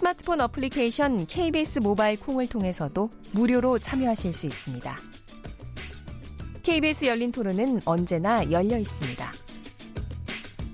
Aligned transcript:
스마트폰 0.00 0.42
어플리케이션 0.42 1.26
KBS 1.26 1.78
모바일 1.78 2.20
콩을 2.20 2.48
통해서도 2.48 3.08
무료로 3.32 3.78
참여하실 3.78 4.34
수 4.34 4.44
있습니다. 4.44 4.94
KBS 6.62 7.06
열린 7.06 7.32
토론은 7.32 7.80
언제나 7.86 8.50
열려 8.50 8.76
있습니다. 8.76 9.26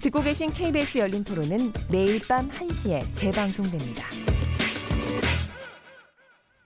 듣고 0.01 0.23
계신 0.23 0.51
KBS 0.51 0.99
열린 0.99 1.23
토론은 1.23 1.73
매일 1.93 2.21
밤 2.27 2.49
1시에 2.51 3.15
재방송됩니다. 3.15 4.03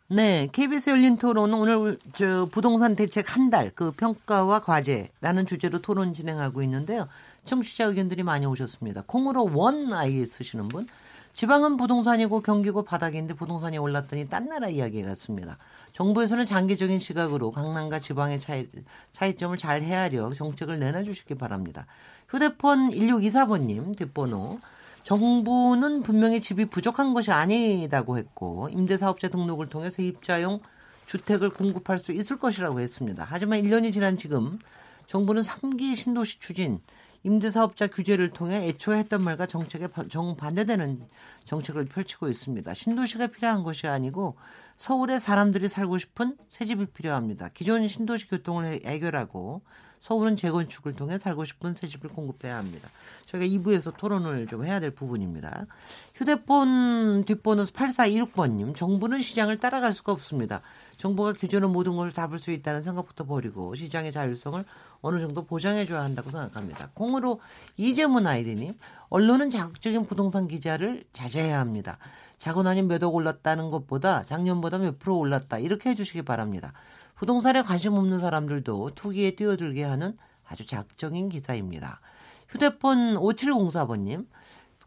네, 0.08 0.48
KBS 0.50 0.88
열린 0.90 1.18
토론은 1.18 1.58
오늘 1.58 1.98
저 2.14 2.48
부동산 2.50 2.96
대책 2.96 3.36
한 3.36 3.50
달 3.50 3.70
그 3.74 3.90
평가와 3.90 4.60
과제라는 4.60 5.44
주제로 5.44 5.82
토론 5.82 6.14
진행하고 6.14 6.62
있는데요. 6.62 7.06
청취자 7.44 7.84
의견들이 7.84 8.22
많이 8.22 8.46
오셨습니다. 8.46 9.02
콩으로 9.06 9.50
원 9.52 9.92
아이 9.92 10.24
쓰시는 10.24 10.68
분, 10.68 10.88
지방은 11.36 11.76
부동산이고 11.76 12.40
경기고 12.40 12.82
바닥인데 12.84 13.34
부동산이 13.34 13.76
올랐더니 13.76 14.26
딴 14.30 14.48
나라 14.48 14.70
이야기 14.70 15.02
같습니다. 15.02 15.58
정부에서는 15.92 16.46
장기적인 16.46 16.98
시각으로 16.98 17.50
강남과 17.50 18.00
지방의 18.00 18.40
차이, 18.40 18.66
차이점을 19.12 19.54
잘 19.58 19.82
헤아려 19.82 20.32
정책을 20.32 20.78
내놔주시기 20.78 21.34
바랍니다. 21.34 21.84
휴대폰 22.30 22.88
1624번님 22.88 23.98
뒷번호 23.98 24.60
정부는 25.02 26.02
분명히 26.04 26.40
집이 26.40 26.64
부족한 26.70 27.12
것이 27.12 27.30
아니다고 27.32 28.16
했고 28.16 28.70
임대사업자 28.70 29.28
등록을 29.28 29.66
통해 29.66 29.90
세입자용 29.90 30.60
주택을 31.04 31.50
공급할 31.50 31.98
수 31.98 32.12
있을 32.12 32.38
것이라고 32.38 32.80
했습니다. 32.80 33.26
하지만 33.28 33.60
1년이 33.60 33.92
지난 33.92 34.16
지금 34.16 34.58
정부는 35.06 35.42
3기 35.42 35.96
신도시 35.96 36.40
추진 36.40 36.80
임대사업자 37.26 37.88
규제를 37.88 38.30
통해 38.30 38.68
애초에 38.68 38.98
했던 38.98 39.20
말과 39.20 39.46
정책에 39.46 39.88
정반대되는 40.08 41.08
정책을 41.44 41.86
펼치고 41.86 42.28
있습니다. 42.28 42.72
신도시가 42.72 43.26
필요한 43.26 43.64
것이 43.64 43.88
아니고 43.88 44.36
서울에 44.76 45.18
사람들이 45.18 45.68
살고 45.68 45.98
싶은 45.98 46.36
새 46.48 46.64
집이 46.64 46.86
필요합니다. 46.86 47.48
기존 47.48 47.88
신도시 47.88 48.28
교통을 48.28 48.80
해결하고 48.84 49.62
서울은 49.98 50.36
재건축을 50.36 50.94
통해 50.94 51.18
살고 51.18 51.44
싶은 51.44 51.74
새 51.74 51.88
집을 51.88 52.10
공급해야 52.10 52.56
합니다. 52.58 52.88
저희가 53.26 53.44
2부에서 53.44 53.96
토론을 53.96 54.46
좀 54.46 54.64
해야 54.64 54.78
될 54.78 54.92
부분입니다. 54.92 55.66
휴대폰 56.14 57.24
뒷번호 57.24 57.64
8426번님, 57.64 58.76
정부는 58.76 59.20
시장을 59.20 59.58
따라갈 59.58 59.92
수가 59.92 60.12
없습니다. 60.12 60.60
정부가 60.96 61.32
규제로 61.32 61.68
모든 61.68 61.96
걸 61.96 62.12
잡을 62.12 62.38
수 62.38 62.50
있다는 62.52 62.82
생각부터 62.82 63.24
버리고 63.24 63.74
시장의 63.74 64.12
자율성을 64.12 64.64
어느 65.02 65.20
정도 65.20 65.44
보장해줘야 65.44 66.02
한다고 66.02 66.30
생각합니다. 66.30 66.90
공으로 66.94 67.40
이재문 67.76 68.26
아이디님, 68.26 68.74
언론은 69.08 69.50
자극적인 69.50 70.06
부동산 70.06 70.48
기자를 70.48 71.04
자제해야 71.12 71.60
합니다. 71.60 71.98
자고 72.38 72.62
나니 72.62 72.82
몇억 72.82 73.14
올랐다는 73.14 73.70
것보다 73.70 74.24
작년보다 74.24 74.78
몇 74.78 74.98
프로 74.98 75.18
올랐다 75.18 75.58
이렇게 75.58 75.90
해주시기 75.90 76.22
바랍니다. 76.22 76.72
부동산에 77.14 77.62
관심 77.62 77.94
없는 77.94 78.18
사람들도 78.18 78.90
투기에 78.94 79.32
뛰어들게 79.32 79.82
하는 79.84 80.16
아주 80.46 80.66
자극적인 80.66 81.30
기사입니다. 81.30 82.00
휴대폰 82.48 83.16
5704번님, 83.16 84.26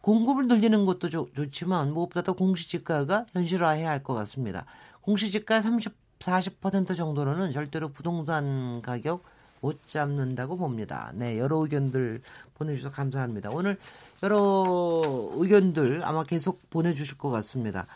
공급을 0.01 0.47
늘리는 0.47 0.85
것도 0.85 1.09
좋, 1.09 1.33
좋지만 1.35 1.91
무엇보다 1.93 2.21
도 2.21 2.33
공시지가가 2.33 3.25
현실화해야 3.33 3.89
할 3.89 4.03
것 4.03 4.13
같습니다. 4.13 4.65
공시지가 5.09 5.61
30, 5.61 5.91
40% 6.19 6.95
정도로는 6.95 7.51
절대로 7.51 7.89
부동산 7.89 8.79
가격 8.83 9.23
못 9.59 9.87
잡는다고 9.87 10.55
봅니다. 10.55 11.11
네, 11.15 11.39
여러 11.39 11.57
의견들 11.57 12.21
보내주셔서 12.53 12.93
감사합니다. 12.93 13.49
오늘 13.51 13.77
여러 14.21 15.31
의견들 15.33 16.01
아마 16.03 16.23
계속 16.23 16.69
보내주실 16.69 17.17
것 17.17 17.29
같습니다. 17.29 17.87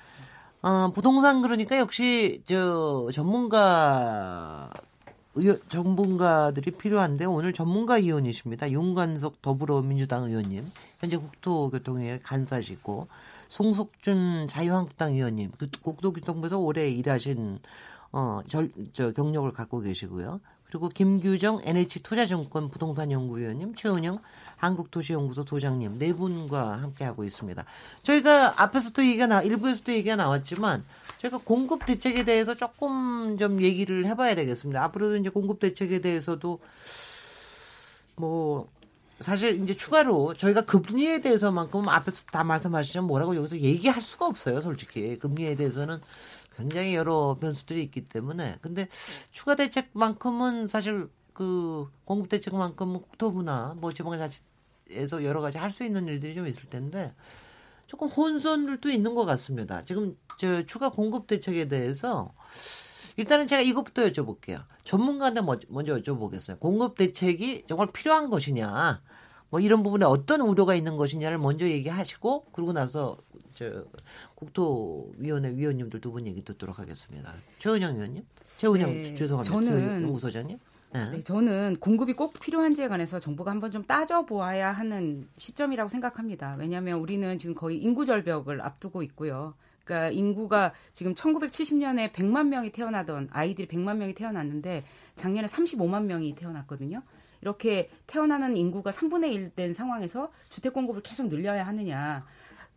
어, 0.63 0.91
부동산 0.91 1.44
그러니까 1.44 1.78
역시 1.78 2.41
저 2.47 3.09
전문가 3.13 4.72
의원, 5.35 5.59
전문가들이 5.69 6.72
필요한데 6.72 7.25
오늘 7.25 7.53
전문가 7.53 7.97
의원이십니다. 7.97 8.72
윤관석 8.72 9.41
더불어민주당 9.44 10.23
의원님, 10.23 10.66
현재 11.00 11.18
국토교통위의 11.18 12.22
간사시고 12.23 13.07
송석준 13.53 14.47
자유한국당 14.47 15.14
의원님, 15.14 15.52
그 15.59 15.69
국토교통부에서 15.84 16.58
오래 16.58 16.90
일하신 16.90 17.59
어, 18.12 18.41
절, 18.47 18.72
저 18.94 19.12
경력을 19.12 19.52
갖고 19.53 19.80
계시고요. 19.80 20.40
그리고 20.66 20.90
김규정 20.90 21.62
NH투자증권 21.64 22.72
부동산 22.72 23.12
연구위원님, 23.12 23.75
최은영 23.75 24.18
한국도시연구소 24.58 25.44
소장님 25.44 26.00
네 26.00 26.14
분과 26.14 26.81
함께 26.81 27.06
하고 27.06 27.24
있습니다. 27.24 27.64
저희가 28.02 28.59
앞에서도 28.59 29.06
얘기가 29.06 29.28
나, 29.28 29.44
일부에서도 29.44 29.91
얘기가 29.94 30.16
나왔지만 30.16 30.84
저희가 31.20 31.38
공급 31.44 31.85
대책에 31.85 32.24
대해서 32.24 32.56
조금 32.56 33.38
좀 33.38 33.62
얘기를 33.62 34.08
해봐야 34.08 34.34
되겠습니다. 34.34 34.84
앞으로도 34.85 35.18
이제 35.18 35.30
공급 35.30 35.59
대책에 35.59 36.00
대해서도 36.02 36.58
뭐 38.16 38.68
사실 39.23 39.63
이제 39.63 39.73
추가로 39.73 40.35
저희가 40.35 40.61
금리에 40.61 41.22
대해서만큼 41.22 41.89
앞에서 41.89 42.23
다 42.31 42.44
말씀하시면 42.44 43.07
뭐라고 43.07 43.35
여기서 43.35 43.59
얘기할 43.59 44.01
수가 44.01 44.28
없어요, 44.28 44.61
솔직히 44.61 45.17
금리에 45.17 45.56
대해서는 45.56 46.00
굉장히 46.56 46.94
여러 46.94 47.38
변수들이 47.41 47.81
있기 47.84 48.07
때문에 48.07 48.57
근데 48.61 48.88
추가 49.31 49.56
대책만큼은 49.56 50.67
사실 50.67 51.09
그 51.34 51.89
공급 52.06 52.29
대책만큼은 52.29 53.01
국토부나 53.01 53.75
뭐 53.78 53.91
지방자치에서 53.91 55.23
여러 55.23 55.41
가지 55.41 55.57
할 55.57 55.72
수 55.72 55.84
있는 55.84 56.05
일들이 56.05 56.35
좀 56.35 56.45
있을 56.45 56.69
텐데 56.69 57.16
조금 57.88 58.07
혼선들도 58.07 58.91
있는 58.91 59.16
것 59.16 59.25
같습니다. 59.25 59.84
지금 59.84 60.16
저 60.38 60.63
추가 60.66 60.90
공급 60.90 61.25
대책에 61.25 61.67
대해서 61.67 62.34
일단은 63.16 63.45
제가 63.45 63.61
이것부터 63.61 64.03
여쭤볼게요. 64.07 64.63
전문가한테 64.84 65.41
먼저 65.41 65.95
여쭤보겠어요. 65.97 66.59
공급 66.59 66.97
대책이 66.97 67.66
정말 67.67 67.91
필요한 67.91 68.29
것이냐, 68.31 69.01
뭐 69.53 69.59
이런 69.59 69.84
부분에 69.84 70.03
어떤 70.03 70.41
우려가 70.41 70.74
있는 70.74 70.97
것이냐를 70.97 71.38
먼저 71.38 71.68
얘기하시고 71.68 72.46
그러고 72.53 72.74
나서 72.74 73.18
저 73.53 73.86
국토위원회 74.34 75.56
위원님들 75.56 76.02
두 76.02 76.12
분 76.12 76.25
얘기 76.25 76.44
듣도록 76.44 76.80
하겠습니다. 76.80 77.31
최은영 77.59 77.96
위원님, 77.97 78.24
최은영 78.58 78.90
네, 78.91 79.14
죄송합니다. 79.14 79.53
저는 79.53 80.03
연구소장님. 80.06 80.58
네. 80.94 81.09
네, 81.12 81.19
저는 81.19 81.75
공급이 81.80 82.14
꼭 82.14 82.34
필요한지에 82.40 82.88
관해서 82.88 83.19
정부가 83.19 83.52
한번 83.52 83.69
좀 83.69 83.84
따져보아야 83.84 84.72
하는 84.72 85.28
시점이라고 85.38 85.88
생각합니다. 85.88 86.56
왜냐하면 86.58 86.96
우리는 86.96 87.38
지금 87.38 87.53
거의 87.53 87.78
인구 87.78 88.08
절벽을 88.08 88.59
앞두고 88.59 89.03
있고요. 89.03 89.53
그러니까 89.85 90.09
인구가 90.09 90.74
지금 90.94 91.14
1970년에 91.14 92.12
100만 92.12 92.47
명이 92.47 92.72
태어나던 92.72 93.30
아이들이 93.31 93.68
100만 93.68 93.97
명이 93.97 94.16
태어났는데 94.16 94.84
작년에 95.14 95.47
35만 95.47 96.06
명이 96.06 96.34
태어났거든요. 96.34 97.03
이렇게 97.43 97.89
태어나는 98.07 98.55
인구가 98.55 98.91
3분의 98.91 99.33
1 99.33 99.49
된 99.55 99.73
상황에서 99.73 100.31
주택 100.49 100.71
공급을 100.71 101.03
계속 101.03 101.27
늘려야 101.27 101.67
하느냐. 101.67 102.25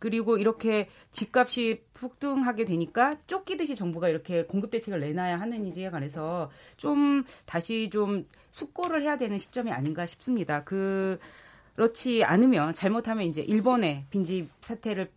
그리고 0.01 0.37
이렇게 0.37 0.89
집값이 1.13 1.85
폭등하게 1.95 2.65
되니까 2.65 3.17
쫓기듯이 3.27 3.77
정부가 3.77 4.09
이렇게 4.09 4.45
공급 4.45 4.71
대책을 4.73 5.01
내놔야 5.01 5.41
하는지에 5.41 5.91
관해서 5.91 6.51
좀 6.77 7.25
다시 7.47 7.89
좀 7.89 8.27
숙고를 8.51 9.03
해야 9.03 9.17
되는 9.17 9.39
시점이 9.39 9.71
아닌가 9.71 10.05
싶습니다. 10.05 10.65
그 10.65 11.19
그렇지 11.77 12.25
않으면 12.25 12.75
잘못하면 12.75 13.27
이제 13.27 13.43
일본의 13.43 14.07
빈집 14.11 14.51
사태를 14.61 15.11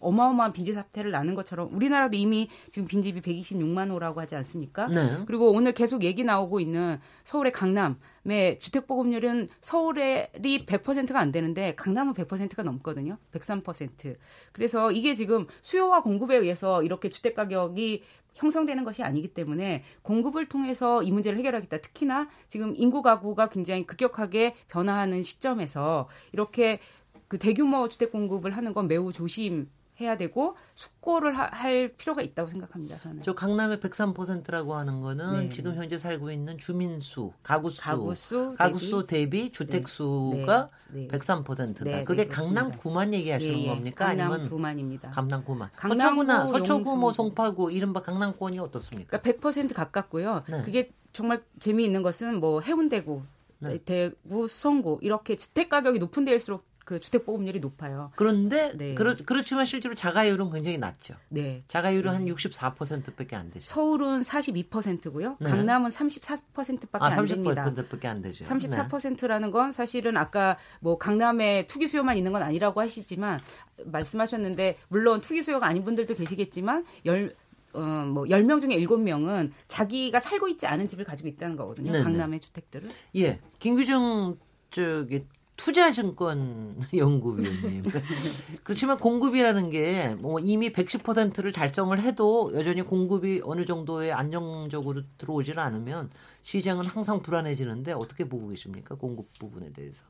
어마어마한 0.00 0.52
빈집 0.52 0.74
사태를 0.74 1.10
나는 1.10 1.34
것처럼 1.34 1.74
우리나라도 1.74 2.16
이미 2.16 2.48
지금 2.70 2.88
빈집이 2.88 3.20
126만 3.20 3.90
호라고 3.90 4.20
하지 4.20 4.34
않습니까? 4.36 4.88
네. 4.88 5.18
그리고 5.26 5.52
오늘 5.52 5.72
계속 5.72 6.02
얘기 6.02 6.24
나오고 6.24 6.60
있는 6.60 6.98
서울의 7.24 7.52
강남의 7.52 8.58
주택 8.58 8.86
보급률은 8.86 9.48
서울이 9.60 10.00
100%가 10.32 11.20
안 11.20 11.30
되는데 11.32 11.74
강남은 11.76 12.14
100%가 12.14 12.62
넘거든요. 12.62 13.18
103%. 13.32 14.16
그래서 14.52 14.90
이게 14.90 15.14
지금 15.14 15.46
수요와 15.62 16.02
공급에 16.02 16.36
의해서 16.36 16.82
이렇게 16.82 17.08
주택 17.10 17.34
가격이 17.34 18.02
형성되는 18.34 18.84
것이 18.84 19.02
아니기 19.02 19.28
때문에 19.28 19.84
공급을 20.02 20.48
통해서 20.48 21.02
이 21.02 21.12
문제를 21.12 21.38
해결하겠다. 21.38 21.78
특히나 21.78 22.28
지금 22.48 22.74
인구 22.76 23.02
가구가 23.02 23.48
굉장히 23.50 23.86
급격하게 23.86 24.54
변화하는 24.68 25.22
시점에서 25.22 26.08
이렇게 26.32 26.80
그 27.28 27.38
대규모 27.38 27.88
주택 27.88 28.10
공급을 28.10 28.56
하는 28.56 28.72
건 28.72 28.88
매우 28.88 29.12
조심 29.12 29.68
해야 30.00 30.16
되고 30.16 30.56
숙고를 30.74 31.38
하, 31.38 31.44
할 31.52 31.88
필요가 31.96 32.22
있다고 32.22 32.48
생각합니다. 32.48 32.96
저는. 32.98 33.22
저 33.22 33.34
강남의 33.34 33.78
103%라고 33.78 34.74
하는 34.74 35.00
거는 35.00 35.44
네. 35.44 35.50
지금 35.50 35.76
현재 35.76 35.98
살고 35.98 36.30
있는 36.30 36.56
주민 36.58 37.00
수, 37.00 37.32
가구 37.42 37.70
수, 37.70 37.82
가구 37.82 38.14
수, 38.14 38.54
가구 38.56 38.78
수 38.78 39.04
대비 39.04 39.52
주택 39.52 39.86
네. 39.86 39.92
수가 39.92 40.70
네. 40.90 41.08
103%다. 41.08 41.84
네, 41.84 42.04
그게 42.04 42.26
강남 42.28 42.70
구만 42.72 43.12
얘기하시는 43.12 43.58
예, 43.58 43.62
예. 43.62 43.68
겁니까? 43.68 44.06
강남 44.06 44.32
아니면 44.32 44.48
구만입니다. 44.48 45.10
강남 45.10 45.44
구만. 45.44 45.70
서초구나 45.80 46.46
서초구 46.46 46.96
뭐 46.96 47.12
송파구 47.12 47.72
이른바 47.72 48.00
강남권이 48.00 48.58
어떻습니까? 48.58 49.18
그러니까 49.18 49.48
100% 49.50 49.74
가깝고요. 49.74 50.44
네. 50.48 50.62
그게 50.62 50.90
정말 51.12 51.42
재미있는 51.58 52.02
것은 52.02 52.40
뭐 52.40 52.60
해운대구, 52.60 53.22
네. 53.58 53.78
대구, 53.84 54.48
수성구 54.48 54.98
이렇게 55.02 55.36
주택 55.36 55.68
가격이 55.68 55.98
높은 55.98 56.24
데일수록 56.24 56.69
그 56.90 56.98
주택 56.98 57.24
보급률이 57.24 57.60
높아요. 57.60 58.10
그런데 58.16 58.72
네. 58.76 58.96
그렇, 58.96 59.14
그렇지만 59.24 59.64
실제로 59.64 59.94
자가율은 59.94 60.50
굉장히 60.50 60.76
낮죠. 60.76 61.14
네. 61.28 61.62
자가율은 61.68 62.12
한 62.12 62.26
64%밖에 62.26 63.36
안 63.36 63.48
되죠. 63.52 63.64
서울은 63.64 64.22
42%고요. 64.22 65.36
네. 65.38 65.50
강남은 65.50 65.90
34%밖에 65.92 67.04
아, 67.04 67.16
안 67.16 67.24
됩니다. 67.24 67.64
30%밖에 67.64 68.08
안 68.08 68.22
되죠. 68.22 68.44
34%라는 68.44 69.52
건 69.52 69.70
사실은 69.70 70.16
아까 70.16 70.56
뭐 70.80 70.98
강남에 70.98 71.68
투기 71.68 71.86
수요만 71.86 72.16
있는 72.16 72.32
건 72.32 72.42
아니라고 72.42 72.80
하시지만 72.80 73.38
말씀하셨는데 73.84 74.76
물론 74.88 75.20
투기 75.20 75.44
수요가 75.44 75.68
아닌 75.68 75.84
분들도 75.84 76.16
계시겠지만 76.16 76.84
열 77.06 77.36
어, 77.72 77.78
뭐 77.78 78.24
10명 78.24 78.60
중에 78.60 78.80
7명은 78.80 79.52
자기가 79.68 80.18
살고 80.18 80.48
있지 80.48 80.66
않은 80.66 80.88
집을 80.88 81.04
가지고 81.04 81.28
있다는 81.28 81.54
거거든요. 81.54 81.92
네네. 81.92 82.02
강남의 82.02 82.40
주택들을. 82.40 82.88
예. 83.14 83.38
김규정 83.60 84.38
저기 84.72 85.24
투자증권 85.64 86.80
연구위원님. 86.94 87.84
그렇지만 88.64 88.98
공급이라는 88.98 89.70
게 89.70 90.16
뭐 90.20 90.40
이미 90.40 90.70
110%를 90.72 91.52
달성을 91.52 91.98
해도 92.00 92.50
여전히 92.54 92.82
공급이 92.82 93.42
어느 93.44 93.64
정도의 93.64 94.12
안정적으로 94.12 95.02
들어오지는 95.18 95.58
않으면 95.58 96.10
시장은 96.42 96.84
항상 96.86 97.20
불안해지는데 97.22 97.92
어떻게 97.92 98.24
보고 98.28 98.48
계십니까? 98.48 98.94
공급 98.94 99.32
부분에 99.38 99.70
대해서. 99.72 100.04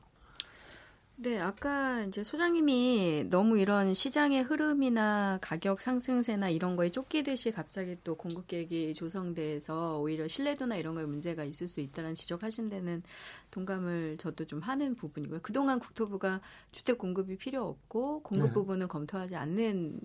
네, 1.23 1.39
아까 1.39 2.01
이제 2.01 2.23
소장님이 2.23 3.27
너무 3.29 3.59
이런 3.59 3.93
시장의 3.93 4.41
흐름이나 4.41 5.37
가격 5.39 5.79
상승세나 5.79 6.49
이런 6.49 6.75
거에 6.75 6.89
쫓기듯이 6.89 7.51
갑자기 7.51 7.95
또 8.03 8.15
공급 8.15 8.47
계획이 8.47 8.95
조성돼서 8.95 9.99
오히려 9.99 10.27
신뢰도나 10.27 10.77
이런 10.77 10.95
거에 10.95 11.05
문제가 11.05 11.43
있을 11.43 11.67
수 11.67 11.79
있다는 11.79 12.15
지적하신 12.15 12.69
데는 12.69 13.03
동감을 13.51 14.17
저도 14.17 14.45
좀 14.45 14.61
하는 14.61 14.95
부분이고요. 14.95 15.41
그동안 15.43 15.77
국토부가 15.77 16.41
주택 16.71 16.97
공급이 16.97 17.37
필요 17.37 17.67
없고 17.67 18.23
공급 18.23 18.47
네. 18.47 18.53
부분은 18.53 18.87
검토하지 18.87 19.35
않는 19.35 19.99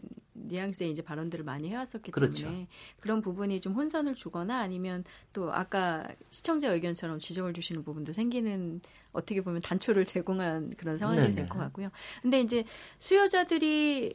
뉘앙스의 0.48 0.90
이제 0.90 1.02
발언들을 1.02 1.44
많이 1.44 1.68
해왔었기 1.70 2.10
그렇죠. 2.10 2.44
때문에 2.44 2.66
그런 3.00 3.20
부분이 3.20 3.60
좀 3.60 3.72
혼선을 3.74 4.14
주거나 4.14 4.58
아니면 4.58 5.04
또 5.32 5.52
아까 5.52 6.06
시청자 6.30 6.72
의견처럼 6.72 7.18
지적을 7.18 7.52
주시는 7.52 7.82
부분도 7.84 8.12
생기는 8.12 8.80
어떻게 9.12 9.40
보면 9.40 9.62
단초를 9.62 10.04
제공한 10.04 10.72
그런 10.76 10.98
상황이 10.98 11.34
될 11.34 11.46
것 11.48 11.58
같고요. 11.58 11.90
근데 12.22 12.40
이제 12.40 12.64
수요자들이 12.98 14.14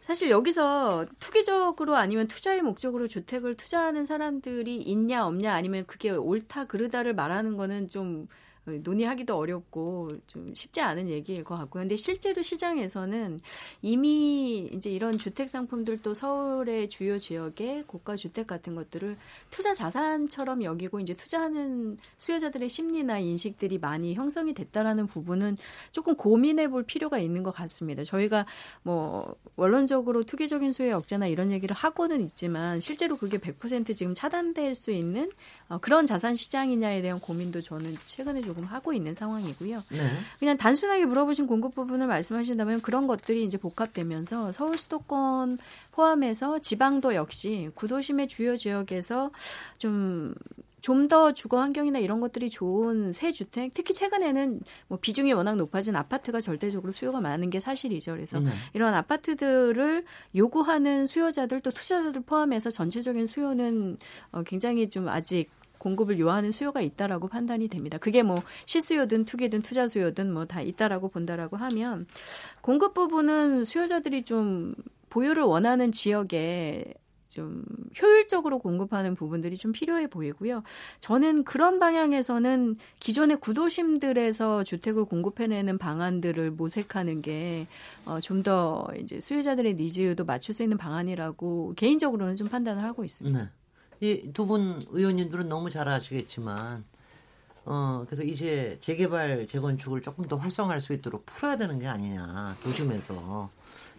사실 0.00 0.30
여기서 0.30 1.06
투기적으로 1.20 1.94
아니면 1.96 2.26
투자의 2.26 2.62
목적으로 2.62 3.06
주택을 3.06 3.54
투자하는 3.54 4.06
사람들이 4.06 4.76
있냐 4.76 5.26
없냐 5.26 5.54
아니면 5.54 5.84
그게 5.86 6.10
옳다 6.10 6.64
그르다를 6.64 7.14
말하는 7.14 7.56
거는 7.56 7.88
좀 7.88 8.26
논의하기도 8.64 9.36
어렵고 9.36 10.10
좀 10.26 10.54
쉽지 10.54 10.80
않은 10.80 11.08
얘기일 11.08 11.44
것 11.44 11.56
같고요. 11.56 11.82
근데 11.82 11.96
실제로 11.96 12.42
시장에서는 12.42 13.40
이미 13.82 14.70
이제 14.72 14.90
이런 14.90 15.12
주택 15.12 15.48
상품들도 15.48 16.14
서울의 16.14 16.88
주요 16.88 17.18
지역에 17.18 17.84
고가 17.86 18.16
주택 18.16 18.46
같은 18.46 18.74
것들을 18.74 19.16
투자 19.50 19.72
자산처럼 19.72 20.62
여기고 20.62 21.00
이제 21.00 21.14
투자하는 21.14 21.98
수요자들의 22.18 22.68
심리나 22.68 23.18
인식들이 23.18 23.78
많이 23.78 24.14
형성이 24.14 24.54
됐다라는 24.54 25.06
부분은 25.06 25.56
조금 25.92 26.14
고민해 26.14 26.68
볼 26.68 26.82
필요가 26.82 27.18
있는 27.18 27.42
것 27.42 27.52
같습니다. 27.52 28.04
저희가 28.04 28.46
뭐 28.82 29.34
원론적으로 29.56 30.24
투기적인 30.24 30.72
수요 30.72 30.96
억제나 30.96 31.26
이런 31.26 31.50
얘기를 31.50 31.74
하고는 31.74 32.22
있지만 32.22 32.80
실제로 32.80 33.16
그게 33.16 33.38
100% 33.38 33.94
지금 33.94 34.14
차단될 34.14 34.74
수 34.74 34.90
있는 34.90 35.30
어, 35.68 35.78
그런 35.78 36.06
자산 36.06 36.34
시장이냐에 36.34 37.02
대한 37.02 37.20
고민도 37.20 37.62
저는 37.62 37.94
최근에 38.04 38.42
조금 38.50 38.64
하고 38.64 38.92
있는 38.92 39.14
상황이고요. 39.14 39.80
네. 39.90 40.10
그냥 40.40 40.56
단순하게 40.56 41.06
물어보신 41.06 41.46
공급 41.46 41.76
부분을 41.76 42.08
말씀하신다면 42.08 42.80
그런 42.80 43.06
것들이 43.06 43.44
이제 43.44 43.58
복합되면서 43.58 44.50
서울 44.50 44.76
수도권 44.76 45.58
포함해서 45.92 46.58
지방도 46.58 47.14
역시 47.14 47.70
구도심의 47.76 48.26
주요 48.26 48.56
지역에서 48.56 49.30
좀 49.78 50.34
좀더 50.80 51.32
주거 51.32 51.60
환경이나 51.60 51.98
이런 51.98 52.20
것들이 52.20 52.50
좋은 52.50 53.12
새 53.12 53.32
주택, 53.32 53.72
특히 53.74 53.92
최근에는 53.92 54.60
뭐 54.88 54.98
비중이 54.98 55.32
워낙 55.34 55.56
높아진 55.56 55.94
아파트가 55.94 56.40
절대적으로 56.40 56.90
수요가 56.90 57.20
많은 57.20 57.50
게 57.50 57.60
사실이죠. 57.60 58.12
그래서 58.12 58.40
네. 58.40 58.50
이런 58.72 58.94
아파트들을 58.94 60.04
요구하는 60.34 61.04
수요자들 61.06 61.60
또 61.60 61.70
투자자들 61.70 62.22
포함해서 62.22 62.70
전체적인 62.70 63.26
수요는 63.26 63.98
어, 64.32 64.42
굉장히 64.42 64.88
좀 64.88 65.08
아직 65.08 65.50
공급을 65.80 66.20
요하는 66.20 66.52
수요가 66.52 66.80
있다라고 66.82 67.26
판단이 67.28 67.68
됩니다. 67.68 67.98
그게 67.98 68.22
뭐 68.22 68.36
실수요든 68.66 69.24
투기든 69.24 69.62
투자 69.62 69.86
수요든 69.86 70.32
뭐 70.32 70.44
다 70.44 70.60
있다라고 70.60 71.08
본다라고 71.08 71.56
하면 71.56 72.06
공급 72.60 72.92
부분은 72.94 73.64
수요자들이 73.64 74.24
좀 74.24 74.74
보유를 75.08 75.42
원하는 75.44 75.92
지역에 75.92 76.94
좀 77.28 77.64
효율적으로 78.02 78.58
공급하는 78.58 79.14
부분들이 79.14 79.56
좀 79.56 79.70
필요해 79.70 80.08
보이고요. 80.08 80.64
저는 80.98 81.44
그런 81.44 81.78
방향에서는 81.78 82.74
기존의 82.98 83.38
구도심들에서 83.38 84.64
주택을 84.64 85.04
공급해내는 85.04 85.78
방안들을 85.78 86.50
모색하는 86.50 87.22
게 87.22 87.68
어, 88.04 88.18
좀더 88.20 88.88
이제 89.00 89.20
수요자들의 89.20 89.74
needs도 89.74 90.24
맞출 90.24 90.54
수 90.54 90.64
있는 90.64 90.76
방안이라고 90.76 91.74
개인적으로는 91.76 92.34
좀 92.34 92.48
판단을 92.48 92.82
하고 92.82 93.04
있습니다. 93.04 93.38
네. 93.38 93.48
이 94.00 94.32
두 94.32 94.46
분 94.46 94.80
의원님들은 94.90 95.48
너무 95.48 95.68
잘 95.70 95.88
아시겠지만 95.88 96.84
어 97.66 98.04
그래서 98.06 98.22
이제 98.22 98.78
재개발 98.80 99.46
재건축을 99.46 100.00
조금 100.02 100.24
더 100.24 100.36
활성화할 100.36 100.80
수 100.80 100.92
있도록 100.94 101.26
풀어야 101.26 101.56
되는 101.56 101.78
게 101.78 101.86
아니냐 101.86 102.56
도심에서 102.62 103.50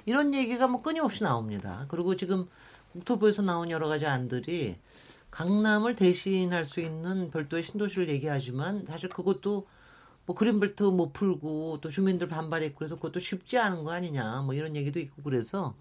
이런 0.08 0.34
얘기가 0.34 0.68
뭐 0.68 0.82
끊임없이 0.82 1.24
나옵니다. 1.24 1.86
그리고 1.88 2.16
지금 2.16 2.48
국토부에서 2.94 3.44
나온 3.44 3.70
여러 3.70 3.88
가지 3.88 4.08
안들이 4.08 4.78
강남을 5.30 5.96
대신할 5.96 6.66
수 6.66 6.82
있는 6.82 7.30
별도의 7.30 7.62
신도시를 7.64 8.10
얘기하지만 8.10 8.86
사실 8.88 9.08
그것도 9.10 9.68
뭐 10.26 10.36
그린벨트 10.36 10.84
못 10.84 11.14
풀고 11.14 11.80
또 11.82 11.90
주민들 11.90 12.28
반발했고 12.28 12.80
그래서 12.80 12.96
그것도 12.96 13.20
쉽지 13.20 13.60
않은 13.60 13.84
거 13.84 13.92
아니냐 13.92 14.42
뭐 14.42 14.54
이런 14.56 14.76
얘기도 14.76 15.00
있고 15.00 15.22
그래서 15.22 15.76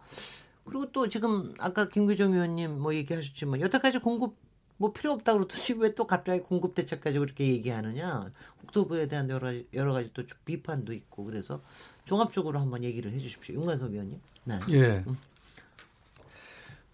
그리고 0.64 0.90
또 0.93 1.09
지금 1.09 1.55
아까 1.59 1.88
김규정 1.88 2.33
의원님 2.33 2.81
뭐 2.81 2.95
얘기하셨지만 2.95 3.61
여태까지 3.61 3.99
공급 3.99 4.37
뭐 4.76 4.93
필요 4.93 5.12
없다 5.12 5.35
그러더니 5.35 5.62
왜또 5.79 6.07
갑자기 6.07 6.43
공급 6.43 6.75
대책까지 6.75 7.19
그렇게 7.19 7.47
얘기하느냐 7.47 8.31
국토부에 8.61 9.09
대한 9.09 9.29
여러 9.29 9.49
가지 9.49 9.67
여러 9.75 9.93
가지 9.93 10.11
또 10.14 10.23
비판도 10.45 10.93
있고 10.95 11.25
그래서 11.25 11.61
종합적으로 12.05 12.59
한번 12.59 12.83
얘기를 12.83 13.12
해주십시오 13.12 13.57
윤관섭 13.57 13.93
의원님. 13.93 14.19
네. 14.45 14.59
예. 14.71 15.05
음. 15.07 15.17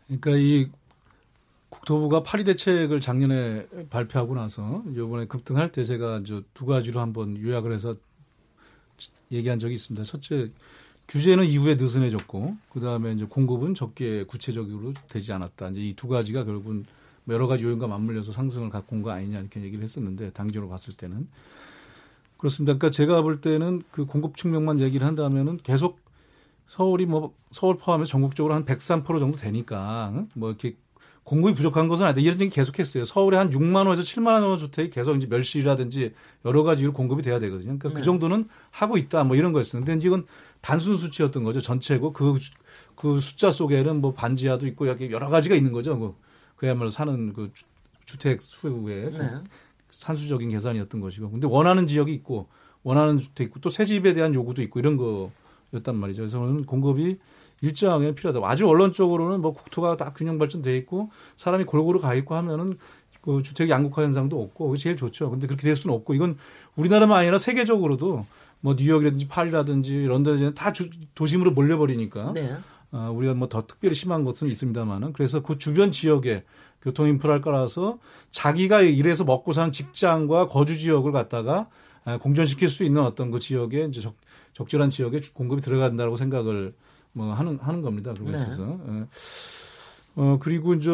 그러니까 0.06 0.30
이 0.32 0.68
국토부가 1.68 2.22
파리 2.22 2.44
대책을 2.44 3.00
작년에 3.00 3.66
발표하고 3.90 4.34
나서 4.34 4.82
이번에 4.90 5.26
급등할 5.26 5.70
때 5.70 5.84
제가 5.84 6.22
두 6.54 6.66
가지로 6.66 7.00
한번 7.00 7.36
요약을 7.40 7.72
해서 7.72 7.94
얘기한 9.30 9.58
적이 9.58 9.74
있습니다. 9.74 10.04
첫째 10.04 10.50
규제는 11.08 11.44
이후에 11.44 11.76
느슨해졌고 11.76 12.56
그다음에 12.72 13.12
이제 13.12 13.24
공급은 13.24 13.74
적게 13.74 14.24
구체적으로 14.24 14.92
되지 15.08 15.32
않았다. 15.32 15.68
이제 15.70 15.80
이 15.80 15.94
두 15.94 16.08
가지가 16.08 16.44
결국은 16.44 16.84
여러 17.28 17.46
가지 17.46 17.64
요인과 17.64 17.86
맞물려서 17.86 18.32
상승을 18.32 18.70
갖고 18.70 18.96
온 18.96 19.02
거 19.02 19.10
아니냐 19.10 19.40
이렇게 19.40 19.60
얘기를 19.62 19.82
했었는데 19.84 20.30
당적으로 20.30 20.68
봤을 20.68 20.94
때는 20.94 21.28
그렇습니다. 22.38 22.74
그러니까 22.76 22.90
제가 22.90 23.22
볼 23.22 23.40
때는 23.40 23.82
그 23.90 24.04
공급 24.04 24.36
측면만 24.36 24.80
얘기를 24.80 25.06
한다면은 25.06 25.58
계속 25.62 26.00
서울이 26.68 27.06
뭐 27.06 27.32
서울 27.50 27.76
포함해서 27.78 28.10
전국적으로 28.10 28.54
한 28.54 28.64
103% 28.64 29.04
정도 29.18 29.36
되니까 29.38 30.24
뭐 30.34 30.50
이렇게 30.50 30.76
공급이 31.22 31.54
부족한 31.54 31.88
것은 31.88 32.04
아니다. 32.06 32.20
이런 32.20 32.40
얘기 32.40 32.50
계속했어요. 32.50 33.04
서울에 33.04 33.36
한 33.36 33.50
6만 33.50 33.86
원에서 33.86 34.02
7만 34.02 34.42
원 34.42 34.58
주택이 34.58 34.90
계속 34.90 35.16
이제 35.16 35.26
멸실이라든지 35.26 36.14
여러 36.44 36.62
가지 36.62 36.82
이유로 36.82 36.92
공급이 36.92 37.22
돼야 37.22 37.40
되거든요. 37.40 37.64
그러니까 37.78 37.88
그 37.88 37.94
네. 37.94 38.00
그 38.00 38.04
정도는 38.04 38.48
하고 38.70 38.96
있다. 38.96 39.24
뭐 39.24 39.34
이런 39.36 39.52
거였어요. 39.52 39.82
근데 39.84 40.06
이건 40.06 40.24
단순 40.66 40.96
수치였던 40.96 41.44
거죠. 41.44 41.60
전체고 41.60 42.12
그, 42.12 42.34
그 42.96 43.20
숫자 43.20 43.52
속에는 43.52 44.00
뭐 44.00 44.12
반지하도 44.14 44.66
있고 44.66 44.88
여러 44.88 45.28
가지가 45.28 45.54
있는 45.54 45.70
거죠. 45.72 45.94
뭐 45.94 46.16
그야말로 46.56 46.90
사는 46.90 47.32
그 47.32 47.50
주 48.06 48.18
택 48.18 48.40
수요의 48.40 49.12
네. 49.12 49.30
산수적인 49.90 50.48
계산이었던 50.50 51.00
것이고. 51.00 51.30
근데 51.30 51.46
원하는 51.48 51.86
지역이 51.88 52.12
있고 52.14 52.46
원하는 52.84 53.18
주택 53.18 53.48
있고 53.48 53.60
또 53.60 53.68
새 53.68 53.84
집에 53.84 54.12
대한 54.14 54.32
요구도 54.34 54.62
있고 54.62 54.78
이런 54.78 54.96
거였단 54.96 55.96
말이죠. 55.96 56.22
그래서 56.22 56.38
저는 56.38 56.66
공급이 56.66 57.18
일정하게 57.62 58.14
필요하다. 58.14 58.46
아주 58.48 58.66
원론적으로는 58.66 59.40
뭐 59.40 59.52
국토가 59.54 59.96
다 59.96 60.12
균형 60.14 60.38
발전돼 60.38 60.76
있고 60.78 61.10
사람이 61.36 61.64
골고루 61.64 62.00
가 62.00 62.14
있고 62.14 62.34
하면은 62.36 62.78
그 63.22 63.42
주택 63.42 63.68
양극화 63.70 64.02
현상도 64.04 64.40
없고 64.40 64.68
그게 64.68 64.78
제일 64.80 64.96
좋죠. 64.96 65.30
근데 65.30 65.48
그렇게 65.48 65.64
될 65.64 65.74
수는 65.74 65.96
없고 65.96 66.14
이건 66.14 66.38
우리나라만 66.76 67.18
아니라 67.18 67.38
세계적으로도 67.38 68.24
뭐 68.60 68.74
뉴욕이라든지 68.78 69.28
파리라든지 69.28 70.06
런던이라든지 70.06 70.54
다 70.54 70.72
주, 70.72 70.90
도심으로 71.14 71.52
몰려버리니까 71.52 72.32
네. 72.32 72.56
어, 72.92 73.12
우리가 73.14 73.34
뭐 73.34 73.48
더 73.48 73.66
특별히 73.66 73.94
심한 73.94 74.24
것은 74.24 74.48
있습니다만은 74.48 75.12
그래서 75.12 75.40
그 75.42 75.58
주변 75.58 75.90
지역에 75.90 76.44
교통 76.82 77.08
인프라를 77.08 77.40
깔아서 77.40 77.98
자기가 78.30 78.82
일해서 78.82 79.24
먹고 79.24 79.52
사는 79.52 79.72
직장과 79.72 80.46
거주 80.46 80.78
지역을 80.78 81.12
갖다가 81.12 81.68
아, 82.04 82.18
공존시킬 82.18 82.68
수 82.68 82.84
있는 82.84 83.02
어떤 83.02 83.30
그 83.32 83.40
지역에 83.40 83.86
이제 83.86 84.00
적, 84.00 84.14
적절한 84.52 84.90
지역에 84.90 85.20
공급이 85.34 85.60
들어간다고 85.60 86.16
생각을 86.16 86.74
뭐 87.12 87.32
하는 87.32 87.58
하는 87.60 87.82
겁니다. 87.82 88.14
그런 88.14 88.32
네. 88.32 88.92
네. 88.92 89.06
어 90.14 90.38
그리고 90.40 90.74
이제 90.74 90.90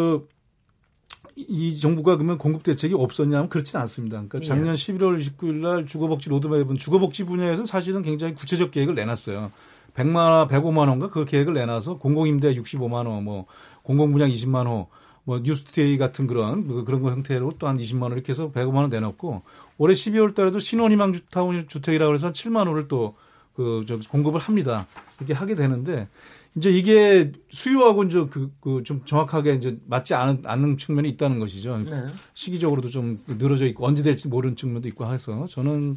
이 1.37 1.79
정부가 1.79 2.17
그러면 2.17 2.39
공급 2.39 2.63
대책이 2.63 2.95
없었냐면 2.95 3.49
그렇지는 3.49 3.81
않습니다. 3.83 4.17
그러니까 4.17 4.41
예. 4.41 4.45
작년 4.45 4.69
예. 4.69 4.73
11월 4.73 5.19
29일 5.21 5.55
날 5.55 5.87
주거복지 5.87 6.29
로드맵은 6.29 6.77
주거복지 6.77 7.25
분야에서 7.25 7.67
사실은 7.67 8.03
굉장히 8.03 8.35
구체적 8.35 8.71
계획을 8.71 8.95
내놨어요. 8.95 9.51
100만 9.95 10.17
호, 10.17 10.49
105만 10.49 10.89
호가 10.89 11.09
그 11.09 11.25
계획을 11.25 11.55
내놔서 11.55 11.99
공공임대 11.99 12.55
65만 12.55 13.07
호, 13.07 13.25
뭐 13.25 13.47
공공분양 13.83 14.31
20만 14.31 14.67
호, 14.67 14.87
뭐 15.25 15.39
뉴스테이 15.39 15.99
같은 15.99 16.27
그런 16.27 16.67
뭐 16.67 16.85
그런 16.85 17.03
거 17.03 17.11
형태로 17.11 17.55
또 17.59 17.69
한 17.69 17.79
20만 17.79 18.03
호 18.03 18.13
이렇게 18.13 18.33
해서 18.33 18.51
105만 18.53 18.77
호 18.77 18.91
내놓고 18.91 19.43
올해 19.79 19.95
12월 19.95 20.35
달에도 20.35 20.59
신혼희망 20.59 21.13
타운 21.31 21.67
주택이라고 21.69 22.15
해서 22.15 22.33
7만 22.33 22.69
호를 22.69 22.89
또 22.89 23.15
그 23.55 23.85
공급을 24.09 24.41
합니다. 24.41 24.87
이렇게 25.19 25.35
하게 25.35 25.55
되는데 25.55 26.09
이제 26.55 26.71
이게 26.71 27.33
수요하고 27.51 28.05
이제 28.05 28.27
그, 28.31 28.53
그 28.61 28.83
좀 28.85 29.03
정확하게 29.05 29.55
이제 29.55 29.79
맞지 29.87 30.15
않은, 30.15 30.43
않는 30.45 30.77
측면이 30.77 31.09
있다는 31.11 31.39
것이죠. 31.39 31.79
네. 31.79 32.07
시기적으로도 32.35 32.89
좀 32.89 33.21
늘어져 33.27 33.67
있고 33.67 33.87
언제 33.87 34.03
될지 34.03 34.29
모르는 34.29 34.57
측면도 34.57 34.89
있고 34.89 35.07
해서 35.07 35.47
저는 35.47 35.97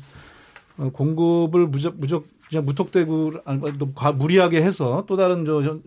어, 0.78 0.90
공급을 0.92 1.68
무적 1.68 1.98
무적 1.98 2.26
그냥 2.50 2.66
무턱대고 2.66 3.34
무리하게 4.16 4.62
해서 4.62 5.04
또 5.08 5.18
다른 5.18 5.46
저 5.46 5.80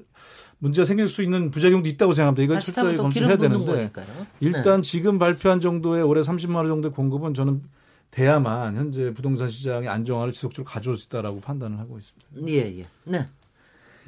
문제가 0.58 0.84
생길 0.84 1.08
수 1.08 1.22
있는 1.22 1.50
부작용도 1.50 1.88
있다고 1.88 2.12
생각합니다. 2.12 2.42
이걸 2.42 2.60
철저히 2.60 2.96
검토해야 2.96 3.36
되는데 3.36 3.92
일단 4.40 4.82
네. 4.82 4.88
지금 4.88 5.18
발표한 5.18 5.60
정도의 5.60 6.02
올해 6.02 6.20
30만 6.22 6.56
원 6.56 6.66
정도의 6.68 6.92
공급은 6.92 7.34
저는 7.34 7.62
돼야만 8.10 8.74
현재 8.74 9.12
부동산 9.14 9.48
시장의 9.48 9.88
안정화를 9.88 10.32
지속적으로 10.32 10.64
가져올 10.64 10.96
수 10.96 11.06
있다라고 11.06 11.40
판단을 11.40 11.78
하고 11.78 11.98
있습니다. 11.98 12.50
예, 12.50 12.80
예. 12.80 12.86
네. 13.04 13.26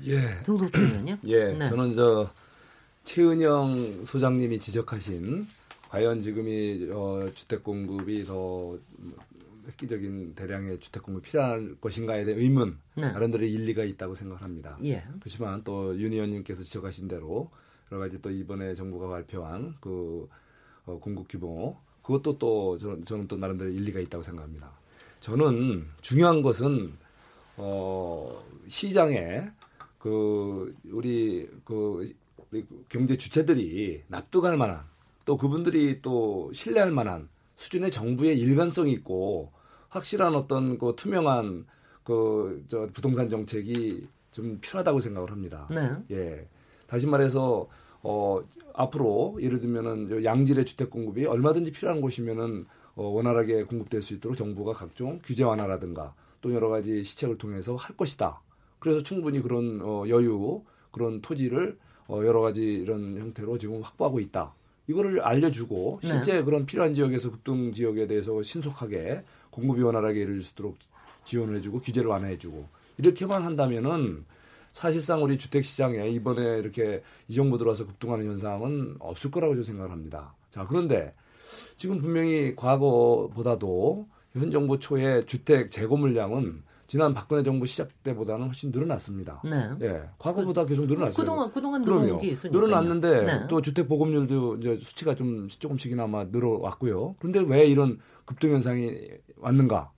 예. 0.07 0.43
동석준 0.45 0.85
의원요? 0.85 1.19
예. 1.27 1.53
네. 1.53 1.69
저는 1.69 1.95
저 1.95 2.31
최은영 3.05 4.05
소장님이 4.05 4.59
지적하신 4.59 5.47
과연 5.89 6.21
지금이 6.21 6.89
어, 6.93 7.29
주택 7.35 7.63
공급이 7.65 8.25
더 8.25 8.79
획기적인 9.67 10.35
대량의 10.35 10.79
주택 10.81 11.03
공급이 11.03 11.29
필요할 11.31 11.77
것인가에 11.81 12.25
대한 12.25 12.41
의문, 12.41 12.79
네. 12.95 13.11
나름대로의 13.13 13.51
일리가 13.53 13.85
있다고 13.85 14.15
생각합니다. 14.15 14.79
예. 14.85 15.05
그렇지만 15.21 15.63
또 15.65 15.95
윤 15.95 16.13
의원님께서 16.13 16.63
지적하신 16.63 17.09
대로 17.09 17.51
여러 17.91 18.01
가지 18.01 18.21
또 18.23 18.31
이번에 18.31 18.75
정부가 18.75 19.09
발표한 19.09 19.75
그 19.81 20.29
어, 20.87 20.99
공급 20.99 21.29
규모 21.29 21.77
그것도 22.03 22.39
또 22.39 22.79
저는, 22.79 23.05
저는 23.05 23.29
또 23.29 23.37
나름대로 23.37 23.71
일리가 23.71 24.01
있다고 24.01 24.23
생각합니다. 24.23 24.71
저는 25.21 25.87
중요한 26.01 26.41
것은 26.43 26.93
어, 27.57 28.43
시장에 28.69 29.51
그 30.01 30.75
우리 30.91 31.49
그 31.65 32.05
경제 32.89 33.17
주체들이 33.17 34.03
납득할 34.09 34.57
만한 34.57 34.81
또 35.25 35.37
그분들이 35.37 36.03
또 36.03 36.51
신뢰할 36.53 36.91
만한 36.91 37.29
수준의 37.55 37.93
정부의 37.93 38.37
일관성이 38.41 38.91
있고 38.93 39.53
확실한 39.91 40.35
어떤 40.35 40.77
그 40.79 40.95
투명한 40.97 41.67
그 42.03 42.65
저 42.69 42.89
부동산 42.93 43.29
정책이 43.29 44.07
좀 44.33 44.59
필요하다고 44.61 45.01
생각을 45.01 45.31
합니다. 45.31 45.69
네. 45.71 45.91
예. 46.11 46.49
다시 46.87 47.07
말해서 47.07 47.69
어 48.03 48.41
앞으로 48.73 49.39
예를 49.41 49.61
들면은 49.61 50.25
양질의 50.25 50.65
주택 50.65 50.91
공급이 50.91 51.27
얼마든지 51.27 51.71
필요한 51.73 52.01
곳이면은 52.01 52.67
어 52.95 53.05
원활하게 53.05 53.65
공급될 53.65 54.03
수 54.03 54.15
있도록 54.15 54.37
정부가 54.37 54.73
각종 54.73 55.21
규제 55.23 55.45
완화라든가 55.45 56.15
또 56.41 56.53
여러 56.53 56.69
가지 56.69 57.05
시책을 57.05 57.39
통해서 57.39 57.77
할 57.77 57.97
것이다. 57.97 58.41
그래서 58.81 59.03
충분히 59.03 59.41
그런 59.41 59.81
어, 59.83 60.05
여유, 60.09 60.63
그런 60.91 61.21
토지를 61.21 61.79
어, 62.09 62.23
여러 62.25 62.41
가지 62.41 62.63
이런 62.65 63.17
형태로 63.17 63.59
지금 63.59 63.83
확보하고 63.83 64.19
있다. 64.19 64.53
이거를 64.89 65.21
알려주고 65.21 66.01
네. 66.03 66.09
실제 66.09 66.35
네. 66.35 66.43
그런 66.43 66.67
필요한 66.67 66.93
지역에서 66.93 67.31
급등 67.31 67.73
지역에 67.73 68.09
대해서 68.09 68.43
신속하게 68.43 69.23
공급이 69.51 69.83
원활하게 69.83 70.23
이룰 70.23 70.43
수 70.43 70.53
있도록 70.53 70.77
지원을 71.25 71.59
해주고 71.59 71.81
규제를 71.81 72.09
완화해주고 72.09 72.67
이렇게만 72.99 73.43
한다면은 73.43 74.25
사실상 74.73 75.23
우리 75.23 75.39
주택 75.39 75.65
시장에 75.65 76.09
이번에 76.11 76.59
이렇게 76.59 77.03
이 77.29 77.35
정부 77.35 77.59
들어와서 77.59 77.87
급등하는 77.87 78.27
현상은 78.27 78.97
없을 78.99 79.31
거라고 79.31 79.53
저는 79.55 79.65
생각을 79.65 79.91
합니다. 79.91 80.35
자 80.49 80.67
그런데 80.67 81.15
지금 81.77 82.01
분명히 82.01 82.55
과거보다도 82.57 84.09
현 84.33 84.51
정부 84.51 84.79
초에 84.79 85.25
주택 85.27 85.71
재고 85.71 85.97
물량은 85.97 86.63
지난 86.91 87.15
박근혜 87.15 87.45
정부 87.45 87.67
시작 87.67 88.03
때보다는 88.03 88.47
훨씬 88.47 88.73
늘어났습니다. 88.73 89.41
네. 89.45 89.71
예. 89.83 90.03
과거보다 90.19 90.67
계속 90.67 90.87
늘어났어요. 90.87 91.15
그동안 91.15 91.53
그동안 91.53 91.83
늘어난 91.83 92.19
게 92.19 92.27
있으니까. 92.31 92.59
늘어났는데 92.59 93.25
네. 93.27 93.47
또 93.49 93.63
주택 93.63 93.87
보급률도 93.89 94.57
이제 94.57 94.77
수치가 94.83 95.15
좀 95.15 95.47
조금씩이나마 95.47 96.25
늘어왔고요. 96.25 97.15
그런데 97.21 97.39
왜 97.47 97.65
이런 97.65 98.01
급등 98.25 98.51
현상이 98.55 98.91
왔는가? 99.37 99.93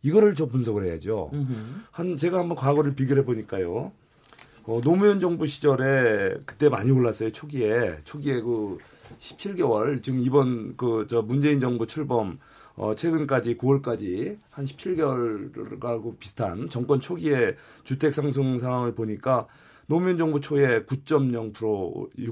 이거를 0.00 0.34
저 0.34 0.46
분석을 0.46 0.86
해야죠. 0.86 1.32
으흠. 1.34 1.82
한 1.90 2.16
제가 2.16 2.38
한번 2.38 2.56
과거를 2.56 2.94
비교해 2.94 3.26
보니까요. 3.26 3.92
어, 4.64 4.80
노무현 4.80 5.20
정부 5.20 5.44
시절에 5.46 6.34
그때 6.46 6.70
많이 6.70 6.90
올랐어요. 6.90 7.30
초기에 7.30 7.98
초기에 8.04 8.40
그 8.40 8.78
17개월 9.18 10.02
지금 10.02 10.20
이번 10.20 10.78
그 10.78 11.06
저 11.10 11.20
문재인 11.20 11.60
정부 11.60 11.86
출범 11.86 12.38
어, 12.78 12.94
최근까지 12.94 13.56
9월까지 13.58 14.38
한 14.50 14.64
17개월하고 14.64 16.18
비슷한 16.18 16.68
정권 16.70 17.00
초기에 17.00 17.56
주택 17.84 18.14
상승 18.14 18.58
상황을 18.58 18.94
보니까 18.94 19.48
노무현 19.88 20.18
정부 20.18 20.40
초에 20.40 20.84
9.0% 20.84 21.52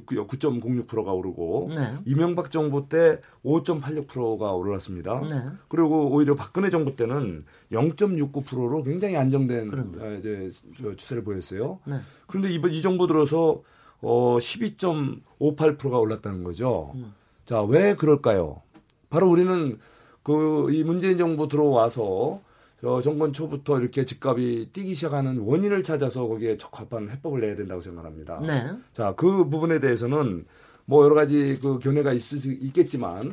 9.06%가 0.07 1.13
오르고 1.13 1.71
네. 1.75 1.95
이명박 2.05 2.51
정부 2.51 2.87
때 2.89 3.21
5.86%가 3.45 4.53
올랐습니다. 4.53 5.21
네. 5.23 5.43
그리고 5.69 6.11
오히려 6.11 6.35
박근혜 6.35 6.69
정부 6.69 6.95
때는 6.97 7.45
0.69%로 7.73 8.83
굉장히 8.83 9.17
안정된 9.17 9.71
어, 9.99 10.17
이제 10.19 10.51
추세를 10.97 11.25
보였어요. 11.25 11.81
네. 11.89 12.01
그런데 12.27 12.51
이번 12.51 12.73
이 12.73 12.83
정부 12.83 13.07
들어서 13.07 13.63
어 14.03 14.37
12.58%가 14.37 15.99
올랐다는 15.99 16.45
거죠. 16.45 16.93
음. 16.95 17.15
자, 17.47 17.63
왜 17.63 17.95
그럴까요? 17.95 18.61
바로 19.09 19.31
우리는 19.31 19.79
그 20.27 20.67
이 20.71 20.83
문재인 20.83 21.17
정부 21.17 21.47
들어와서 21.47 22.41
저 22.81 23.01
정권 23.01 23.33
초부터 23.33 23.79
이렇게 23.81 24.05
집값이 24.05 24.71
뛰기 24.73 24.95
시작하는 24.95 25.39
원인을 25.39 25.83
찾아서 25.85 26.27
거기에 26.27 26.57
적합한 26.57 27.09
해법을 27.11 27.41
내야 27.41 27.55
된다고 27.57 27.81
생각합니다. 27.81 28.41
네. 28.45 28.71
자, 28.93 29.15
그 29.17 29.49
부분에 29.49 29.79
대해서는 29.79 30.45
뭐 30.85 31.05
여러 31.05 31.15
가지 31.15 31.59
그 31.63 31.79
견해가 31.79 32.13
있을 32.13 32.39
수 32.39 32.51
있겠지만 32.53 33.33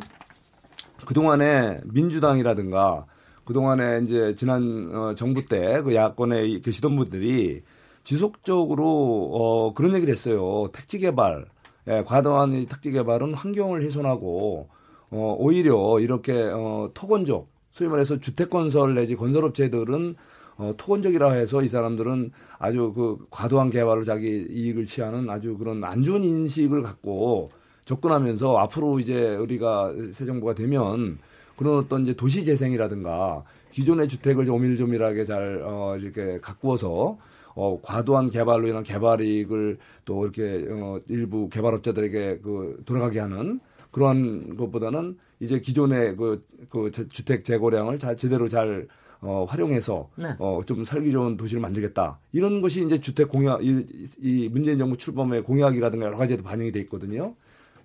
그동안에 1.06 1.82
민주당이라든가 1.86 3.06
그동안에 3.46 4.02
이제 4.04 4.34
지난 4.36 4.90
어, 4.96 5.16
정부 5.16 5.46
때 5.46 5.82
그 5.84 5.94
야권에 5.96 6.60
계시던 6.60 6.96
분들이 6.96 7.64
지속적으로 8.04 9.30
어 9.34 9.74
그런 9.74 9.94
얘기를 9.96 10.12
했어요. 10.12 10.68
택지 10.74 11.00
개발, 11.00 11.46
예, 11.88 12.04
과도한 12.06 12.66
택지 12.68 12.92
개발은 12.92 13.34
환경을 13.34 13.82
훼손하고 13.84 14.70
어, 15.14 15.36
오히려 15.38 16.00
이렇게 16.00 16.34
어, 16.34 16.90
토건적 16.96 17.48
소위 17.72 17.88
말해서 17.88 18.20
주택 18.20 18.50
건설 18.50 18.96
내지 18.96 19.16
건설업체들은 19.16 20.16
어, 20.58 20.74
토건적이라 20.76 21.34
해서 21.34 21.62
이 21.62 21.68
사람들은 21.68 22.32
아주 22.58 22.94
그 22.96 23.18
과도한 23.30 23.70
개발로 23.70 24.04
자기 24.04 24.48
이익을 24.50 24.88
취하는 24.88 25.30
아주 25.30 25.56
그런 25.58 25.84
안 25.84 26.04
좋은 26.04 26.24
인식을 26.24 26.82
갖고 26.82 27.52
접근하면서 27.86 28.58
앞으로 28.58 29.00
이제 29.00 29.36
우리가 29.36 29.94
새 30.12 30.26
정부가 30.26 30.56
되면 30.56 31.18
그런 31.58 31.78
어떤 31.78 32.02
이제 32.02 32.14
도시 32.14 32.44
재생이라든가 32.44 33.44
기존의 33.72 34.08
주택을 34.08 34.50
오밀조밀하게 34.50 35.26
잘 35.26 35.62
어, 35.64 35.96
이렇게 36.00 36.40
가꾸어서 36.42 37.18
어, 37.56 37.80
과도한 37.84 38.32
개발로 38.32 38.68
인한 38.68 38.82
개발 38.82 39.22
이익을 39.22 39.78
또 40.06 40.24
이렇게 40.24 40.66
어, 40.72 41.00
일부 41.08 41.50
개발업자들에게 41.50 42.40
그 42.44 42.82
돌아가게 42.86 43.20
하는 43.20 43.60
그러한 43.94 44.58
것보다는 44.58 45.18
이제 45.40 45.62
기존의 45.62 46.18
그, 46.18 46.46
그 46.70 46.92
주택 46.92 47.46
재고량을 47.46 48.00
잘 48.00 48.18
제대로 48.18 48.50
잘 48.50 48.88
어, 49.22 49.46
활용해서 49.48 50.10
네. 50.18 50.36
어, 50.40 50.62
좀 50.66 50.84
살기 50.84 51.12
좋은 51.12 51.38
도시를 51.38 51.62
만들겠다. 51.62 52.20
이런 52.34 52.62
것이 52.62 52.84
이제 52.84 53.00
주택 53.00 53.30
공약, 53.30 53.64
이, 53.64 53.86
이 54.20 54.50
문재인 54.50 54.78
정부 54.78 54.98
출범의 54.98 55.44
공약이라든가 55.44 56.08
여러 56.08 56.18
가지에도 56.18 56.44
반영이 56.44 56.74
돼 56.74 56.82
있거든요. 56.82 57.36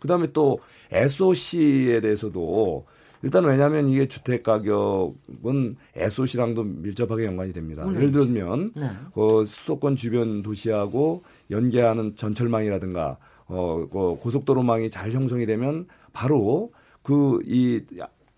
그 0.01 0.09
다음에 0.09 0.29
또 0.33 0.59
SOC에 0.91 2.01
대해서도 2.01 2.87
일단 3.23 3.45
왜냐하면 3.45 3.89
이게 3.89 4.07
주택 4.07 4.43
가격은 4.43 5.77
SOC랑도 5.95 6.65
밀접하게 6.65 7.27
연관이 7.27 7.53
됩니다. 7.53 7.87
예를 7.95 8.13
들면 8.13 8.73
네. 8.77 8.91
그 9.15 9.45
수도권 9.45 9.97
주변 9.97 10.43
도시하고 10.43 11.23
연계하는 11.51 12.17
전철망이라든가 12.17 13.19
어, 13.49 13.87
그 13.91 14.17
고속도로망이 14.23 14.91
잘 14.91 15.11
형성이 15.11 15.47
되면 15.47 15.87
바로 16.13 16.73
그 17.03 17.41
이 17.47 17.81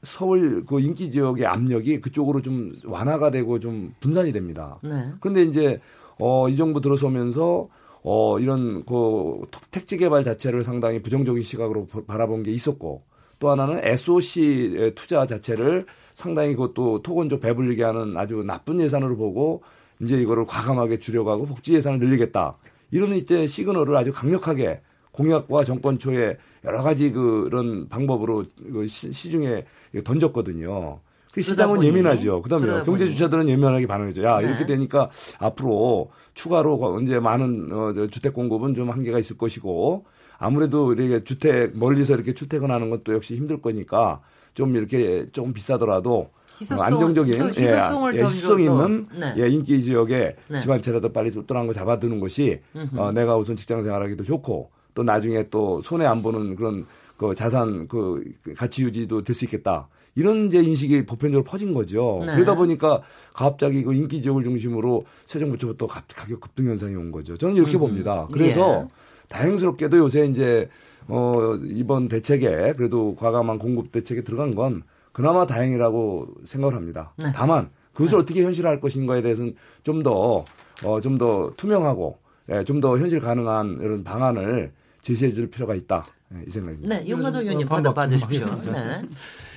서울 0.03 0.65
그 0.65 0.81
인기 0.81 1.11
지역의 1.11 1.45
압력이 1.45 2.01
그쪽으로 2.01 2.41
좀 2.41 2.75
완화가 2.85 3.31
되고 3.31 3.59
좀 3.61 3.93
분산이 4.01 4.33
됩니다. 4.33 4.79
네. 4.83 5.11
근데 5.21 5.43
이제 5.43 5.79
어, 6.19 6.49
이 6.49 6.57
정부 6.57 6.81
들어서면서 6.81 7.69
어, 8.03 8.39
이런 8.39 8.85
그 8.87 9.41
택지 9.71 9.99
개발 9.99 10.25
자체를 10.25 10.63
상당히 10.65 11.03
부정적인 11.03 11.43
시각으로 11.43 11.85
보- 11.87 12.05
바라본 12.07 12.45
게 12.45 12.51
있었고 12.51 13.03
또 13.39 13.51
하나는 13.51 13.81
SOC 13.83 14.93
투자 14.95 15.27
자체를 15.27 15.85
상당히 16.15 16.55
그것도 16.55 17.03
토건조 17.03 17.41
배불리게 17.41 17.83
하는 17.85 18.17
아주 18.17 18.43
나쁜 18.43 18.81
예산으로 18.81 19.17
보고 19.19 19.63
이제 20.01 20.17
이거를 20.19 20.47
과감하게 20.47 20.99
줄여가고 20.99 21.45
복지 21.45 21.75
예산을 21.75 21.99
늘리겠다. 21.99 22.57
이런 22.91 23.15
이제 23.15 23.47
시그널을 23.47 23.95
아주 23.97 24.13
강력하게 24.13 24.81
공약과 25.13 25.65
정권 25.65 25.99
초에 25.99 26.37
여러 26.65 26.83
가지 26.83 27.11
그런 27.11 27.89
방법으로 27.89 28.45
그 28.73 28.87
시- 28.87 29.13
시중에 29.13 29.65
던졌거든요. 30.05 31.01
그 31.33 31.43
시장은 31.43 31.77
보니, 31.77 31.87
예민하죠. 31.89 32.43
그다음에 32.43 32.67
경제. 32.85 33.07
주체들은 33.07 33.49
예민하게 33.49 33.87
반응했죠. 33.87 34.23
야 34.25 34.41
네. 34.41 34.49
이렇게 34.49 34.67
되니까 34.67 35.11
앞으로 35.39 36.11
추가로 36.35 37.01
이제 37.03 37.21
많은 37.21 37.69
어, 37.73 37.93
저 37.95 38.07
주택 38.09 38.35
공급은 38.35 38.75
좀 38.75 38.91
한계가 38.91 39.19
있을 39.19 39.39
것이고 39.39 40.05
아무래도 40.39 40.93
이렇게 40.93 41.23
주택 41.23 41.77
멀리서 41.79 42.15
이렇게 42.15 42.35
출퇴근하는 42.35 42.91
것도 42.91 43.15
역시 43.15 43.37
힘들 43.37 43.61
거니까 43.63 44.21
좀 44.55 44.75
이렇게 44.75 45.29
좀 45.31 45.53
비싸더라도 45.53 46.31
희소성- 46.59 46.79
어, 46.79 46.83
안정적인 46.83 47.35
희소- 47.39 47.57
희소성을 47.61 48.15
예, 48.17 48.19
좀 48.19 48.29
희소성 48.29 48.57
더- 48.57 48.59
있는 48.63 49.07
네. 49.19 49.35
예, 49.39 49.49
인기 49.49 49.83
지역에 49.85 50.37
네. 50.49 50.59
집한 50.59 50.83
채라도 50.83 51.13
빨리 51.13 51.31
똘똘한 51.31 51.69
거 51.69 51.73
잡아두는 51.73 52.19
것이 52.19 52.61
어, 52.97 53.13
내가 53.13 53.37
우선 53.37 53.55
직장 53.55 53.83
생활하기도 53.85 54.25
좋고 54.25 54.71
또 54.95 55.03
나중에 55.03 55.49
또 55.51 55.81
손해 55.83 56.07
안 56.07 56.23
보는 56.23 56.57
그런 56.57 56.87
그 57.17 57.35
자산 57.35 57.87
그 57.89 58.23
가치 58.57 58.83
유지도 58.85 59.23
될 59.25 59.35
수 59.35 59.45
있겠다. 59.45 59.89
이런 60.17 60.47
이제 60.47 60.59
인식이 60.61 61.07
보편적으로 61.07 61.45
퍼진 61.45 61.73
거죠. 61.73 62.21
네. 62.27 62.35
그러다 62.35 62.55
보니까 62.57 63.01
갑자기 63.33 63.83
그 63.85 63.95
인기 63.95 64.21
지역을 64.23 64.43
중심으로 64.43 65.03
새 65.25 65.39
정부 65.39 65.57
초부터 65.57 65.87
가- 65.87 66.03
가격 66.15 66.41
급등 66.41 66.67
현상이 66.67 66.95
온 66.97 67.13
거죠. 67.13 67.37
저는 67.37 67.55
이렇게 67.57 67.79
봅니다. 67.79 68.27
그래서 68.33 68.83
예. 68.85 68.89
다행스럽게도 69.29 69.99
요새 69.99 70.25
이제 70.27 70.69
어 71.09 71.55
이번 71.65 72.09
대책에 72.09 72.75
그래도 72.77 73.15
과감한 73.15 73.59
공급 73.59 73.93
대책에 73.93 74.23
들어간 74.23 74.55
건 74.55 74.83
그나마 75.13 75.47
다행이라고 75.47 76.27
생각을 76.45 76.75
합니다. 76.75 77.13
네. 77.17 77.31
다만 77.35 77.71
그것을 77.95 78.19
어떻게 78.19 78.43
현실화할 78.43 78.81
것인가에 78.81 79.23
대해서는 79.23 79.55
좀 79.83 80.03
더 80.03 80.45
어, 80.83 81.01
좀 81.01 81.19
더 81.19 81.53
투명하고 81.57 82.19
예, 82.51 82.65
좀 82.65 82.81
더 82.81 82.99
현실 82.99 83.21
가능한 83.21 83.79
이런 83.81 84.03
방안을 84.03 84.73
제시해 85.03 85.33
줄 85.33 85.51
필요가 85.51 85.75
있다. 85.75 86.07
예, 86.35 86.45
이 86.47 86.51
생각입니다. 86.51 86.89
네, 86.89 87.13
어, 87.13 87.17
의원님 87.41 87.67
반박 87.67 87.95
받아. 87.95 88.17
하겠습니다. 88.17 88.73
네. 88.73 89.03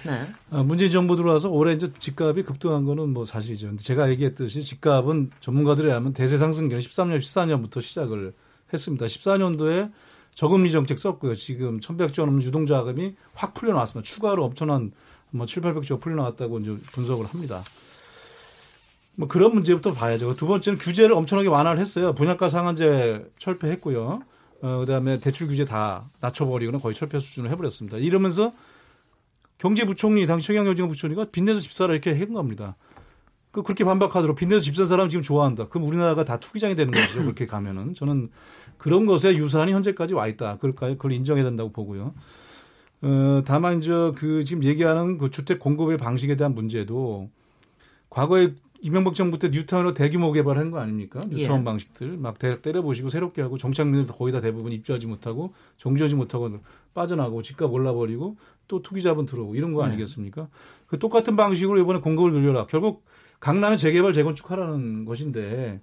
네. 0.06 0.28
아, 0.50 0.64
문재인 0.64 0.92
정부 0.92 1.16
들어와서 1.16 1.50
올해 1.50 1.74
이제 1.74 1.92
집값이 2.00 2.44
급등한 2.44 2.86
거는 2.86 3.10
뭐 3.10 3.26
사실이죠. 3.26 3.68
근데 3.68 3.84
제가 3.84 4.10
얘기했듯이 4.10 4.64
집값은 4.64 5.30
전문가들에 5.40 5.88
의하면 5.88 6.14
대세 6.14 6.38
상승기는 6.38 6.82
13년, 6.82 7.20
14년부터 7.20 7.82
시작을 7.82 8.34
했습니다. 8.72 9.06
14년도에 9.06 9.92
저금리 10.32 10.72
정책 10.72 10.98
썼고요. 10.98 11.36
지금 11.36 11.80
1100조 11.80 12.20
원 12.20 12.30
넘는 12.30 12.42
유동 12.42 12.66
자금이 12.66 13.16
확 13.34 13.54
풀려나왔습니다. 13.54 14.08
추가로 14.08 14.44
엄청난 14.46 14.92
뭐 15.30 15.46
7, 15.46 15.62
800조 15.62 16.02
풀려나왔다고 16.02 16.60
이제 16.60 16.76
분석을 16.92 17.26
합니다. 17.28 17.64
뭐 19.16 19.28
그런 19.28 19.54
문제부터 19.54 19.94
봐야죠. 19.94 20.36
두 20.36 20.48
번째는 20.48 20.80
규제를 20.80 21.14
엄청나게 21.14 21.50
완화를 21.50 21.80
했어요. 21.80 22.14
분양가 22.14 22.50
상한제 22.50 23.32
철폐했고요. 23.38 24.24
어, 24.64 24.80
그다음에 24.80 25.20
대출 25.20 25.48
규제 25.48 25.66
다 25.66 26.10
낮춰버리거나 26.22 26.80
거의 26.80 26.96
철폐 26.96 27.20
수준으로 27.20 27.52
해버렸습니다. 27.52 27.98
이러면서 27.98 28.54
경제부총리 29.58 30.26
당시 30.26 30.48
최경영진 30.48 30.88
부총리가 30.88 31.26
빚내서 31.32 31.60
집 31.60 31.74
사라 31.74 31.92
이렇게 31.92 32.18
한 32.18 32.32
겁니다. 32.32 32.78
그 33.52 33.62
그렇게 33.62 33.84
반박하도록 33.84 34.38
빚내서 34.38 34.62
집산 34.62 34.86
사람 34.86 35.10
지금 35.10 35.22
좋아한다. 35.22 35.68
그럼 35.68 35.86
우리나라가 35.86 36.24
다 36.24 36.38
투기장이 36.38 36.76
되는 36.76 36.94
거죠. 36.94 37.20
그렇게 37.22 37.46
가면은 37.46 37.94
저는 37.94 38.30
그런 38.78 39.06
것에 39.06 39.36
유산이 39.36 39.74
현재까지 39.74 40.14
와 40.14 40.28
있다. 40.28 40.58
그럴까요? 40.60 40.94
그걸 40.94 41.12
인정해야 41.12 41.44
된다고 41.44 41.72
보고요. 41.74 42.14
어, 43.02 43.44
다만 43.46 43.80
이제 43.80 43.92
그 44.16 44.46
지금 44.46 44.64
얘기하는 44.64 45.18
그 45.18 45.30
주택 45.30 45.60
공급의 45.60 45.98
방식에 45.98 46.38
대한 46.38 46.56
문제도 46.56 47.30
과거에 48.10 48.54
이명박 48.86 49.16
정부 49.16 49.40
때 49.40 49.48
뉴타운으로 49.50 49.94
대규모 49.94 50.34
개발한 50.34 50.70
거 50.70 50.80
아닙니까? 50.80 51.20
뉴타운 51.30 51.62
예. 51.62 51.64
방식들 51.64 52.18
막 52.18 52.38
대- 52.38 52.62
때려보시고 52.62 53.08
새롭게 53.10 53.42
하고 53.42 53.58
정착민들 53.58 54.14
거의 54.14 54.34
다 54.34 54.42
대부분 54.42 54.74
입주하지 54.74 55.08
못하고 55.08 55.54
정주하지 55.78 56.16
못하고 56.16 56.60
빠져나가고 56.94 57.42
집값 57.42 57.72
올라버리고 57.72 58.36
또 58.68 58.82
투기자본 58.82 59.26
들어오고 59.26 59.56
이런 59.56 59.72
거 59.74 59.84
아니겠습니까? 59.84 60.50
그 60.88 61.00
똑같은 61.00 61.38
방식으로 61.38 61.80
이번에 61.80 62.00
공급을 62.02 62.34
늘려라. 62.34 62.66
결국 62.68 63.06
강남의 63.40 63.78
재개발 63.78 64.12
재건축하라는 64.12 65.06
것인데 65.06 65.80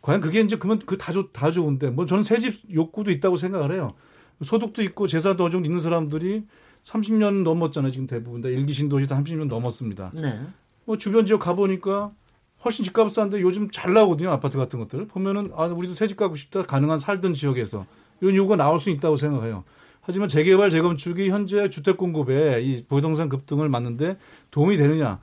과연 0.00 0.22
그게 0.22 0.40
이제 0.40 0.56
그러면 0.56 0.78
그다 0.86 1.12
다 1.32 1.50
좋은데 1.50 1.90
뭐 1.90 2.06
저는 2.06 2.22
새 2.22 2.38
집 2.38 2.54
욕구도 2.72 3.10
있다고 3.10 3.36
생각을 3.36 3.72
해요. 3.72 3.88
소득도 4.42 4.82
있고 4.82 5.06
재산도 5.06 5.44
어느 5.44 5.52
정도 5.52 5.66
있는 5.66 5.78
사람들이 5.80 6.46
30년 6.84 7.42
넘었잖아요. 7.42 7.92
지금 7.92 8.06
대부분 8.06 8.40
다 8.40 8.48
일기 8.48 8.72
신도시도 8.72 9.14
30년 9.14 9.46
넘었습니다. 9.48 10.12
네. 10.14 10.40
뭐 10.86 10.96
주변 10.96 11.26
지역 11.26 11.40
가보니까 11.40 12.10
훨씬 12.64 12.84
집값 12.84 13.10
싼데 13.10 13.40
요즘 13.40 13.70
잘 13.70 13.92
나오거든요. 13.94 14.30
아파트 14.30 14.58
같은 14.58 14.78
것들. 14.78 15.06
보면은 15.06 15.50
아, 15.54 15.64
우리도 15.64 15.94
새 15.94 16.06
집 16.06 16.16
가고 16.16 16.36
싶다. 16.36 16.62
가능한 16.62 16.98
살던 16.98 17.34
지역에서. 17.34 17.86
이런 18.20 18.34
요구가 18.36 18.56
나올 18.56 18.78
수 18.80 18.90
있다고 18.90 19.16
생각해요. 19.16 19.64
하지만 20.02 20.28
재개발, 20.28 20.70
재건축이 20.70 21.30
현재 21.30 21.70
주택 21.70 21.96
공급에 21.96 22.60
이 22.62 22.82
부동산 22.86 23.28
급등을 23.28 23.68
막는데 23.68 24.18
도움이 24.50 24.76
되느냐. 24.76 25.20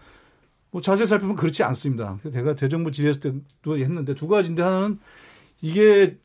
뭐 0.71 0.81
자세히 0.81 1.07
살펴보면 1.07 1.35
그렇지 1.35 1.63
않습니다. 1.63 2.19
제가 2.31 2.55
대정부 2.55 2.91
질의했을 2.91 3.21
때도 3.21 3.77
했는데 3.77 4.13
두 4.15 4.27
가지인데 4.27 4.61
하나는 4.63 4.99
이게 5.61 6.17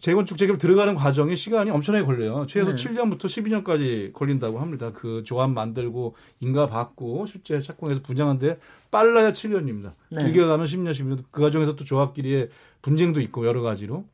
재건축 0.00 0.38
재개발 0.38 0.58
들어가는 0.58 0.94
과정에 0.94 1.34
시간이 1.34 1.70
엄청나게 1.70 2.04
걸려요. 2.04 2.46
최소 2.46 2.74
네. 2.74 2.76
7년부터 2.76 3.24
12년까지 3.24 4.12
걸린다고 4.12 4.58
합니다. 4.58 4.92
그 4.92 5.22
조합 5.24 5.50
만들고 5.50 6.16
인가 6.40 6.68
받고 6.68 7.26
실제 7.26 7.60
착공해서 7.60 8.02
분양하는데 8.02 8.58
빨라야 8.90 9.32
7년입니다. 9.32 9.92
네. 10.10 10.24
길게 10.24 10.44
가면 10.44 10.66
10년, 10.66 10.92
10년. 10.92 11.24
그 11.30 11.40
과정에서 11.40 11.76
또 11.76 11.84
조합끼리의 11.84 12.50
분쟁도 12.82 13.20
있고 13.20 13.46
여러 13.46 13.62
가지로. 13.62 14.04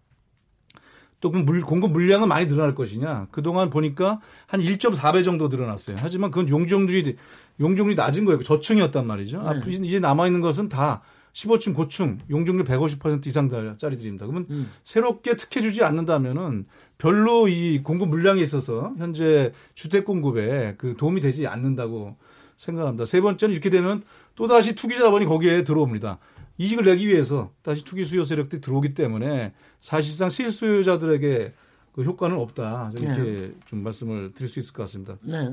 또 1.21 1.31
그럼 1.31 1.45
물, 1.45 1.61
공급 1.61 1.93
물량은 1.93 2.29
많이 2.29 2.47
늘어날 2.47 2.75
것이냐. 2.75 3.29
그동안 3.31 3.69
보니까 3.69 4.21
한 4.47 4.61
1.4배 4.61 5.23
정도 5.23 5.49
늘어났어요. 5.49 5.99
하지만 6.01 6.31
그건 6.31 6.49
용적률이, 6.49 7.17
용적률이 7.61 7.95
낮은 7.95 8.25
거예요. 8.25 8.43
저층이었단 8.43 9.07
말이죠. 9.07 9.43
네. 9.43 9.49
앞으로 9.49 9.71
이제 9.71 10.01
남아있는 10.01 10.41
것은 10.41 10.69
다 10.71 11.03
15층 11.33 11.75
고층 11.75 12.19
용적률 12.29 12.65
150% 12.65 13.27
이상짜리들입니다. 13.27 14.27
그러면 14.27 14.47
음. 14.51 14.71
새롭게 14.83 15.37
특혜 15.37 15.61
주지 15.61 15.83
않는다면은 15.85 16.67
별로 16.99 17.49
이 17.49 17.83
공급 17.83 18.09
물량에 18.09 18.41
있어서 18.43 18.93
현재 18.99 19.53
주택 19.75 20.05
공급에 20.05 20.75
그 20.77 20.97
도움이 20.97 21.21
되지 21.21 21.47
않는다고 21.47 22.17
생각합니다. 22.57 23.05
세 23.05 23.21
번째는 23.21 23.53
이렇게 23.53 23.71
되면 23.71 24.03
또 24.35 24.47
다시 24.47 24.75
투기 24.75 24.99
자본이 24.99 25.25
거기에 25.27 25.65
들어옵니다. 25.65 26.19
이익을 26.59 26.85
내기 26.85 27.09
위해서 27.09 27.53
다시 27.63 27.85
투기 27.85 28.05
수요 28.05 28.25
세력들이 28.25 28.61
들어오기 28.61 28.93
때문에 28.93 29.55
사실상 29.81 30.29
실수요자들에게 30.29 31.55
그 31.93 32.03
효과는 32.03 32.37
없다. 32.37 32.93
이렇게 32.99 33.55
좀 33.67 33.83
말씀을 33.83 34.33
드릴 34.35 34.49
수 34.49 34.59
있을 34.59 34.75
것 34.75 34.83
같습니다. 34.83 35.17
네. 35.23 35.51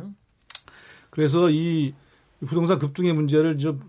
그래서 1.10 1.50
이 1.50 1.94
부동산 2.46 2.78
급등의 2.78 3.14
문제를 3.14 3.58
좀 3.58 3.80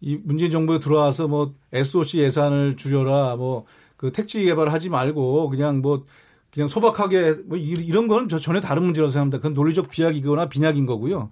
이 0.00 0.18
문재인 0.22 0.50
정부에 0.50 0.78
들어와서 0.80 1.26
뭐 1.28 1.54
SOC 1.72 2.18
예산을 2.20 2.76
줄여라 2.76 3.36
뭐 3.36 3.64
그 3.96 4.12
택지 4.12 4.44
개발하지 4.44 4.90
말고 4.90 5.48
그냥 5.48 5.80
뭐 5.80 6.04
그냥 6.52 6.68
소박하게 6.68 7.32
뭐 7.46 7.56
이- 7.56 7.70
이런 7.70 8.08
거는 8.08 8.28
저 8.28 8.38
전혀 8.38 8.60
다른 8.60 8.82
문제라고 8.82 9.10
생각합니다. 9.10 9.38
그건 9.38 9.54
논리적 9.54 9.88
비약이거나 9.88 10.50
빈약인 10.50 10.84
거고요. 10.84 11.30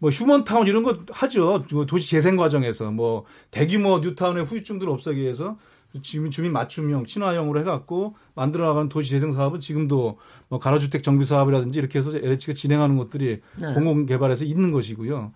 뭐 0.00 0.10
휴먼타운 0.10 0.66
이런 0.66 0.82
거 0.82 0.98
하죠. 1.10 1.64
그 1.66 1.86
도시 1.86 2.10
재생 2.10 2.36
과정에서 2.36 2.90
뭐 2.90 3.24
대규모 3.50 4.00
뉴타운의 4.00 4.44
후유증들을 4.44 4.92
없애기 4.92 5.18
위해서 5.18 5.56
주민 6.02 6.30
주민 6.30 6.52
맞춤형 6.52 7.06
친화형으로 7.06 7.58
해갖고 7.60 8.16
만들어 8.34 8.66
나가는 8.68 8.90
도시 8.90 9.08
재생 9.08 9.32
사업은 9.32 9.60
지금도 9.60 10.18
뭐 10.48 10.58
가로주택 10.58 11.02
정비 11.02 11.24
사업이라든지 11.24 11.78
이렇게 11.78 11.98
해서 11.98 12.10
LH가 12.14 12.52
진행하는 12.52 12.98
것들이 12.98 13.40
네. 13.58 13.72
공공 13.72 14.04
개발에서 14.04 14.44
있는 14.44 14.72
것이고요. 14.72 15.32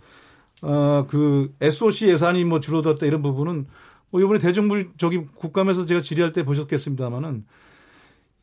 어, 0.63 1.07
그 1.09 1.55
SOC 1.61 2.09
예산이 2.09 2.45
뭐 2.45 2.61
줄어들었다 2.61 3.07
이런 3.07 3.23
부분은 3.23 3.67
뭐 4.11 4.21
이번에 4.21 4.39
대정부적인 4.39 5.29
국감에서 5.37 5.85
제가 5.85 6.01
질의할 6.01 6.33
때 6.33 6.43
보셨겠습니다만은 6.45 7.45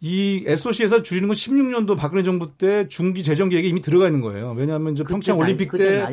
이 0.01 0.43
SOC에서 0.45 1.01
줄이는 1.04 1.28
건 1.28 1.36
16년도 1.36 1.97
박근혜 1.97 2.21
정부 2.21 2.56
때 2.58 2.88
중기 2.88 3.23
재정 3.23 3.49
계획에 3.49 3.67
이미 3.67 3.82
들어가 3.82 4.06
있는 4.06 4.21
거예요. 4.21 4.54
왜냐하면 4.56 4.93
이제 4.93 5.04
평창 5.04 5.39
올림픽 5.39 5.71
때 5.71 6.06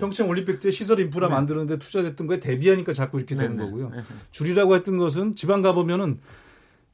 평창 0.00 0.28
올림픽 0.28 0.60
때 0.60 0.70
시설 0.70 1.00
인프라 1.00 1.28
네. 1.28 1.34
만드는데 1.34 1.78
투자됐던 1.78 2.26
거에 2.26 2.40
대비하니까 2.40 2.92
자꾸 2.94 3.18
이렇게 3.18 3.34
되는 3.34 3.56
네, 3.56 3.64
네. 3.64 3.70
거고요. 3.70 3.90
네. 3.90 4.02
줄이라고 4.30 4.74
했던 4.76 4.96
것은 4.98 5.34
지방 5.34 5.62
가 5.62 5.72
보면은 5.74 6.20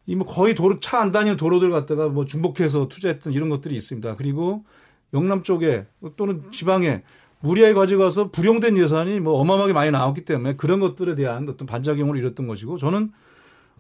이 0.07 0.16
뭐 0.16 0.27
거의 0.27 0.55
도로 0.57 0.81
차 0.81 0.99
안 1.01 1.12
다니는 1.12 1.37
도로들 1.37 1.70
갖다가 1.70 2.09
뭐 2.09 2.25
중복해서 2.25 2.88
투자했던 2.88 3.33
이런 3.33 3.49
것들이 3.49 3.77
있습니다. 3.77 4.16
그리고 4.16 4.64
영남 5.14 5.42
쪽에 5.44 5.87
또는 6.16 6.51
지방에 6.51 7.05
무리하게 7.40 7.74
가져가서 7.74 8.31
불용된 8.31 8.76
예산이 8.76 9.20
뭐 9.20 9.35
어마어마하게 9.35 9.72
많이 9.72 9.90
나왔기 9.90 10.24
때문에 10.24 10.57
그런 10.57 10.81
것들에 10.81 11.14
대한 11.14 11.48
어떤 11.48 11.66
반작용을 11.66 12.16
이뤘던 12.18 12.46
것이고 12.46 12.76
저는 12.76 13.12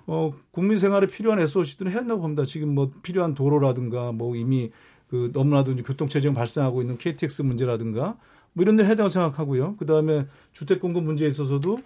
어, 0.06 0.32
국민 0.50 0.78
생활에 0.78 1.06
필요한 1.06 1.38
SOC들은 1.40 1.92
해야 1.92 2.00
한다고 2.00 2.22
봅니다. 2.22 2.44
지금 2.44 2.74
뭐 2.74 2.90
필요한 3.02 3.34
도로라든가 3.34 4.12
뭐 4.12 4.34
이미 4.34 4.70
그 5.08 5.30
너무나도 5.32 5.76
교통 5.76 6.08
체증 6.08 6.34
발생하고 6.34 6.80
있는 6.80 6.96
KTX 6.96 7.42
문제라든가 7.42 8.16
뭐 8.52 8.62
이런 8.62 8.76
데 8.76 8.84
된다고 8.84 9.08
생각하고요. 9.08 9.76
그 9.76 9.86
다음에 9.86 10.26
주택 10.52 10.80
공급 10.80 11.04
문제에 11.04 11.28
있어서도 11.28 11.78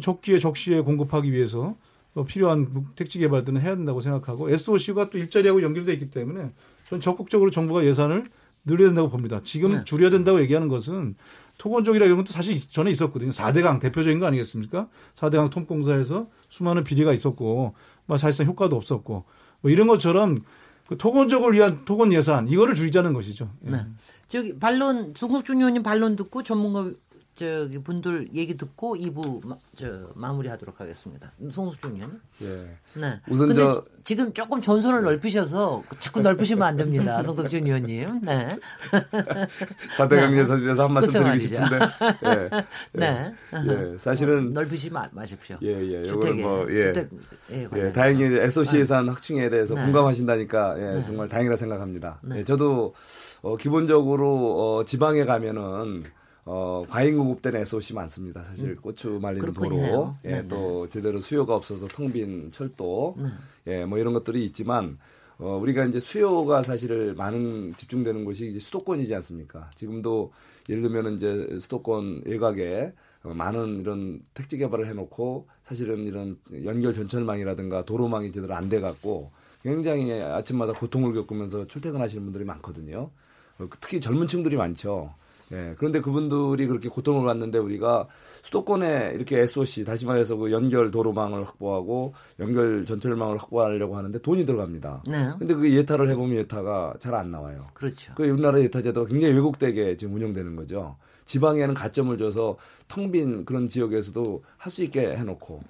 적기에 0.00 0.38
적시에 0.38 0.80
공급하기 0.80 1.30
위해서 1.30 1.76
어, 2.14 2.24
필요한 2.24 2.86
택지 2.96 3.18
개발들은 3.18 3.60
해야 3.60 3.76
된다고 3.76 4.00
생각하고 4.00 4.50
SOC가 4.50 5.10
또 5.10 5.18
일자리하고 5.18 5.62
연결돼 5.62 5.92
있기 5.92 6.10
때문에 6.10 6.50
저는 6.88 7.00
적극적으로 7.00 7.50
정부가 7.50 7.84
예산을 7.84 8.28
늘려야 8.64 8.88
된다고 8.88 9.08
봅니다. 9.08 9.40
지금 9.44 9.72
네. 9.72 9.84
줄여야 9.84 10.10
된다고 10.10 10.40
얘기하는 10.40 10.68
것은 10.68 11.14
토건족이라 11.58 12.06
이런 12.06 12.18
것도 12.18 12.32
사실 12.32 12.56
전에 12.56 12.90
있었거든요. 12.90 13.30
4대강 13.30 13.80
대표적인 13.80 14.18
거 14.18 14.26
아니겠습니까? 14.26 14.88
4대강 15.14 15.50
톰공사에서 15.50 16.28
수많은 16.48 16.84
비리가 16.84 17.12
있었고 17.12 17.74
뭐 18.06 18.16
사실상 18.16 18.46
효과도 18.46 18.76
없었고 18.76 19.24
뭐 19.60 19.70
이런 19.70 19.86
것처럼 19.86 20.40
그 20.88 20.96
토건족을 20.96 21.52
위한 21.52 21.84
토건 21.84 22.12
예산 22.12 22.48
이거를 22.48 22.74
줄이자는 22.74 23.12
것이죠. 23.12 23.50
예. 23.66 23.70
네. 23.70 23.86
저기 24.28 24.58
반론 24.58 25.12
송국준 25.14 25.58
의원님 25.58 25.82
반론 25.82 26.16
듣고 26.16 26.42
전문가 26.42 26.90
저기 27.34 27.78
분들 27.78 28.28
얘기 28.34 28.56
듣고 28.56 28.96
2부 28.96 29.46
마, 29.46 29.56
저 29.74 30.10
마무리하도록 30.14 30.78
하겠습니다. 30.78 31.32
송수준 31.50 31.96
의원. 31.96 32.20
예. 32.42 33.00
네. 33.00 33.20
우선 33.30 33.48
근데 33.48 33.62
저 33.62 33.82
지금 34.04 34.32
조금 34.34 34.60
전선을 34.60 35.02
넓히셔서 35.02 35.82
자꾸 35.98 36.20
넓히시면 36.20 36.66
안 36.66 36.76
됩니다. 36.76 37.22
송덕준 37.24 37.64
의원님. 37.66 38.20
네. 38.22 38.58
4대 39.96 40.20
강제선이라서 40.20 40.84
한 40.84 40.92
말씀 40.92 41.22
드리고 41.22 41.38
싶은데. 41.38 41.78
예. 42.26 42.50
네. 42.92 43.34
예. 43.68 43.98
사실은 43.98 44.48
어, 44.48 44.50
넓히지 44.50 44.90
마, 44.90 45.08
마십시오. 45.12 45.56
예, 45.62 45.68
예. 45.68 46.08
요거는 46.08 46.42
뭐 46.42 46.66
예. 46.70 46.92
주택, 46.92 47.10
예, 47.52 47.68
예. 47.76 47.92
다행히 47.92 48.24
SOC 48.24 48.80
예산 48.80 49.08
확충에 49.08 49.48
대해서 49.48 49.74
네. 49.74 49.84
공감하신다니까 49.84 50.74
예, 50.78 50.94
네. 50.96 51.02
정말 51.04 51.28
다행이라 51.28 51.56
생각합니다. 51.56 52.18
네. 52.22 52.38
예, 52.38 52.44
저도 52.44 52.94
어, 53.42 53.56
기본적으로 53.56 54.76
어, 54.78 54.84
지방에 54.84 55.24
가면은 55.24 56.04
어, 56.52 56.84
과잉 56.88 57.16
공급된 57.16 57.54
SOC 57.54 57.94
많습니다. 57.94 58.42
사실 58.42 58.70
음. 58.70 58.76
고추 58.82 59.20
말리는 59.22 59.52
도로, 59.52 60.16
예, 60.24 60.28
네, 60.42 60.48
또 60.48 60.84
네. 60.84 60.88
제대로 60.90 61.20
수요가 61.20 61.54
없어서 61.54 61.86
텅 61.86 62.12
빈 62.12 62.50
철도, 62.50 63.14
네. 63.16 63.28
예, 63.68 63.84
뭐 63.84 63.98
이런 63.98 64.12
것들이 64.14 64.44
있지만 64.46 64.98
어, 65.38 65.56
우리가 65.58 65.84
이제 65.84 66.00
수요가 66.00 66.64
사실 66.64 67.14
많은 67.16 67.72
집중되는 67.76 68.24
곳이 68.24 68.50
이제 68.50 68.58
수도권이지 68.58 69.14
않습니까? 69.14 69.70
지금도 69.76 70.32
예를 70.68 70.82
들면 70.82 71.14
이제 71.14 71.56
수도권 71.60 72.22
외곽에 72.26 72.92
많은 73.22 73.80
이런 73.80 74.20
택지 74.34 74.58
개발을 74.58 74.88
해놓고 74.88 75.46
사실은 75.62 76.00
이런 76.00 76.36
연결 76.64 76.94
전철망이라든가 76.94 77.84
도로망이 77.84 78.32
제대로 78.32 78.54
안 78.54 78.68
돼 78.68 78.80
갖고 78.80 79.30
굉장히 79.62 80.10
아침마다 80.20 80.72
고통을 80.72 81.12
겪으면서 81.14 81.66
출퇴근하시는 81.68 82.24
분들이 82.24 82.44
많거든요. 82.44 83.10
어, 83.58 83.68
특히 83.80 84.00
젊은 84.00 84.26
층들이 84.26 84.56
많죠. 84.56 85.14
예, 85.52 85.74
그런데 85.78 86.00
그분들이 86.00 86.66
그렇게 86.66 86.88
고통을 86.88 87.24
받는데 87.26 87.58
우리가 87.58 88.06
수도권에 88.42 89.12
이렇게 89.14 89.40
SOC 89.40 89.84
다시 89.84 90.06
말해서 90.06 90.36
그 90.36 90.52
연결 90.52 90.90
도로망을 90.90 91.44
확보하고 91.44 92.14
연결 92.38 92.84
전철망을 92.84 93.36
확보하려고 93.38 93.96
하는데 93.96 94.18
돈이 94.20 94.46
들어갑니다. 94.46 95.02
네. 95.08 95.30
근데 95.38 95.54
그 95.54 95.72
예타를 95.72 96.08
해보면 96.10 96.36
예타가 96.36 96.94
잘 97.00 97.14
안 97.14 97.30
나와요. 97.30 97.66
그렇죠. 97.74 98.12
그 98.14 98.28
우리나라 98.28 98.60
예타 98.60 98.82
제도가 98.82 99.08
굉장히 99.08 99.34
왜곡되게 99.34 99.96
지금 99.96 100.14
운영되는 100.14 100.54
거죠. 100.56 100.96
지방에는 101.24 101.74
가점을 101.74 102.16
줘서 102.18 102.56
텅 102.88 103.10
빈 103.10 103.44
그런 103.44 103.68
지역에서도 103.68 104.42
할 104.56 104.70
수 104.70 104.82
있게 104.84 105.16
해놓고 105.16 105.60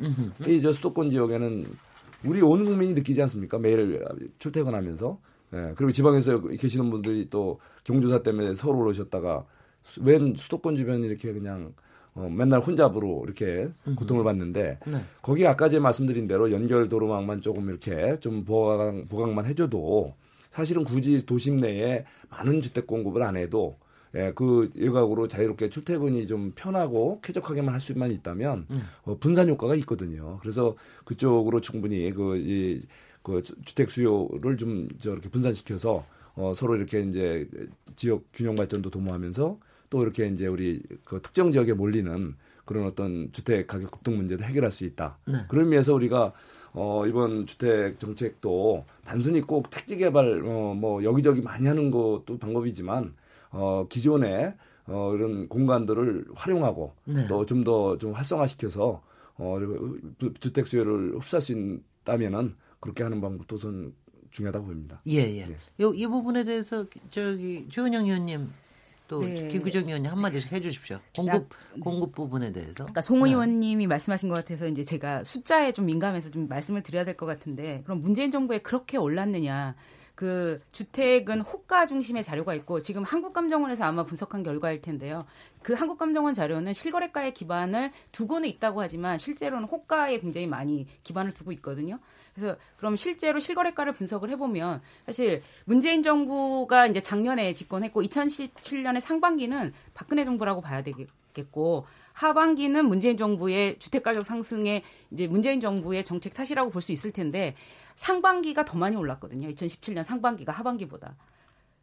이 0.46 0.60
저 0.60 0.72
수도권 0.72 1.10
지역에는 1.10 1.66
우리 2.24 2.42
온 2.42 2.64
국민이 2.66 2.92
느끼지 2.92 3.22
않습니까? 3.22 3.58
매일 3.58 4.04
출퇴근하면서 4.38 5.18
예, 5.54 5.72
그리고 5.74 5.90
지방에서 5.90 6.40
계시는 6.42 6.90
분들이 6.90 7.28
또 7.30 7.58
경조사 7.84 8.22
때문에 8.22 8.54
서울 8.54 8.86
오셨다가 8.86 9.44
웬 10.00 10.34
수도권 10.36 10.76
주변 10.76 11.02
이렇게 11.04 11.32
그냥 11.32 11.74
어, 12.14 12.28
맨날 12.28 12.60
혼잡으로 12.60 13.22
이렇게 13.24 13.68
고통을 13.96 14.24
받는데 14.24 14.78
네. 14.86 15.04
거기 15.22 15.46
아까 15.46 15.68
제가 15.68 15.82
말씀드린 15.82 16.26
대로 16.26 16.50
연결 16.50 16.88
도로망만 16.88 17.40
조금 17.40 17.68
이렇게 17.68 18.16
좀 18.20 18.42
보강 18.44 19.06
보강만 19.08 19.46
해줘도 19.46 20.14
사실은 20.50 20.84
굳이 20.84 21.24
도심 21.24 21.58
내에 21.58 22.04
많은 22.28 22.60
주택 22.60 22.86
공급을 22.86 23.22
안 23.22 23.36
해도 23.36 23.76
예, 24.14 24.32
그 24.34 24.70
일각으로 24.74 25.28
자유롭게 25.28 25.68
출퇴근이 25.68 26.26
좀 26.26 26.52
편하고 26.54 27.20
쾌적하게만 27.22 27.72
할 27.72 27.80
수만 27.80 28.10
있다면 28.10 28.66
음. 28.70 28.82
어, 29.04 29.16
분산 29.18 29.48
효과가 29.48 29.76
있거든요. 29.76 30.38
그래서 30.40 30.74
그쪽으로 31.04 31.60
충분히 31.60 32.10
그, 32.12 32.36
이, 32.36 32.82
그 33.22 33.42
주택 33.64 33.90
수요를 33.90 34.56
좀 34.56 34.88
저렇게 34.98 35.28
분산시켜서 35.28 36.04
어, 36.34 36.52
서로 36.54 36.74
이렇게 36.74 37.02
이제 37.02 37.48
지역 37.94 38.24
균형 38.32 38.56
발전도 38.56 38.90
도모하면서 38.90 39.58
또 39.90 40.02
이렇게 40.02 40.26
이제 40.28 40.46
우리 40.46 40.82
그 41.04 41.20
특정 41.20 41.52
지역에 41.52 41.72
몰리는 41.74 42.34
그런 42.64 42.86
어떤 42.86 43.30
주택 43.32 43.66
가격 43.66 43.90
급등 43.90 44.16
문제도 44.16 44.42
해결할 44.44 44.70
수 44.70 44.84
있다. 44.84 45.18
네. 45.26 45.38
그런 45.48 45.64
의미에서 45.64 45.92
우리가 45.94 46.32
어 46.72 47.04
이번 47.06 47.46
주택 47.46 47.98
정책도 47.98 48.84
단순히 49.04 49.40
꼭 49.40 49.68
택지 49.70 49.96
개발 49.96 50.42
어 50.46 50.74
뭐 50.74 51.02
여기저기 51.02 51.40
많이 51.42 51.66
하는 51.66 51.90
것도 51.90 52.38
방법이지만 52.38 53.14
어 53.50 53.86
기존에 53.88 54.54
어 54.86 55.12
이런 55.16 55.48
공간들을 55.48 56.26
활용하고 56.34 56.94
네. 57.06 57.26
또좀 57.26 57.64
더좀 57.64 57.98
좀 57.98 58.12
활성화시켜서 58.12 59.02
어 59.38 59.58
주택 60.38 60.66
수요를 60.68 61.16
흡수할 61.16 61.40
수 61.42 61.52
있다면은 62.04 62.54
그렇게 62.78 63.02
하는 63.02 63.20
방법도 63.20 63.58
전 63.58 63.92
중요하다고 64.30 64.66
봅니다. 64.66 65.02
예, 65.08 65.22
예. 65.22 65.38
예. 65.40 65.56
요, 65.80 65.92
이 65.92 66.06
부분에 66.06 66.44
대해서 66.44 66.86
저기 67.10 67.66
주은영 67.68 68.04
의원님 68.06 68.48
또 69.10 69.20
네. 69.22 69.48
김구정 69.48 69.86
의원님 69.86 70.08
한마디씩 70.08 70.52
해주십시오. 70.52 71.00
공급 71.16 71.48
공급 71.82 72.14
부분에 72.14 72.52
대해서. 72.52 72.84
그러니까 72.84 73.00
송 73.00 73.20
네. 73.24 73.30
의원님이 73.30 73.84
네. 73.84 73.88
말씀하신 73.88 74.28
것 74.28 74.36
같아서 74.36 74.68
이제 74.68 74.84
제가 74.84 75.24
숫자에 75.24 75.72
좀 75.72 75.86
민감해서 75.86 76.30
좀 76.30 76.46
말씀을 76.46 76.84
드려야 76.84 77.04
될 77.04 77.16
것 77.16 77.26
같은데 77.26 77.82
그럼 77.84 78.00
문재인 78.00 78.30
정부에 78.30 78.58
그렇게 78.58 78.96
올랐느냐? 78.96 79.74
그 80.14 80.60
주택은 80.70 81.40
호가 81.40 81.86
중심의 81.86 82.22
자료가 82.22 82.54
있고 82.54 82.80
지금 82.80 83.02
한국감정원에서 83.02 83.84
아마 83.84 84.04
분석한 84.04 84.42
결과일 84.42 84.80
텐데요. 84.82 85.24
그 85.62 85.72
한국감정원 85.72 86.34
자료는 86.34 86.72
실거래가의 86.74 87.34
기반을 87.34 87.90
두고는 88.12 88.48
있다고 88.48 88.82
하지만 88.82 89.18
실제로는 89.18 89.66
호가에 89.66 90.20
굉장히 90.20 90.46
많이 90.46 90.86
기반을 91.02 91.32
두고 91.32 91.52
있거든요. 91.52 91.98
그래서 92.40 92.56
그럼 92.76 92.96
실제로 92.96 93.38
실거래가를 93.38 93.92
분석을 93.92 94.30
해보면 94.30 94.80
사실 95.06 95.42
문재인 95.66 96.02
정부가 96.02 96.86
이제 96.86 97.00
작년에 97.00 97.52
집권했고 97.52 98.02
2017년의 98.02 99.00
상반기는 99.00 99.72
박근혜 99.94 100.24
정부라고 100.24 100.62
봐야 100.62 100.82
되겠고 100.82 101.86
하반기는 102.14 102.86
문재인 102.86 103.16
정부의 103.16 103.78
주택가격 103.78 104.24
상승에 104.26 104.82
이제 105.10 105.26
문재인 105.26 105.60
정부의 105.60 106.02
정책 106.04 106.34
탓이라고 106.34 106.70
볼 106.70 106.80
수 106.80 106.92
있을 106.92 107.12
텐데 107.12 107.54
상반기가 107.94 108.64
더 108.64 108.78
많이 108.78 108.96
올랐거든요. 108.96 109.48
2017년 109.48 110.02
상반기가 110.02 110.50
하반기보다. 110.50 111.14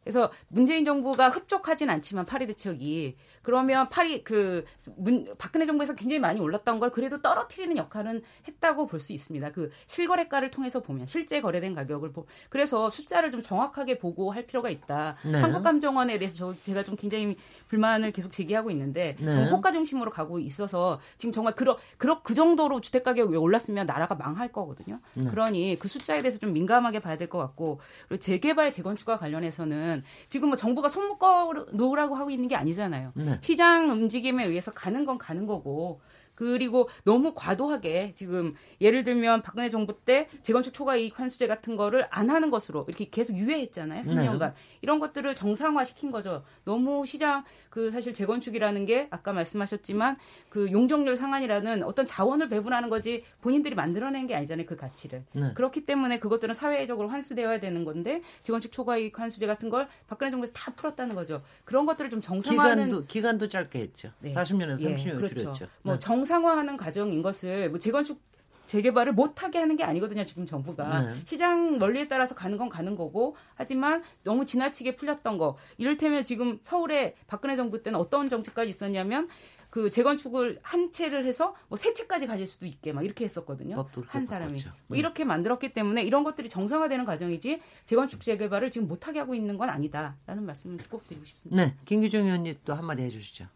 그래서 0.08 0.32
문재인 0.48 0.86
정부가 0.86 1.28
흡족하진 1.28 1.90
않지만 1.90 2.24
파리 2.24 2.46
대책이 2.46 3.18
그러면 3.42 3.90
파리 3.90 4.24
그 4.24 4.64
문, 4.96 5.26
박근혜 5.36 5.66
정부에서 5.66 5.94
굉장히 5.94 6.18
많이 6.18 6.40
올랐던 6.40 6.80
걸 6.80 6.90
그래도 6.90 7.20
떨어뜨리는 7.20 7.76
역할은 7.76 8.22
했다고 8.48 8.86
볼 8.86 8.98
수 8.98 9.12
있습니다. 9.12 9.52
그 9.52 9.70
실거래가를 9.86 10.50
통해서 10.50 10.80
보면 10.80 11.06
실제 11.06 11.40
거래된 11.42 11.74
가격을 11.74 12.10
보 12.12 12.26
그래서 12.48 12.88
숫자를 12.90 13.30
좀 13.30 13.40
정확하게 13.42 13.98
보고 13.98 14.32
할 14.32 14.44
필요가 14.46 14.70
있다. 14.70 15.14
네. 15.24 15.40
한국감정원에 15.40 16.18
대해서 16.18 16.36
저, 16.36 16.54
제가 16.64 16.82
좀 16.84 16.96
굉장히 16.96 17.36
불만을 17.68 18.10
계속 18.10 18.32
제기하고 18.32 18.70
있는데 18.72 19.14
네. 19.20 19.50
호가 19.50 19.70
중심으로 19.72 20.10
가고 20.10 20.38
있어서 20.40 20.98
지금 21.18 21.32
정말 21.32 21.54
그러, 21.54 21.76
그러 21.98 22.22
그 22.22 22.32
정도로 22.34 22.80
주택 22.80 23.04
가격이 23.04 23.36
올랐으면 23.36 23.84
나라가 23.86 24.14
망할 24.14 24.50
거거든요. 24.50 25.00
네. 25.14 25.28
그러니 25.30 25.76
그 25.78 25.86
숫자에 25.86 26.22
대해서 26.22 26.38
좀 26.38 26.52
민감하게 26.54 26.98
봐야 27.00 27.16
될 27.18 27.28
것 27.28 27.38
같고 27.38 27.78
그리고 28.08 28.18
재개발 28.20 28.72
재건축과 28.72 29.18
관련해서는 29.18 29.97
거는 29.98 30.04
지금 30.28 30.48
뭐 30.48 30.56
정부가 30.56 30.88
손 30.88 31.08
묶어 31.08 31.52
놓으라고 31.72 32.14
하고 32.14 32.30
있는 32.30 32.48
게 32.48 32.56
아니잖아요. 32.56 33.12
네. 33.14 33.38
시장 33.40 33.90
움직임에 33.90 34.44
의해서 34.46 34.70
가는 34.70 35.04
건 35.04 35.18
가는 35.18 35.46
거고 35.46 36.00
그리고 36.38 36.88
너무 37.02 37.32
과도하게 37.34 38.12
지금 38.14 38.54
예를 38.80 39.02
들면 39.02 39.42
박근혜 39.42 39.68
정부 39.70 39.98
때 40.04 40.28
재건축 40.40 40.72
초과 40.72 40.94
이익 40.94 41.18
환수제 41.18 41.48
같은 41.48 41.74
거를 41.74 42.06
안 42.10 42.30
하는 42.30 42.50
것으로 42.50 42.84
이렇게 42.86 43.08
계속 43.10 43.36
유예했잖아요. 43.36 44.02
3년간. 44.02 44.38
네. 44.38 44.52
이런 44.80 45.00
것들을 45.00 45.34
정상화시킨 45.34 46.12
거죠. 46.12 46.44
너무 46.64 47.04
시장 47.06 47.42
그 47.70 47.90
사실 47.90 48.14
재건축이라는 48.14 48.86
게 48.86 49.08
아까 49.10 49.32
말씀하셨지만 49.32 50.16
그 50.48 50.70
용적률 50.70 51.16
상한이라는 51.16 51.82
어떤 51.82 52.06
자원을 52.06 52.48
배분하는 52.48 52.88
거지 52.88 53.24
본인들이 53.40 53.74
만들어낸 53.74 54.28
게 54.28 54.36
아니잖아요. 54.36 54.64
그 54.64 54.76
가치를. 54.76 55.24
네. 55.32 55.52
그렇기 55.54 55.86
때문에 55.86 56.20
그것들은 56.20 56.54
사회적으로 56.54 57.08
환수되어야 57.08 57.58
되는 57.58 57.84
건데 57.84 58.22
재건축 58.42 58.70
초과 58.70 58.96
이익 58.96 59.18
환수제 59.18 59.48
같은 59.48 59.70
걸 59.70 59.88
박근혜 60.06 60.30
정부에서 60.30 60.52
다 60.52 60.72
풀었다는 60.76 61.16
거죠. 61.16 61.42
그런 61.64 61.84
것들을 61.84 62.10
좀 62.10 62.20
정상화하는 62.20 62.84
기간도 62.84 63.06
기간도 63.06 63.48
짧게 63.48 63.80
했죠. 63.80 64.12
네. 64.20 64.32
40년에서 64.32 64.78
30년 64.78 65.06
예, 65.06 65.12
그렇죠. 65.14 65.34
줄였죠. 65.34 65.66
뭐 65.82 65.94
네. 65.94 65.98
정 65.98 66.27
정상화하는 66.28 66.76
과정인 66.76 67.22
것을 67.22 67.70
뭐 67.70 67.78
재건축 67.78 68.20
재개발을 68.66 69.14
못하게 69.14 69.60
하는 69.60 69.76
게 69.76 69.84
아니거든요. 69.84 70.24
지금 70.24 70.44
정부가 70.44 71.00
네. 71.00 71.14
시장 71.24 71.78
원리에 71.80 72.06
따라서 72.06 72.34
가는 72.34 72.58
건 72.58 72.68
가는 72.68 72.94
거고 72.96 73.34
하지만 73.54 74.02
너무 74.24 74.44
지나치게 74.44 74.96
풀렸던 74.96 75.38
거 75.38 75.56
이를테면 75.78 76.26
지금 76.26 76.58
서울에 76.60 77.14
박근혜 77.26 77.56
정부 77.56 77.82
때는 77.82 77.98
어떤 77.98 78.28
정책까지 78.28 78.68
있었냐면 78.68 79.28
그 79.70 79.88
재건축을 79.90 80.58
한 80.62 80.92
채를 80.92 81.24
해서 81.24 81.54
뭐 81.68 81.76
세 81.78 81.94
채까지 81.94 82.26
가질 82.26 82.46
수도 82.46 82.66
있게 82.66 82.92
막 82.92 83.02
이렇게 83.04 83.24
했었거든요. 83.24 83.86
한 84.08 84.26
사람이 84.26 84.62
뭐 84.86 84.96
네. 84.96 84.98
이렇게 84.98 85.24
만들었기 85.24 85.72
때문에 85.72 86.02
이런 86.02 86.22
것들이 86.24 86.50
정상화되는 86.50 87.06
과정이지 87.06 87.60
재건축 87.86 88.20
재개발을 88.20 88.70
지금 88.70 88.86
못하게 88.86 89.20
하고 89.20 89.34
있는 89.34 89.56
건 89.56 89.70
아니다라는 89.70 90.44
말씀을 90.44 90.78
꼭 90.90 91.08
드리고 91.08 91.24
싶습니다. 91.24 91.64
네, 91.64 91.74
김규정 91.86 92.26
의원님 92.26 92.58
또 92.66 92.74
한마디 92.74 93.02
해주시죠. 93.02 93.46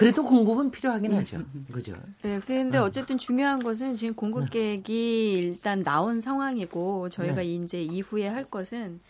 그래도 0.00 0.24
공급은 0.24 0.70
필요하긴 0.70 1.12
하죠. 1.12 1.42
그죠? 1.70 1.94
네, 2.22 2.40
근데 2.46 2.78
어. 2.78 2.84
어쨌든 2.84 3.18
중요한 3.18 3.58
것은 3.58 3.92
지금 3.92 4.14
공급 4.14 4.44
네. 4.44 4.50
계획이 4.50 5.32
일단 5.32 5.82
나온 5.82 6.22
상황이고 6.22 7.10
저희가 7.10 7.34
네. 7.34 7.44
이제 7.44 7.82
이후에 7.82 8.26
할 8.26 8.46
것은 8.46 9.00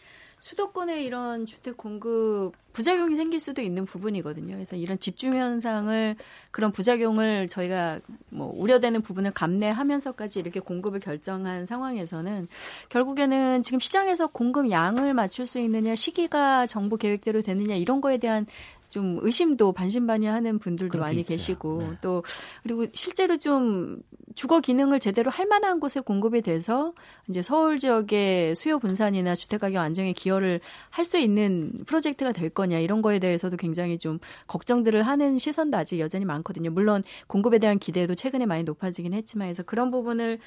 수도권에 0.40 1.05
이런 1.05 1.46
주택 1.46 1.76
공급 1.76 2.55
부작용이 2.72 3.14
생길 3.14 3.38
수도 3.38 3.62
있는 3.62 3.85
부분이거든요. 3.85 4.55
그래서 4.55 4.74
이런 4.74 4.98
집중 4.98 5.35
현상을 5.35 6.16
그런 6.50 6.72
부작용을 6.72 7.46
저희가 7.46 8.00
뭐 8.31 8.50
우려되는 8.57 9.03
부분을 9.03 9.31
감내하면서까지 9.33 10.40
이렇게 10.40 10.59
공급을 10.59 10.98
결정한 10.98 11.66
상황에서는 11.66 12.48
결국에는 12.88 13.62
지금 13.62 13.79
시장에서 13.79 14.29
공급 14.29 14.70
양을 14.70 15.14
맞출 15.14 15.46
수 15.46 15.61
있느냐 15.61 15.94
시기가 15.94 16.66
정부 16.66 16.96
계획대로 16.96 17.42
되느냐 17.42 17.76
이런 17.76 18.00
거에 18.00 18.18
대한 18.18 18.46
좀 18.90 19.18
의심도 19.22 19.72
반신반의하는 19.72 20.59
분들도 20.59 20.98
많이 20.98 21.20
있어요. 21.20 21.37
계시고 21.37 21.79
네. 21.79 21.98
또 22.03 22.22
그리고 22.62 22.87
실제로 22.92 23.38
좀 23.38 24.03
주거 24.35 24.61
기능을 24.61 25.00
제대로 25.00 25.31
할 25.31 25.46
만한 25.46 25.81
곳에 25.81 26.00
공급이 26.00 26.42
돼서 26.42 26.92
이제 27.29 27.40
서울 27.40 27.79
지역의 27.79 28.55
수요 28.57 28.79
분산이나 28.79 29.35
주택 29.35 29.61
가격 29.61 29.81
안정에 29.81 30.12
기여를 30.12 30.61
할 30.90 31.05
수 31.05 31.18
있는 31.18 31.72
프로젝트가 31.87 32.31
될 32.33 32.50
거냐 32.50 32.79
이런 32.79 33.03
거에 33.03 33.18
대해서도 33.18 33.57
굉장히 33.57 33.98
좀 33.98 34.18
걱정들을 34.46 35.03
하는 35.03 35.38
시선도 35.38 35.76
아직 35.76 35.98
여전히 35.98 36.24
많거든요. 36.24 36.70
물론 36.70 37.03
공급에 37.26 37.59
대한 37.59 37.79
기대도 37.79 38.14
최근에 38.14 38.46
많이 38.46 38.62
높아지긴 38.64 39.14
했지만 39.14 39.48
해서 39.48 39.62
그런 39.62 39.90
부분을 39.90 40.33
예, 40.33 40.38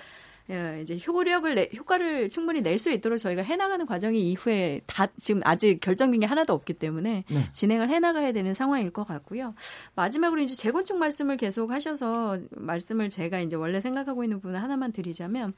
이제 0.81 0.99
효력을 1.07 1.55
내, 1.55 1.69
효과를 1.75 2.29
충분히 2.29 2.61
낼 2.61 2.77
수 2.77 2.91
있도록 2.91 3.17
저희가 3.17 3.41
해나가는 3.43 3.85
과정이 3.85 4.29
이후에 4.31 4.81
다 4.85 5.07
지금 5.17 5.41
아직 5.45 5.79
결정된 5.79 6.19
게 6.19 6.25
하나도 6.25 6.51
없기 6.53 6.73
때문에 6.73 7.23
네. 7.29 7.49
진행을 7.53 7.89
해나가야 7.89 8.33
되는 8.33 8.53
상황일 8.53 8.91
것 8.91 9.07
같고요. 9.07 9.53
마지막으로 9.95 10.41
이제 10.41 10.53
재건축 10.53 10.97
말씀을 10.97 11.37
계속 11.37 11.71
하셔서 11.71 12.39
말씀을 12.51 13.09
제가 13.09 13.39
이제 13.39 13.55
원래 13.55 13.79
생각하고 13.79 14.23
있는 14.23 14.41
부분 14.41 14.57
하나만 14.57 14.91
드리자면 14.91 15.53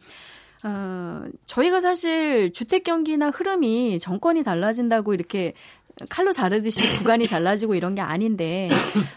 어, 0.63 1.23
저희가 1.45 1.81
사실 1.81 2.53
주택 2.53 2.83
경기나 2.83 3.29
흐름이 3.29 3.99
정권이 3.99 4.43
달라진다고 4.43 5.13
이렇게 5.13 5.53
칼로 6.09 6.33
자르듯이 6.33 6.81
구간이 6.99 7.27
잘라지고 7.27 7.75
이런 7.75 7.95
게 7.95 8.01
아닌데 8.01 8.69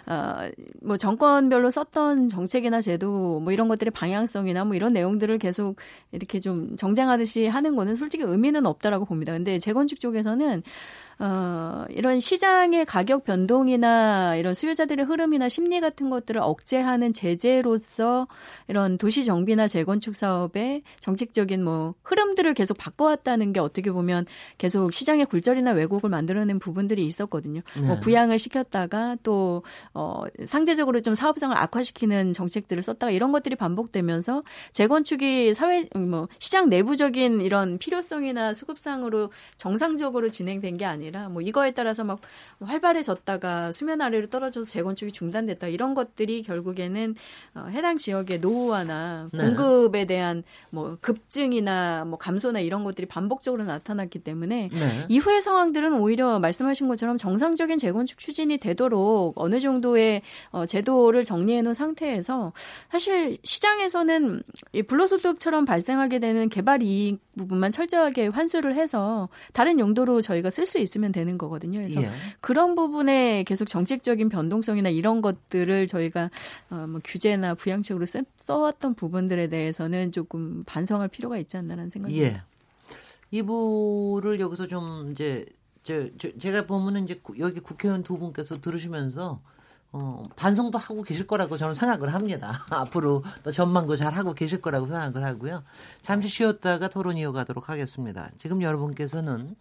어뭐 0.07 0.97
정권별로 0.97 1.71
썼던 1.71 2.29
정책이나 2.29 2.81
제도 2.81 3.41
뭐 3.41 3.53
이런 3.53 3.69
것들의 3.69 3.91
방향성이나 3.91 4.65
뭐 4.65 4.77
이런 4.77 4.93
내용들을 4.93 5.39
계속 5.39 5.77
이렇게 6.13 6.41
좀 6.41 6.77
정쟁하듯이 6.77 7.47
하는 7.47 7.75
거는 7.77 7.97
솔직히 7.97 8.23
의미는 8.25 8.67
없다라고 8.67 9.05
봅니다. 9.05 9.33
근데 9.33 9.59
재건축 9.59 10.01
쪽에서는 10.01 10.63
어, 11.21 11.85
이런 11.91 12.21
시장의 12.21 12.85
가격 12.87 13.25
변동이나 13.25 14.37
이런 14.37 14.55
수요자들의 14.55 15.05
흐름이나 15.05 15.49
심리 15.49 15.81
같은 15.81 16.11
것들을 16.11 16.41
억제하는 16.41 17.13
제재로서 17.13 18.29
이런 18.69 18.99
도시 18.99 19.25
정비나 19.25 19.67
재건축 19.67 20.15
사업의 20.15 20.83
정책적인 21.01 21.65
뭐 21.65 21.95
흐름들을 22.05 22.55
계속 22.55 22.79
바꿔왔다는 22.79 23.53
게 23.53 23.59
어떻게 23.59 23.91
보면 23.91 24.27
계속 24.59 24.93
시장의 24.93 25.27
굴절이나 25.27 25.73
왜곡을 25.73 26.09
만들어낸 26.09 26.61
부분들이 26.61 27.05
있었거든요. 27.05 27.63
뭐 27.75 27.83
네. 27.83 27.89
뭐 27.89 28.01
부양을 28.01 28.39
시켰다가 28.39 29.17
또 29.25 29.65
어, 29.95 30.23
상대적으로 30.47 31.01
좀 31.01 31.17
사업성을 31.17 31.57
악화시키는 31.57 32.33
정책들을 32.33 32.81
썼다가 32.85 33.11
이런 33.11 33.33
것들이 33.33 33.57
반복되면서 33.57 34.45
재건축이 34.71 35.53
사회 35.53 35.89
뭐 35.97 36.29
시장 36.39 36.69
내부적인 36.69 37.41
이런 37.41 37.79
필요성이나 37.79 38.55
수급상으로 38.55 39.33
정상적으로 39.57 40.31
진행된 40.31 40.77
게 40.77 40.85
아니라 40.85 41.08
아니라 41.09 41.29
뭐 41.29 41.43
이거에 41.43 41.73
따라서 41.73 42.05
막 42.05 42.21
활발해졌다가 42.61 43.73
수면 43.73 44.01
아래로 44.01 44.29
떨어져서 44.29 44.71
재건축이 44.71 45.13
중단됐다 45.13 45.69
이런 45.69 45.95
것들이 45.95 46.43
결국에는 46.43 47.15
어, 47.55 47.67
해당 47.71 47.97
지역의 47.97 48.39
노후화나 48.41 49.31
네. 49.33 49.45
공급에 49.45 50.05
대한 50.05 50.45
뭐 50.71 50.97
급증이나 51.01 52.05
뭐 52.05 52.19
감소나 52.19 52.61
이런 52.61 52.85
것들이 52.85 53.07
반복적으로 53.07 53.65
나타났기 53.65 54.21
때문에 54.21 54.71
네. 54.73 55.07
이후의 55.09 55.43
상황들은 55.43 55.95
오히려 55.95 56.39
말씀하신 56.39 56.89
것처럼 56.89 57.17
정상적인 57.17 57.79
재건축 57.79 58.19
추진이 58.19 58.59
되도록 58.59 59.35
어느 59.37 59.59
정도의 59.61 60.23
어, 60.51 60.67
제도를 60.67 61.25
정리해 61.25 61.63
놓은 61.63 61.75
상태에서 61.75 62.53
사실 62.91 63.39
시장에서는 63.43 64.43
이 64.73 64.83
불로소득처럼 64.83 65.65
발생하게 65.65 66.19
되는 66.19 66.49
개발 66.49 66.83
이익 66.83 67.21
부분만 67.37 67.71
철저하게 67.71 68.29
환수를 68.29 68.75
해서 68.75 69.29
다른 69.53 69.79
용도로 69.79 70.21
저희가 70.21 70.51
쓸 70.51 70.67
수 70.67 70.79
있을 70.79 70.98
있으면 70.99 71.13
되는 71.13 71.39
거거든요. 71.39 71.79
그래서 71.79 72.03
예. 72.03 72.11
그런 72.41 72.75
부분에 72.75 73.45
계속 73.45 73.65
정책적인 73.67 74.29
변동성이나 74.29 74.91
이런 74.91 75.23
것들을 75.23 75.87
저희가 75.87 76.31
어, 76.71 76.87
뭐 76.89 77.01
규제나 77.03 77.55
부양책으로 77.55 78.05
써, 78.05 78.21
써왔던 78.37 78.95
부분들에 78.95 79.49
대해서는 79.49 80.13
조금 80.13 80.65
반성할 80.65 81.09
필요가 81.09 81.39
있지 81.39 81.57
않나라는 81.57 81.91
생각이 81.91 82.15
듭니다. 82.15 82.37
예. 82.37 82.43
이부를 83.31 84.41
여기서 84.41 84.67
좀 84.67 85.13
이제 85.13 85.47
저, 85.85 86.07
저 86.19 86.37
제가 86.39 86.67
보면은 86.67 87.05
이제 87.05 87.21
여기 87.39 87.61
국회의원 87.61 88.03
두 88.03 88.19
분께서 88.19 88.61
들으시면서 88.61 89.41
어, 89.91 90.25
반성도 90.37 90.77
하고 90.77 91.03
계실 91.03 91.27
거라고 91.27 91.57
저는 91.57 91.75
생각을 91.75 92.13
합니다. 92.13 92.67
앞으로 92.71 93.25
또 93.43 93.51
전망도 93.51 93.97
잘 93.97 94.13
하고 94.15 94.35
계실 94.35 94.61
거라고 94.61 94.87
생각을 94.87 95.25
하고요. 95.25 95.63
잠시 96.03 96.29
쉬었다가 96.29 96.89
토론 96.89 97.17
이어가도록 97.17 97.71
하겠습니다. 97.71 98.31
지금 98.37 98.61
여러분께서는 98.61 99.57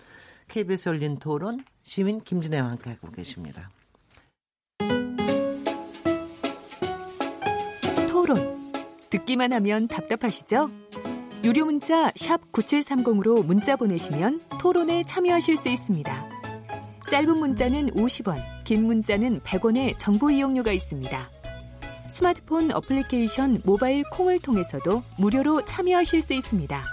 KBS 0.48 0.90
열린 0.90 1.18
토론 1.18 1.60
시민 1.84 2.22
김진애와 2.22 2.72
함께 2.72 2.92
하고 2.92 3.12
계십니다. 3.12 3.70
토론. 8.08 8.72
듣기만 9.10 9.54
하면 9.54 9.88
답답하시죠? 9.88 10.70
유료 11.44 11.66
문자 11.66 12.12
9730으로 12.12 13.46
문자 13.46 13.76
보내시면 13.76 14.42
토론에 14.60 15.04
참여하실 15.04 15.58
수 15.58 15.70
있습니다. 15.70 16.30
짧은 17.10 17.38
문자는 17.38 17.92
50원, 17.92 18.38
긴 18.66 18.86
문자는 18.86 19.42
100원의 19.42 19.98
정보 19.98 20.30
이용료가 20.30 20.72
있습니다. 20.72 21.30
스마트폰 22.10 22.72
어플리케이션 22.72 23.62
모바일 23.64 24.04
콩을 24.12 24.40
통해서도 24.40 25.04
무료로 25.18 25.64
참여하실 25.66 26.22
수 26.22 26.34
있습니다. 26.34 26.84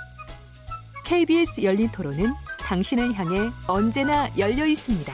KBS 1.04 1.62
열린 1.62 1.88
토론은 1.90 2.32
당신을 2.64 3.12
향해 3.14 3.50
언제나 3.68 4.30
열려 4.38 4.66
있습니다. 4.66 5.12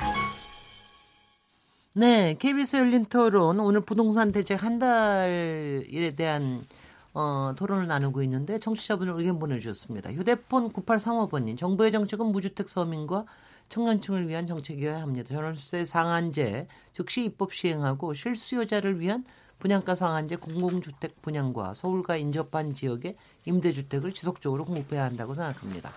네, 1.97 2.37
KBS 2.39 2.77
열린 2.77 3.05
토론 3.05 3.59
오늘 3.59 3.81
부동산 3.81 4.31
대책 4.31 4.63
한 4.63 4.79
달에 4.79 6.15
대한 6.17 6.65
어, 7.13 7.53
토론을 7.57 7.89
나누고 7.89 8.23
있는데 8.23 8.61
청취자분들 8.61 9.15
의견 9.17 9.41
보내주셨습니다. 9.41 10.13
휴대폰 10.13 10.73
9835번님, 10.73 11.59
정부의 11.59 11.91
정책은 11.91 12.27
무주택 12.27 12.69
서민과 12.69 13.25
청년층을 13.69 14.29
위한 14.29 14.47
정책이어야 14.47 15.01
합니다. 15.01 15.31
전월세 15.35 15.85
상한제 15.85 16.69
즉시 16.93 17.25
입법 17.25 17.53
시행하고 17.53 18.15
실수요자를 18.15 19.01
위한 19.01 19.25
분양가 19.59 19.97
상한제 19.97 20.37
공공주택 20.37 21.21
분양과 21.21 21.75
서울과 21.75 22.17
인접한 22.17 22.73
지역의 22.73 23.17
임대주택을 23.45 24.13
지속적으로 24.13 24.65
공급해야 24.65 25.05
한다고 25.05 25.35
생각합니다. 25.35 25.91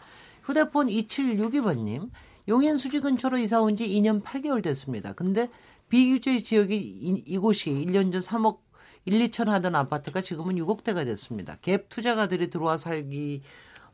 휴대폰 0.44 0.88
2762번님, 0.88 2.10
용인 2.48 2.78
수지 2.78 3.00
근처로 3.00 3.38
이사 3.38 3.62
온 3.62 3.76
지 3.76 3.88
2년 3.88 4.22
8개월 4.24 4.62
됐습니다. 4.64 5.14
근데 5.14 5.50
비규제 5.90 6.40
지역이 6.40 6.76
이, 6.76 7.24
이곳이 7.26 7.70
1년 7.72 8.12
전 8.12 8.22
3억 8.22 8.60
1, 9.06 9.30
2천 9.30 9.46
하던 9.48 9.76
아파트가 9.76 10.22
지금은 10.22 10.56
6억대가 10.56 11.06
됐습니다. 11.06 11.58
갭 11.62 11.90
투자가들이 11.90 12.50
들어와 12.50 12.78
살기 12.78 13.42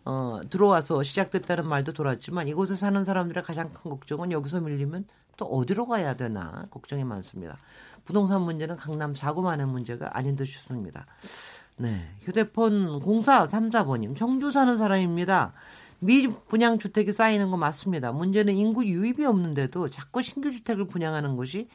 어, 0.05 0.39
들어와서 0.49 1.03
시작됐다는 1.03 1.67
말도 1.67 1.93
돌았지만 1.93 2.47
이곳에 2.47 2.75
사는 2.75 3.03
사람들의 3.03 3.43
가장 3.43 3.69
큰 3.69 3.89
걱정은 3.91 4.31
여기서 4.31 4.61
밀리면 4.61 5.05
또 5.37 5.45
어디로 5.45 5.87
가야 5.87 6.13
되나 6.15 6.65
걱정이 6.69 7.03
많습니다. 7.03 7.57
부동산 8.05 8.41
문제는 8.41 8.75
강남 8.75 9.13
사고만의 9.13 9.67
문제가 9.67 10.09
아닌 10.17 10.35
듯 10.35 10.45
싶습니다. 10.45 11.05
네. 11.77 12.09
휴대폰 12.21 12.99
0434번님, 13.01 14.15
청주 14.15 14.51
사는 14.51 14.77
사람입니다. 14.77 15.53
미분양 15.99 16.79
주택이 16.79 17.11
쌓이는 17.11 17.51
거 17.51 17.57
맞습니다. 17.57 18.11
문제는 18.11 18.55
인구 18.55 18.85
유입이 18.85 19.25
없는데도 19.25 19.89
자꾸 19.89 20.21
신규 20.21 20.51
주택을 20.51 20.87
분양하는 20.87 21.35
것이 21.35 21.67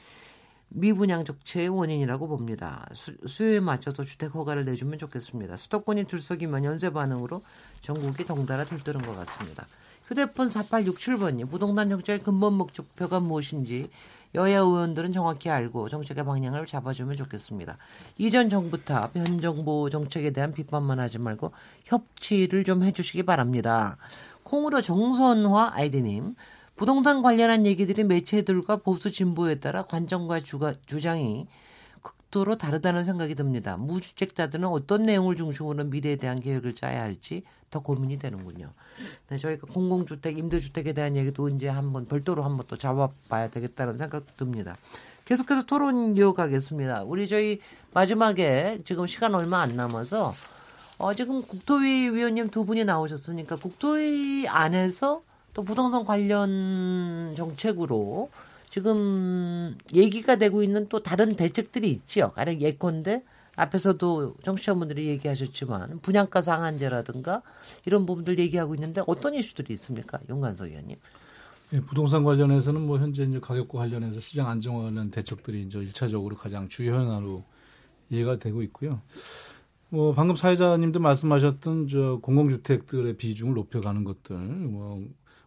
미분양 0.69 1.25
적체의 1.25 1.69
원인이라고 1.69 2.27
봅니다. 2.27 2.87
수, 2.95 3.45
요에 3.45 3.61
맞춰서 3.61 4.03
주택 4.03 4.35
허가를 4.35 4.65
내주면 4.65 4.99
좋겠습니다. 4.99 5.57
수도권이 5.57 6.07
들썩이면 6.07 6.65
연쇄 6.65 6.91
반응으로 6.91 7.43
전국이 7.81 8.25
덩달아 8.25 8.65
들뜨는 8.65 9.03
것 9.03 9.15
같습니다. 9.17 9.67
휴대폰 10.07 10.51
4867번님 10.51 11.49
부동산 11.49 11.89
정책의 11.89 12.25
근본 12.25 12.55
목표가 12.55 13.21
무엇인지 13.21 13.89
여야 14.35 14.59
의원들은 14.59 15.12
정확히 15.12 15.49
알고 15.51 15.88
정책의 15.88 16.25
방향을 16.25 16.66
잡아주면 16.66 17.16
좋겠습니다. 17.16 17.79
이전 18.18 18.49
정부 18.49 18.83
탓, 18.85 19.14
현 19.14 19.40
정부 19.40 19.88
정책에 19.90 20.31
대한 20.31 20.53
비판만 20.53 20.99
하지 20.99 21.18
말고 21.18 21.53
협치를 21.85 22.64
좀 22.64 22.83
해주시기 22.83 23.23
바랍니다. 23.23 23.97
콩으로 24.42 24.81
정선화 24.81 25.73
아이디님, 25.75 26.35
부동산 26.77 27.23
관련한 27.23 27.66
얘기들이 27.66 28.05
매체들과 28.05 28.77
보수 28.77 29.12
진보에 29.12 29.57
따라 29.57 29.83
관점과 29.83 30.40
주가, 30.40 30.75
주장이 30.87 31.47
극도로 32.05 32.59
다르다는 32.59 33.05
생각이 33.05 33.35
듭니다. 33.35 33.77
무주택자들은 33.77 34.67
어떤 34.69 35.03
내용을 35.03 35.35
중심으로 35.35 35.85
미래에 35.85 36.17
대한 36.17 36.40
계획을 36.40 36.75
짜야 36.75 37.03
할지 37.03 37.43
더 37.71 37.81
고민이 37.81 38.19
되는군요. 38.21 38.71
네, 39.29 39.37
저희가 39.37 39.67
공공주택, 39.73 40.38
임대주택에 40.38 40.93
대한 40.93 41.17
얘기도 41.17 41.49
이제 41.49 41.69
한번 41.69 42.07
별도로 42.07 42.45
한번 42.45 42.67
또 42.69 42.77
잡아봐야 42.77 43.51
되겠다는 43.51 43.99
생각도 43.99 44.33
듭니다. 44.37 44.77
계속해서 45.25 45.64
토론 45.64 46.17
이어가겠습니다. 46.17 47.03
우리 47.05 47.27
저희 47.27 47.61
마지막에 47.93 48.79
지금 48.85 49.07
시간 49.07 49.35
얼마 49.35 49.62
안 49.62 49.75
남아서 49.75 50.35
어, 50.99 51.14
지금 51.14 51.43
국토위 51.43 52.11
위원님 52.11 52.51
두 52.51 52.64
분이 52.64 52.85
나오셨으니까 52.85 53.57
국토위 53.57 54.47
안에서 54.47 55.23
또 55.55 55.64
부동산 55.64 56.05
관련 56.05 57.35
정책으로 57.37 58.31
지금 58.75 59.79
얘기가 59.95 60.35
되고 60.35 60.61
있는 60.65 60.89
또 60.89 61.01
다른 61.01 61.29
대책들이 61.29 61.89
있지요. 61.93 62.33
가령 62.33 62.61
예컨대 62.61 63.23
앞에서도 63.55 64.35
정치자분들이 64.43 65.07
얘기하셨지만 65.11 66.01
분양가 66.01 66.43
상한제라든가 66.43 67.43
이런 67.87 68.05
부분들 68.05 68.41
얘기하고 68.41 68.75
있는데 68.75 69.01
어떤 69.07 69.35
이슈들이 69.35 69.75
있습니까, 69.75 70.19
용관석 70.29 70.71
의원님? 70.71 70.97
예, 71.73 71.81
부동산 71.83 72.25
관련해서는 72.25 72.81
뭐 72.81 72.99
현재 72.99 73.23
이제 73.23 73.39
가격과 73.39 73.79
관련해서 73.79 74.19
시장 74.19 74.49
안정화 74.49 74.91
는 74.91 75.13
대책들이 75.13 75.63
이제 75.63 75.79
일차적으로 75.79 76.35
가장 76.35 76.69
주요 76.69 76.97
현안으로 76.97 77.45
이해가 78.11 78.41
되고 78.41 78.61
있고요. 78.63 79.01
뭐 79.89 80.15
방금 80.15 80.35
사회자님도 80.35 80.99
말씀하셨던 80.99 81.87
저 81.87 82.19
공공주택들의 82.21 83.19
비중을 83.19 83.55
높여가는 83.55 84.03
것들, 84.03 84.37
뭐 84.37 85.01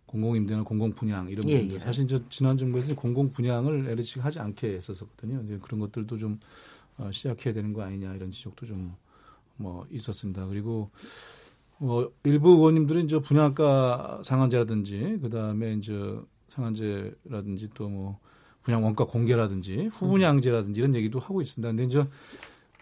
공공임대나 0.07 0.63
공공분양 0.63 1.29
이런 1.29 1.47
예, 1.49 1.55
부분들 1.55 1.75
예. 1.75 1.79
사실 1.79 2.07
저 2.07 2.19
지난 2.29 2.57
정부에서 2.57 2.95
공공분양을 2.95 3.89
LH가 3.89 4.25
하지 4.25 4.39
않게 4.39 4.73
했었거든요. 4.75 5.43
이제 5.45 5.59
그런 5.61 5.79
것들도 5.79 6.17
좀 6.17 6.39
어, 6.97 7.11
시작해야 7.11 7.53
되는 7.53 7.73
거 7.73 7.83
아니냐 7.83 8.15
이런 8.15 8.31
지적도 8.31 8.65
좀 8.65 8.95
뭐 9.57 9.85
있었습니다. 9.91 10.47
그리고 10.47 10.89
뭐 11.77 12.11
일부 12.23 12.51
의원님들은 12.51 13.05
이제 13.05 13.19
분양가 13.19 14.21
상한제라든지 14.23 15.19
그 15.21 15.29
다음에 15.29 15.73
이제 15.73 15.93
상한제라든지 16.49 17.69
또 17.73 17.89
뭐 17.89 18.19
분양 18.63 18.83
원가 18.83 19.05
공개라든지 19.05 19.89
후분양제라든지 19.93 20.81
이런 20.81 20.93
얘기도 20.93 21.19
하고 21.19 21.41
있습니다. 21.41 21.69
근데 21.69 21.83
이제 21.85 21.99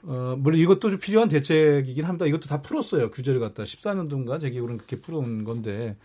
어, 0.04 0.36
물론 0.38 0.60
이것도 0.60 0.90
좀 0.90 1.00
필요한 1.00 1.30
대책이긴 1.30 2.06
합니다. 2.06 2.26
이것도 2.26 2.48
다 2.48 2.62
풀었어요. 2.62 3.12
규제를 3.12 3.40
갖다 3.40 3.64
14년도인가 3.64 4.40
제 4.40 4.50
기억으로는 4.50 4.78
그렇게 4.78 5.00
풀어온 5.00 5.44
건데 5.44 5.96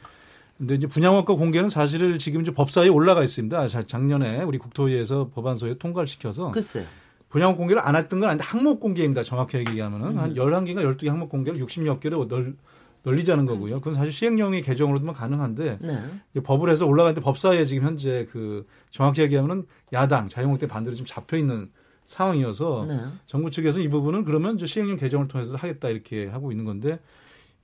근데 0.60 0.74
이제 0.74 0.86
분양원가 0.86 1.36
공개는 1.36 1.70
사실을 1.70 2.18
지금 2.18 2.42
이제 2.42 2.52
법사위에 2.52 2.90
올라가 2.90 3.24
있습니다. 3.24 3.68
작년에 3.86 4.42
우리 4.42 4.58
국토위에서 4.58 5.30
법안소에 5.34 5.78
통과를 5.78 6.06
시켜서 6.06 6.50
글쎄. 6.50 6.84
분양 7.30 7.56
공개를 7.56 7.80
안 7.82 7.96
했던 7.96 8.20
건 8.20 8.28
아닌데 8.28 8.44
항목 8.44 8.78
공개입니다. 8.78 9.22
정확히 9.22 9.56
얘기하면은 9.56 10.08
음. 10.08 10.18
한 10.18 10.34
11개가 10.34 10.84
12개 10.84 11.08
항목 11.08 11.30
공개를 11.30 11.58
60여 11.64 11.98
개로 12.00 12.28
널, 12.28 12.56
널리자는 13.04 13.46
거고요. 13.46 13.76
그건 13.80 13.94
사실 13.94 14.12
시행령의 14.12 14.60
개정으로도 14.60 15.10
가능한데 15.14 15.78
네. 15.80 16.02
법을 16.42 16.68
해서 16.68 16.84
올라가는데 16.84 17.22
법사위에 17.22 17.64
지금 17.64 17.84
현재 17.84 18.26
그 18.30 18.66
정확히 18.90 19.22
얘기하면은 19.22 19.64
야당 19.94 20.28
자유한국당 20.28 20.68
반대로 20.68 20.94
지금 20.94 21.06
잡혀 21.06 21.38
있는 21.38 21.70
상황이어서 22.04 22.84
네. 22.86 23.00
정부 23.24 23.50
측에서 23.50 23.78
이 23.78 23.88
부분은 23.88 24.24
그러면 24.26 24.56
이제 24.56 24.66
시행령 24.66 24.96
개정을 24.96 25.26
통해서 25.28 25.54
하겠다 25.54 25.88
이렇게 25.88 26.26
하고 26.26 26.50
있는 26.50 26.66
건데 26.66 26.98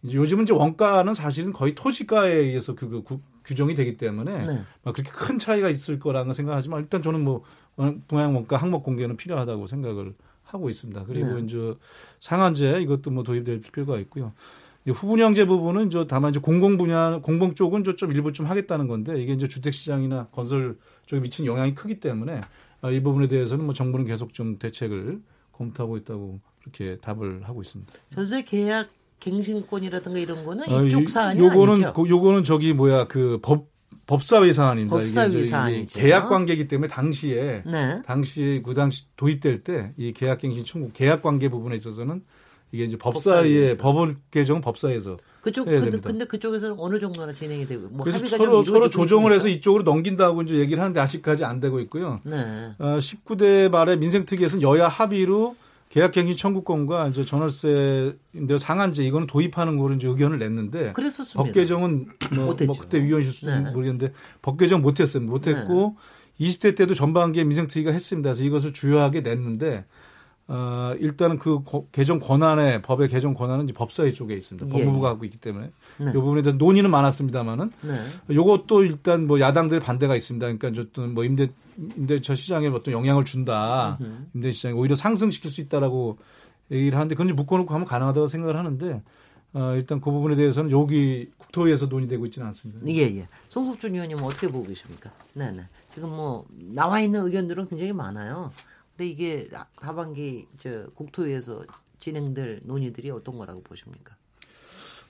이제 0.03 0.17
요즘은 0.17 0.45
이제 0.45 0.53
원가는 0.53 1.13
사실은 1.15 1.53
거의 1.53 1.75
토지가에 1.75 2.33
의해서 2.33 2.75
그, 2.75 2.89
그 2.89 3.03
구, 3.03 3.21
규정이 3.45 3.75
되기 3.75 3.97
때문에 3.97 4.43
네. 4.43 4.65
막 4.83 4.95
그렇게 4.95 5.11
큰 5.11 5.39
차이가 5.39 5.69
있을 5.69 5.99
거라는 5.99 6.33
생각하지만 6.33 6.83
일단 6.83 7.03
저는 7.03 7.25
뭐 7.25 7.43
동양 8.09 8.35
원가 8.35 8.57
항목 8.57 8.83
공개는 8.83 9.17
필요하다고 9.17 9.67
생각을 9.67 10.15
하고 10.45 10.71
있습니다. 10.71 11.05
그리고 11.05 11.35
네. 11.35 11.45
이제 11.45 11.75
상한제 12.21 12.81
이것도 12.83 13.11
뭐 13.11 13.23
도입될 13.23 13.61
필요가 13.61 13.99
있고요. 13.99 14.33
후분양제 14.87 15.47
부분은 15.47 15.89
이제 15.89 16.07
다만 16.07 16.31
이제 16.31 16.39
공공 16.39 16.79
분야 16.79 17.19
공공 17.19 17.55
쪽은 17.55 17.83
좀 17.97 18.13
일부 18.13 18.33
좀 18.33 18.47
하겠다는 18.47 18.87
건데 18.87 19.21
이게 19.21 19.33
이제 19.33 19.49
주택 19.49 19.75
시장이나 19.75 20.29
건설 20.31 20.77
쪽에 21.07 21.21
미치는 21.21 21.51
영향이 21.51 21.75
크기 21.75 21.99
때문에 21.99 22.43
아, 22.83 22.91
이 22.91 23.03
부분에 23.03 23.27
대해서는 23.27 23.65
뭐 23.65 23.75
정부는 23.75 24.07
계속 24.07 24.33
좀 24.33 24.57
대책을 24.59 25.21
검토하고 25.53 25.97
있다고 25.97 26.41
그렇게 26.61 26.99
답을 26.99 27.49
하고 27.49 27.63
있습니다. 27.63 27.93
전세 28.15 28.45
계약 28.45 28.91
갱신권이라든가 29.21 30.19
이런 30.19 30.45
거는 30.45 30.69
어, 30.73 30.85
이쪽 30.85 31.09
사안이 31.09 31.41
요거는 31.41 31.75
아니죠. 31.75 31.93
그, 31.93 32.09
요거는 32.09 32.45
저기 32.45 32.73
뭐야 32.73 33.05
그 33.07 33.39
법 33.43 33.67
법사위 34.07 34.53
사안입니다. 34.53 34.97
법사위 34.97 35.33
이게 35.33 35.47
사안이죠. 35.47 35.99
계약 35.99 36.29
관계이기 36.29 36.69
때문에 36.69 36.87
당시에 36.89 37.65
네. 37.67 38.03
당시 38.05 38.63
그 38.65 38.73
당시 38.75 39.05
도입될 39.17 39.65
때 39.65 39.93
이 39.97 40.13
계약 40.13 40.39
갱신 40.41 40.65
청구 40.65 40.91
계약 40.93 41.23
관계 41.23 41.49
부분에 41.49 41.75
있어서는 41.75 42.23
이게 42.73 42.85
이제 42.85 42.97
법사위의 42.97 43.79
법을 43.79 44.17
개정 44.31 44.61
법사위에서 44.61 45.17
그쪽 45.41 45.67
해야 45.69 45.77
근데, 45.77 45.91
됩니다. 45.93 46.09
근데 46.11 46.25
그쪽에서는 46.25 46.77
어느 46.79 46.99
정도나 47.01 47.33
진행이 47.33 47.67
되고 47.67 47.89
뭐 47.89 48.05
그래서 48.05 48.25
서로 48.25 48.63
서로 48.63 48.89
조정을 48.89 49.33
해서 49.33 49.49
이쪽으로 49.49 49.83
넘긴다고 49.85 50.43
이제 50.43 50.57
얘기를 50.57 50.81
하는데 50.83 51.01
아직까지 51.01 51.45
안 51.45 51.59
되고 51.61 51.81
있고요. 51.81 52.21
네. 52.25 52.37
어, 52.79 52.99
19대 52.99 53.69
말에 53.71 53.97
민생특위에서는 53.97 54.63
여야 54.63 54.89
합의로 54.89 55.57
계약갱신 55.89 56.37
청구권과 56.37 57.09
이제 57.09 57.25
전월세 57.25 58.17
인데 58.35 58.59
상한제 58.59 59.05
이거는 59.05 59.27
도입하는 59.27 59.77
거를 59.79 59.97
이제 59.97 60.09
의견을 60.09 60.39
냈는데 60.39 60.93
그랬었습니다. 60.93 61.43
법 61.43 61.53
개정은 61.53 62.07
뭐, 62.35 62.57
뭐 62.67 62.79
그때 62.79 63.03
위원실수 63.03 63.47
네. 63.47 63.61
모르겠는데 63.61 64.13
법 64.43 64.59
개정 64.59 64.83
못했어요. 64.83 65.23
못했고 65.23 65.97
네. 66.39 66.47
20대 66.49 66.77
때도 66.77 66.95
전반기에 66.95 67.45
민생특위가 67.45 67.93
했습니다. 67.93 68.31
그래서 68.31 68.45
이것을 68.45 68.73
주요하게 68.73 69.23
냈는데 69.23 69.85
어, 70.49 70.95
일단은 71.01 71.39
그 71.39 71.61
고, 71.65 71.89
개정 71.91 72.21
권한에 72.21 72.81
법의 72.83 73.09
개정 73.09 73.35
권한은 73.35 73.65
이제 73.65 73.73
법사위 73.73 74.15
쪽에 74.15 74.35
있습니다. 74.35 74.67
예. 74.67 74.71
법무부가 74.71 75.09
하고 75.09 75.25
있기 75.25 75.39
때문에 75.39 75.71
네. 75.99 76.11
이 76.11 76.13
부분에 76.13 76.43
대해서 76.43 76.59
논의는 76.59 76.91
많았습니다만은 76.91 77.73
네. 77.83 78.35
요것도 78.35 78.85
일단 78.85 79.27
뭐 79.27 79.41
야당들의 79.41 79.81
반대가 79.81 80.15
있습니다. 80.15 80.47
그러니까 80.53 80.81
어떤 80.81 81.15
뭐 81.15 81.25
임대 81.25 81.49
임대차 81.79 82.35
시장에 82.35 82.69
어떤 82.69 82.93
영향을 82.93 83.25
준다. 83.25 83.99
임대 84.35 84.53
시장에 84.53 84.75
오히려 84.75 84.97
상승시킬 84.97 85.51
수 85.51 85.61
있다라고 85.61 86.19
얘기를 86.71 86.97
하는데 86.97 87.15
그건 87.15 87.35
묶어놓고 87.35 87.73
하면 87.75 87.87
가능하다고 87.87 88.29
생각을 88.29 88.57
하는데 88.57 89.03
어, 89.53 89.75
일단 89.75 90.01
그 90.01 90.11
부분에 90.11 90.37
대해서는 90.37 90.71
여기 90.71 91.31
국토위에서 91.39 91.87
논의되고 91.87 92.27
있지는 92.27 92.49
않습니다. 92.49 92.87
예, 92.89 93.03
예. 93.03 93.29
송석준 93.49 93.95
의원님은 93.95 94.23
어떻게 94.23 94.47
보고 94.47 94.67
계십니까? 94.67 95.11
네, 95.35 95.51
네. 95.51 95.63
지금 95.95 96.11
뭐 96.11 96.47
나와 96.51 97.01
있는 97.01 97.25
의견들은 97.25 97.69
굉장히 97.69 97.93
많아요. 97.93 98.53
근데 98.97 99.09
이게 99.09 99.49
하반기 99.77 100.47
저 100.59 100.87
국토위에서 100.95 101.65
진행될 101.99 102.61
논의들이 102.65 103.11
어떤 103.11 103.39
거라고 103.39 103.63
보십니까? 103.63 104.15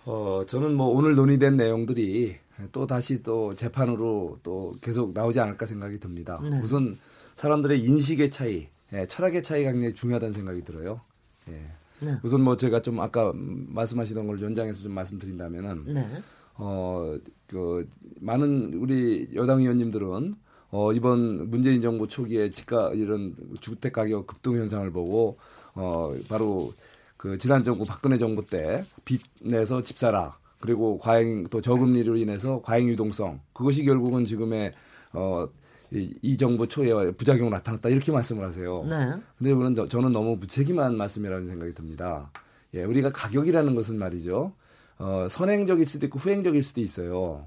어, 0.04 0.44
저는 0.46 0.74
뭐 0.74 0.86
오늘 0.88 1.16
논의된 1.16 1.56
내용들이 1.56 2.36
또 2.72 2.86
다시 2.86 3.22
또 3.22 3.54
재판으로 3.54 4.38
또 4.42 4.72
계속 4.82 5.12
나오지 5.12 5.40
않을까 5.40 5.66
생각이 5.66 5.98
듭니다. 6.00 6.40
네. 6.48 6.60
우선 6.62 6.98
사람들의 7.34 7.80
인식의 7.80 8.30
차이, 8.30 8.66
예, 8.92 9.06
철학의 9.06 9.42
차이가 9.42 9.72
굉장히 9.72 9.94
중요하다는 9.94 10.32
생각이 10.32 10.64
들어요. 10.64 11.00
예. 11.48 11.52
네. 12.00 12.16
우선 12.22 12.42
뭐 12.42 12.56
제가 12.56 12.80
좀 12.80 13.00
아까 13.00 13.32
말씀하시던 13.34 14.26
걸 14.26 14.40
연장해서 14.40 14.82
좀 14.82 14.92
말씀드린다면은 14.92 15.84
네. 15.86 16.06
어, 16.54 17.16
그, 17.46 17.88
많은 18.20 18.74
우리 18.74 19.28
여당 19.34 19.60
의원님들은 19.60 20.34
어, 20.70 20.92
이번 20.92 21.48
문재인 21.50 21.80
정부 21.80 22.08
초기에 22.08 22.50
집가 22.50 22.90
이런 22.92 23.34
주택 23.60 23.92
가격 23.92 24.26
급등 24.26 24.54
현상을 24.56 24.90
보고 24.90 25.38
어, 25.74 26.14
바로 26.28 26.72
그 27.16 27.38
지난 27.38 27.64
정부 27.64 27.84
박근혜 27.84 28.18
정부 28.18 28.44
때 28.44 28.84
빚 29.04 29.22
내서 29.40 29.82
집 29.82 29.98
사라. 29.98 30.36
그리고 30.66 30.98
과잉 30.98 31.46
또 31.48 31.60
저금리로 31.60 32.16
인해서 32.16 32.60
과잉 32.62 32.88
유동성 32.88 33.40
그것이 33.52 33.84
결국은 33.84 34.24
지금의 34.24 34.72
어, 35.12 35.48
이, 35.92 36.12
이 36.22 36.36
정부 36.36 36.66
초에 36.66 37.12
부작용 37.12 37.50
나타났다 37.50 37.88
이렇게 37.88 38.10
말씀을 38.10 38.44
하세요. 38.44 38.84
네. 38.84 39.12
근데 39.38 39.54
그건 39.54 39.88
저는 39.88 40.10
너무 40.10 40.36
무책임한 40.36 40.96
말씀이라는 40.96 41.46
생각이 41.46 41.72
듭니다. 41.74 42.32
예, 42.74 42.82
우리가 42.82 43.12
가격이라는 43.12 43.74
것은 43.76 43.96
말이죠. 43.96 44.52
어, 44.98 45.26
선행적일 45.30 45.86
수도 45.86 46.06
있고 46.06 46.18
후행적일 46.18 46.64
수도 46.64 46.80
있어요. 46.80 47.46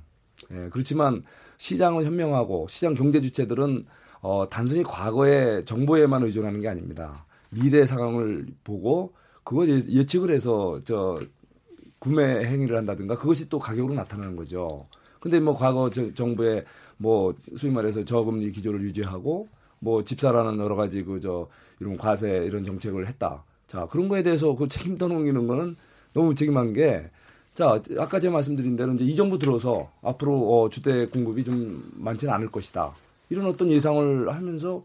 예, 0.52 0.70
그렇지만 0.72 1.24
시장은 1.58 2.06
현명하고 2.06 2.68
시장 2.70 2.94
경제 2.94 3.20
주체들은 3.20 3.86
어, 4.22 4.46
단순히 4.50 4.84
과거의 4.84 5.66
정보에만 5.66 6.24
의존하는 6.24 6.62
게 6.62 6.70
아닙니다. 6.70 7.26
미래 7.52 7.86
상황을 7.86 8.48
보고 8.64 9.14
그거 9.44 9.68
예측을 9.68 10.34
해서 10.34 10.80
저 10.86 11.20
구매 12.00 12.46
행위를 12.46 12.78
한다든가 12.78 13.18
그것이 13.18 13.50
또 13.50 13.60
가격으로 13.60 13.94
나타나는 13.94 14.36
거죠. 14.36 14.88
근데 15.20 15.40
뭐 15.40 15.54
과거 15.54 15.90
저 15.90 16.14
정부의 16.14 16.64
뭐 16.98 17.36
소위 17.58 17.72
말해서 17.72 18.06
저금리 18.06 18.52
기조를 18.52 18.82
유지하고 18.84 19.48
뭐 19.80 20.04
집사라는 20.04 20.60
여러 20.60 20.76
가지 20.76 21.04
그 21.04 21.20
저 21.22 21.48
이런 21.80 21.98
과세 21.98 22.30
이런 22.46 22.64
정책을 22.64 23.08
했다. 23.08 23.44
자 23.68 23.88
그런 23.90 24.10
거에 24.10 24.24
대해서 24.24 24.56
그 24.56 24.68
책임 24.68 24.98
떠넘기는 24.98 25.48
거는 25.48 25.76
너무 26.14 26.36
책임한 26.36 26.74
게 26.74 27.10
자, 27.54 27.82
아까 27.98 28.20
제가 28.22 28.34
말씀드린 28.34 28.78
대로 28.78 28.94
이제 28.94 29.04
이 29.04 29.16
정부 29.18 29.38
들어서 29.38 29.92
앞으로 30.02 30.62
어, 30.62 30.70
주택 30.70 31.12
공급이 31.12 31.44
좀 31.44 31.92
많지는 31.96 32.34
않을 32.34 32.48
것이다. 32.48 32.94
이런 33.30 33.48
어떤 33.48 33.70
예상을 33.70 34.30
하면서 34.34 34.84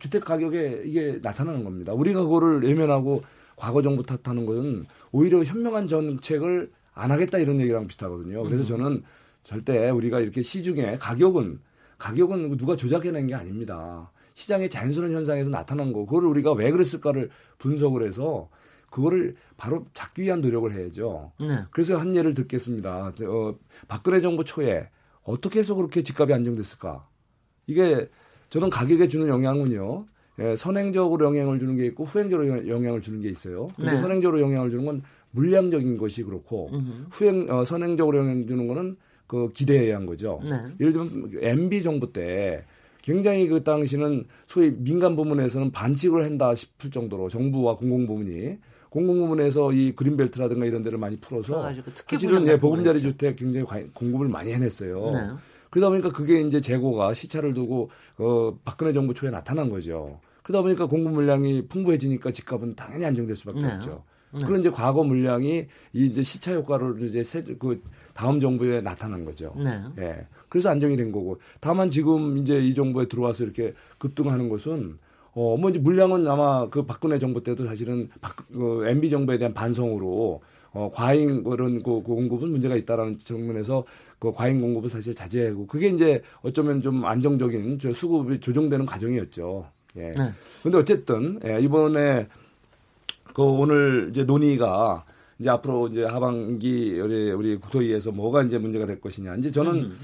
주택 0.00 0.24
가격에 0.24 0.82
이게 0.84 1.20
나타나는 1.22 1.62
겁니다. 1.62 1.92
우리가 1.92 2.22
그거를 2.22 2.64
외면하고 2.64 3.22
과거 3.58 3.82
정부 3.82 4.02
탓하는 4.02 4.46
것은 4.46 4.84
오히려 5.12 5.42
현명한 5.42 5.88
정책을 5.88 6.70
안 6.94 7.10
하겠다 7.10 7.38
이런 7.38 7.60
얘기랑 7.60 7.86
비슷하거든요. 7.86 8.42
그래서 8.44 8.62
음. 8.62 8.78
저는 8.78 9.02
절대 9.42 9.90
우리가 9.90 10.20
이렇게 10.20 10.42
시중에 10.42 10.96
가격은 10.96 11.60
가격은 11.98 12.56
누가 12.56 12.76
조작해낸 12.76 13.26
게 13.26 13.34
아닙니다. 13.34 14.10
시장의 14.34 14.70
자연스러운 14.70 15.12
현상에서 15.12 15.50
나타난 15.50 15.92
거. 15.92 16.04
그걸 16.04 16.24
우리가 16.26 16.52
왜 16.52 16.70
그랬을까를 16.70 17.30
분석을 17.58 18.06
해서 18.06 18.48
그거를 18.88 19.34
바로 19.56 19.84
잡기 19.94 20.22
위한 20.22 20.40
노력을 20.40 20.72
해야죠. 20.72 21.32
네. 21.40 21.64
그래서 21.70 21.96
한 21.96 22.14
예를 22.14 22.34
듣겠습니다. 22.34 23.12
어, 23.24 23.58
박근혜 23.88 24.20
정부 24.20 24.44
초에 24.44 24.88
어떻게 25.24 25.58
해서 25.58 25.74
그렇게 25.74 26.02
집값이 26.02 26.32
안정됐을까? 26.32 27.06
이게 27.66 28.08
저는 28.48 28.70
가격에 28.70 29.08
주는 29.08 29.28
영향은요. 29.28 30.06
예, 30.38 30.56
선행적으로 30.56 31.26
영향을 31.26 31.58
주는 31.58 31.74
게 31.76 31.86
있고 31.86 32.04
후행적으로 32.04 32.68
영향을 32.68 33.00
주는 33.00 33.20
게 33.20 33.28
있어요. 33.28 33.68
근데 33.76 33.92
네. 33.92 33.96
선행적으로 33.96 34.40
영향을 34.40 34.70
주는 34.70 34.84
건 34.84 35.02
물량적인 35.32 35.98
것이 35.98 36.22
그렇고 36.22 36.70
음흠. 36.72 37.06
후행 37.10 37.46
어, 37.50 37.64
선행적으로 37.64 38.18
영향을 38.18 38.46
주는 38.46 38.66
거는 38.68 38.96
그 39.26 39.50
기대에 39.52 39.86
의한 39.86 40.06
거죠. 40.06 40.40
네. 40.42 40.62
예를 40.80 40.92
들면 40.92 41.30
MB 41.40 41.82
정부 41.82 42.12
때 42.12 42.64
굉장히 43.02 43.48
그 43.48 43.62
당시는 43.62 44.24
소위 44.46 44.70
민간 44.70 45.16
부문에서는 45.16 45.70
반칙을 45.70 46.24
한다 46.24 46.54
싶을 46.54 46.90
정도로 46.90 47.28
정부와 47.28 47.74
공공부문이 47.74 48.58
공공부문에서 48.90 49.72
이 49.72 49.92
그린벨트라든가 49.92 50.66
이런 50.66 50.82
데를 50.82 50.98
많이 50.98 51.16
풀어서 51.16 51.62
사실은 51.94 52.46
예, 52.46 52.58
보금자리 52.58 53.00
주택 53.00 53.36
굉장히 53.36 53.66
공급을 53.92 54.28
많이 54.28 54.52
해냈어요. 54.52 55.10
네. 55.12 55.28
그러다 55.70 55.90
보니까 55.90 56.10
그게 56.10 56.40
이제 56.40 56.60
재고가 56.60 57.12
시차를 57.12 57.52
두고 57.52 57.90
어, 58.16 58.56
박근혜 58.64 58.92
정부 58.92 59.12
초에 59.12 59.30
나타난 59.30 59.68
거죠. 59.68 60.20
그러다 60.48 60.62
보니까 60.62 60.86
공급 60.86 61.12
물량이 61.12 61.68
풍부해지니까 61.68 62.32
집값은 62.32 62.74
당연히 62.74 63.04
안정될 63.04 63.36
수밖에 63.36 63.60
네. 63.60 63.74
없죠. 63.74 64.02
네. 64.32 64.46
그런 64.46 64.60
이제 64.60 64.70
과거 64.70 65.04
물량이 65.04 65.66
이 65.92 66.06
이제 66.06 66.22
시차 66.22 66.54
효과를 66.54 67.02
이제 67.02 67.22
세, 67.22 67.42
그 67.42 67.78
다음 68.14 68.40
정부에 68.40 68.80
나타난 68.80 69.26
거죠. 69.26 69.54
네. 69.62 69.82
예. 69.98 70.26
그래서 70.48 70.70
안정이 70.70 70.96
된 70.96 71.12
거고. 71.12 71.38
다만 71.60 71.90
지금 71.90 72.38
이제 72.38 72.58
이 72.64 72.72
정부에 72.74 73.08
들어와서 73.08 73.44
이렇게 73.44 73.74
급등하는 73.98 74.48
것은 74.48 74.98
어, 75.34 75.58
뭐 75.58 75.68
이제 75.68 75.78
물량은 75.80 76.26
아마 76.26 76.66
그 76.70 76.86
박근혜 76.86 77.18
정부 77.18 77.42
때도 77.42 77.66
사실은 77.66 78.08
박, 78.22 78.34
그 78.50 78.86
MB 78.88 79.10
정부에 79.10 79.36
대한 79.36 79.52
반성으로 79.52 80.40
어, 80.72 80.90
과잉 80.94 81.44
그런 81.44 81.82
그, 81.82 82.02
그 82.02 82.14
공급은 82.14 82.50
문제가 82.50 82.74
있다라는 82.74 83.18
측면에서 83.18 83.84
그 84.18 84.32
과잉 84.32 84.62
공급을 84.62 84.88
사실 84.88 85.14
자제하고 85.14 85.66
그게 85.66 85.88
이제 85.88 86.22
어쩌면 86.40 86.80
좀 86.80 87.04
안정적인 87.04 87.78
저 87.80 87.92
수급이 87.92 88.40
조정되는 88.40 88.86
과정이었죠. 88.86 89.66
예. 89.98 90.12
네. 90.12 90.32
근데 90.62 90.78
어쨌든 90.78 91.40
예, 91.44 91.58
이번에 91.60 92.28
그 93.34 93.42
오늘 93.42 94.08
이제 94.10 94.24
논의가 94.24 95.04
이제 95.38 95.50
앞으로 95.50 95.88
이제 95.88 96.04
하반기 96.04 96.98
우리 97.00 97.30
우리 97.30 97.56
국토위에서 97.56 98.10
뭐가 98.10 98.42
이제 98.42 98.58
문제가 98.58 98.86
될 98.86 99.00
것이냐. 99.00 99.36
이제 99.36 99.50
저는 99.50 99.72
음. 99.74 99.98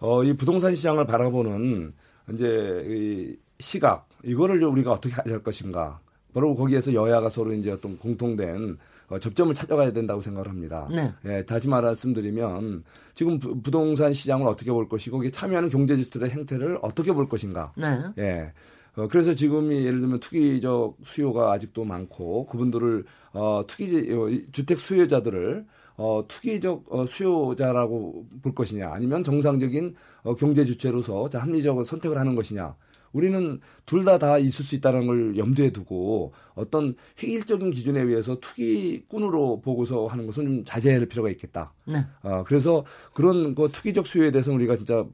어, 0.00 0.24
이 0.24 0.32
부동산 0.34 0.74
시장을 0.74 1.06
바라보는 1.06 1.92
이제 2.32 2.84
이 2.88 3.36
시각 3.60 4.08
이거를 4.24 4.62
우리가 4.64 4.92
어떻게 4.92 5.14
할 5.14 5.42
것인가. 5.42 6.00
바로 6.34 6.54
거기에서 6.54 6.92
여야가 6.92 7.30
서로 7.30 7.52
이제 7.52 7.70
어떤 7.70 7.98
공통된 7.98 8.78
어, 9.08 9.18
접점을 9.18 9.52
찾아가야 9.54 9.92
된다고 9.92 10.20
생각을 10.20 10.48
합니다. 10.48 10.88
네. 10.94 11.12
예, 11.24 11.44
다시 11.44 11.66
말씀드리면 11.68 12.84
지금 13.14 13.38
부, 13.38 13.70
동산 13.70 14.12
시장을 14.12 14.46
어떻게 14.46 14.70
볼 14.70 14.88
것이고 14.88 15.16
거기에 15.16 15.30
참여하는 15.30 15.70
경제지수들의 15.70 16.30
행태를 16.30 16.78
어떻게 16.82 17.12
볼 17.12 17.28
것인가. 17.28 17.72
네. 17.76 17.98
예. 18.18 18.52
어, 18.98 19.06
그래서 19.06 19.32
지금이 19.32 19.86
예를 19.86 20.00
들면 20.00 20.18
투기적 20.18 20.98
수요가 21.04 21.52
아직도 21.52 21.84
많고 21.84 22.46
그분들을 22.46 23.04
어, 23.32 23.62
투기 23.66 24.12
어, 24.12 24.28
주택 24.50 24.80
수요자들을 24.80 25.64
어, 25.96 26.24
투기적 26.26 26.86
어, 26.90 27.06
수요자라고 27.06 28.26
볼 28.42 28.54
것이냐 28.54 28.90
아니면 28.92 29.22
정상적인 29.22 29.94
어, 30.24 30.34
경제 30.34 30.64
주체로서 30.64 31.28
자, 31.28 31.38
합리적 31.38 31.86
선택을 31.86 32.18
하는 32.18 32.34
것이냐 32.34 32.74
우리는 33.12 33.60
둘 33.86 34.04
다다 34.04 34.26
다 34.26 34.38
있을 34.38 34.64
수 34.64 34.74
있다는 34.74 35.06
걸 35.06 35.38
염두에 35.38 35.70
두고 35.70 36.32
어떤 36.54 36.96
획일적인 37.22 37.70
기준에 37.70 38.02
의해서 38.02 38.38
투기꾼으로 38.40 39.60
보고서 39.60 40.08
하는 40.08 40.26
것은 40.26 40.44
좀 40.44 40.64
자제할 40.64 41.06
필요가 41.06 41.30
있겠다. 41.30 41.72
네. 41.86 42.04
어, 42.22 42.42
그래서 42.44 42.84
그런 43.14 43.54
그 43.54 43.70
투기적 43.72 44.06
수요에 44.06 44.30
대해서 44.30 44.52
우리가 44.52 44.76
진짜 44.76 45.06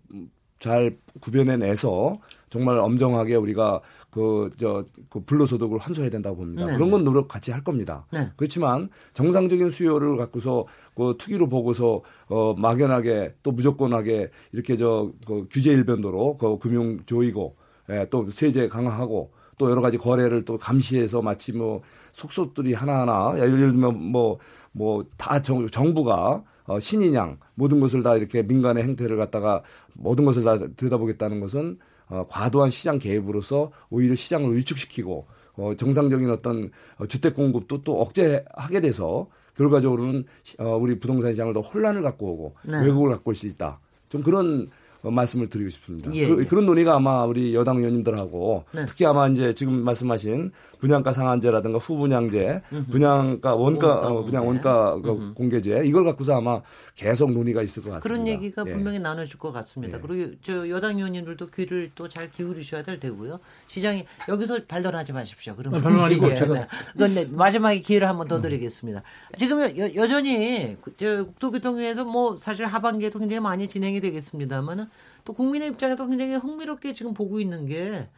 잘 0.59 0.97
구별해내서 1.21 2.19
정말 2.55 2.79
엄정하게 2.79 3.35
우리가 3.35 3.81
그, 4.11 4.49
저, 4.57 4.85
그 5.11 5.19
불로소득을 5.25 5.79
환수해야 5.79 6.09
된다고 6.09 6.37
봅니다. 6.37 6.67
네. 6.67 6.75
그런 6.75 6.93
건 6.93 7.03
노력 7.03 7.27
같이 7.27 7.51
할 7.51 7.65
겁니다. 7.65 8.07
네. 8.13 8.31
그렇지만 8.37 8.91
정상적인 9.13 9.71
수요를 9.71 10.17
갖고서 10.17 10.65
그 10.95 11.15
투기로 11.19 11.49
보고서 11.49 12.03
어, 12.29 12.55
막연하게 12.57 13.35
또 13.43 13.51
무조건하게 13.51 14.31
이렇게 14.53 14.77
저, 14.77 15.11
그 15.27 15.49
규제 15.51 15.73
일변도로 15.73 16.37
그 16.37 16.59
금융 16.61 17.01
조이고 17.07 17.57
예, 17.91 18.07
또 18.09 18.31
세제 18.31 18.69
강화하고 18.69 19.33
또 19.59 19.69
여러 19.69 19.81
가지 19.81 19.99
거래를 19.99 20.45
또 20.45 20.57
감시해서 20.57 21.21
마치 21.21 21.53
뭐 21.53 21.83
속속들이 22.13 22.73
하나하나 22.75 23.33
예를 23.37 23.59
들면 23.59 24.01
뭐 24.13 24.39
뭐 24.75 25.05
다 25.17 25.41
정부가 25.41 26.43
어, 26.67 26.81
신인양 26.81 27.39
모든 27.55 27.81
것을 27.81 28.03
다 28.03 28.17
이렇게 28.17 28.43
민간의 28.43 28.83
행태를 28.83 29.17
갖다가 29.17 29.63
모든 29.95 30.25
것을 30.25 30.43
다 30.45 30.59
들여다보겠다는 30.59 31.41
것은 31.41 31.79
어, 32.09 32.27
과도한 32.29 32.71
시장 32.71 32.99
개입으로서 32.99 33.71
오히려 33.91 34.15
시장을 34.15 34.57
위축시키고 34.57 35.27
어, 35.57 35.75
정상적인 35.77 36.31
어떤 36.31 36.71
어, 36.99 37.07
주택 37.07 37.35
공급도 37.35 37.83
또 37.83 38.01
억제하게 38.01 38.81
돼서 38.81 39.29
결과적으로는 39.57 40.25
어, 40.59 40.77
우리 40.77 40.99
부동산 40.99 41.31
시장을 41.31 41.55
더 41.55 41.61
혼란을 41.61 42.03
갖고 42.03 42.33
오고 42.33 42.55
네. 42.65 42.81
왜곡을 42.83 43.11
갖고 43.11 43.31
올 43.31 43.35
수 43.35 43.47
있다. 43.47 43.79
좀 44.09 44.23
그런 44.23 44.67
어, 44.67 44.69
말씀을 45.11 45.49
드리고 45.49 45.71
싶습니다. 45.71 46.11
예, 46.15 46.27
그, 46.27 46.43
예. 46.43 46.49
런 46.51 46.65
논의가 46.67 46.97
아마 46.97 47.25
우리 47.25 47.55
여당 47.55 47.79
의원님들하고 47.79 48.65
네. 48.73 48.87
특히 48.87 49.05
아마 49.05 49.29
이제 49.29 49.53
지금 49.55 49.85
말씀하신 49.85 50.53
분양가 50.79 51.13
상한제라든가 51.13 51.79
후분양제, 51.79 52.63
음흠. 52.73 52.87
분양가 52.91 53.55
원가, 53.55 53.89
원가 53.89 54.09
어, 54.09 54.25
분양 54.25 54.47
원가 54.47 54.95
그 55.03 55.33
공개제 55.35 55.83
이걸 55.85 56.05
갖고서 56.05 56.37
아마 56.37 56.61
계속 56.95 57.33
논의가 57.33 57.63
있을 57.63 57.83
것 57.83 57.91
같습니다. 57.91 58.03
그런 58.03 58.29
얘기가 58.29 58.65
예. 58.67 58.73
분명히 58.73 58.99
나눠질 58.99 59.39
것 59.39 59.53
같습니다. 59.53 59.99
예. 59.99 60.01
그리고 60.01 60.33
저 60.43 60.69
여당 60.69 60.97
의원님들도 60.97 61.49
귀를 61.49 61.91
또 61.95 62.09
잘 62.15 62.31
기울이셔야 62.31 62.85
될 62.85 63.01
테고요. 63.01 63.41
시장이 63.67 64.05
여기서 64.29 64.59
발언하지 64.69 65.13
마십시오. 65.13 65.57
그럼 65.57 65.73
발언하고 65.73 66.27
아, 66.27 66.35
제가 66.35 66.69
그런데 66.93 67.25
마지막에 67.25 67.81
기회를 67.81 68.09
한번 68.09 68.29
더 68.29 68.41
드리겠습니다. 68.41 69.03
지금 69.37 69.61
여, 69.79 69.95
여전히 69.97 70.77
그, 70.81 70.95
저 70.97 71.25
국토교통위에서 71.25 72.05
뭐 72.05 72.39
사실 72.41 72.67
하반기에도 72.67 73.19
굉장히 73.19 73.41
많이 73.41 73.67
진행이 73.67 74.01
되겠습니다만은 74.01 74.87
또 75.25 75.33
국민의 75.33 75.69
입장에서 75.69 76.07
굉장히 76.07 76.35
흥미롭게 76.35 76.95
지금 76.95 77.15
보고 77.15 77.41
있는 77.41 77.67
게 77.67 78.09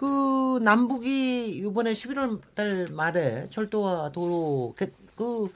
그 0.00 0.58
남북이 0.62 1.58
이번에 1.58 1.92
11월 1.92 2.40
달 2.54 2.86
말에 2.90 3.48
철도와 3.50 4.12
도로 4.12 4.74
그 5.14 5.52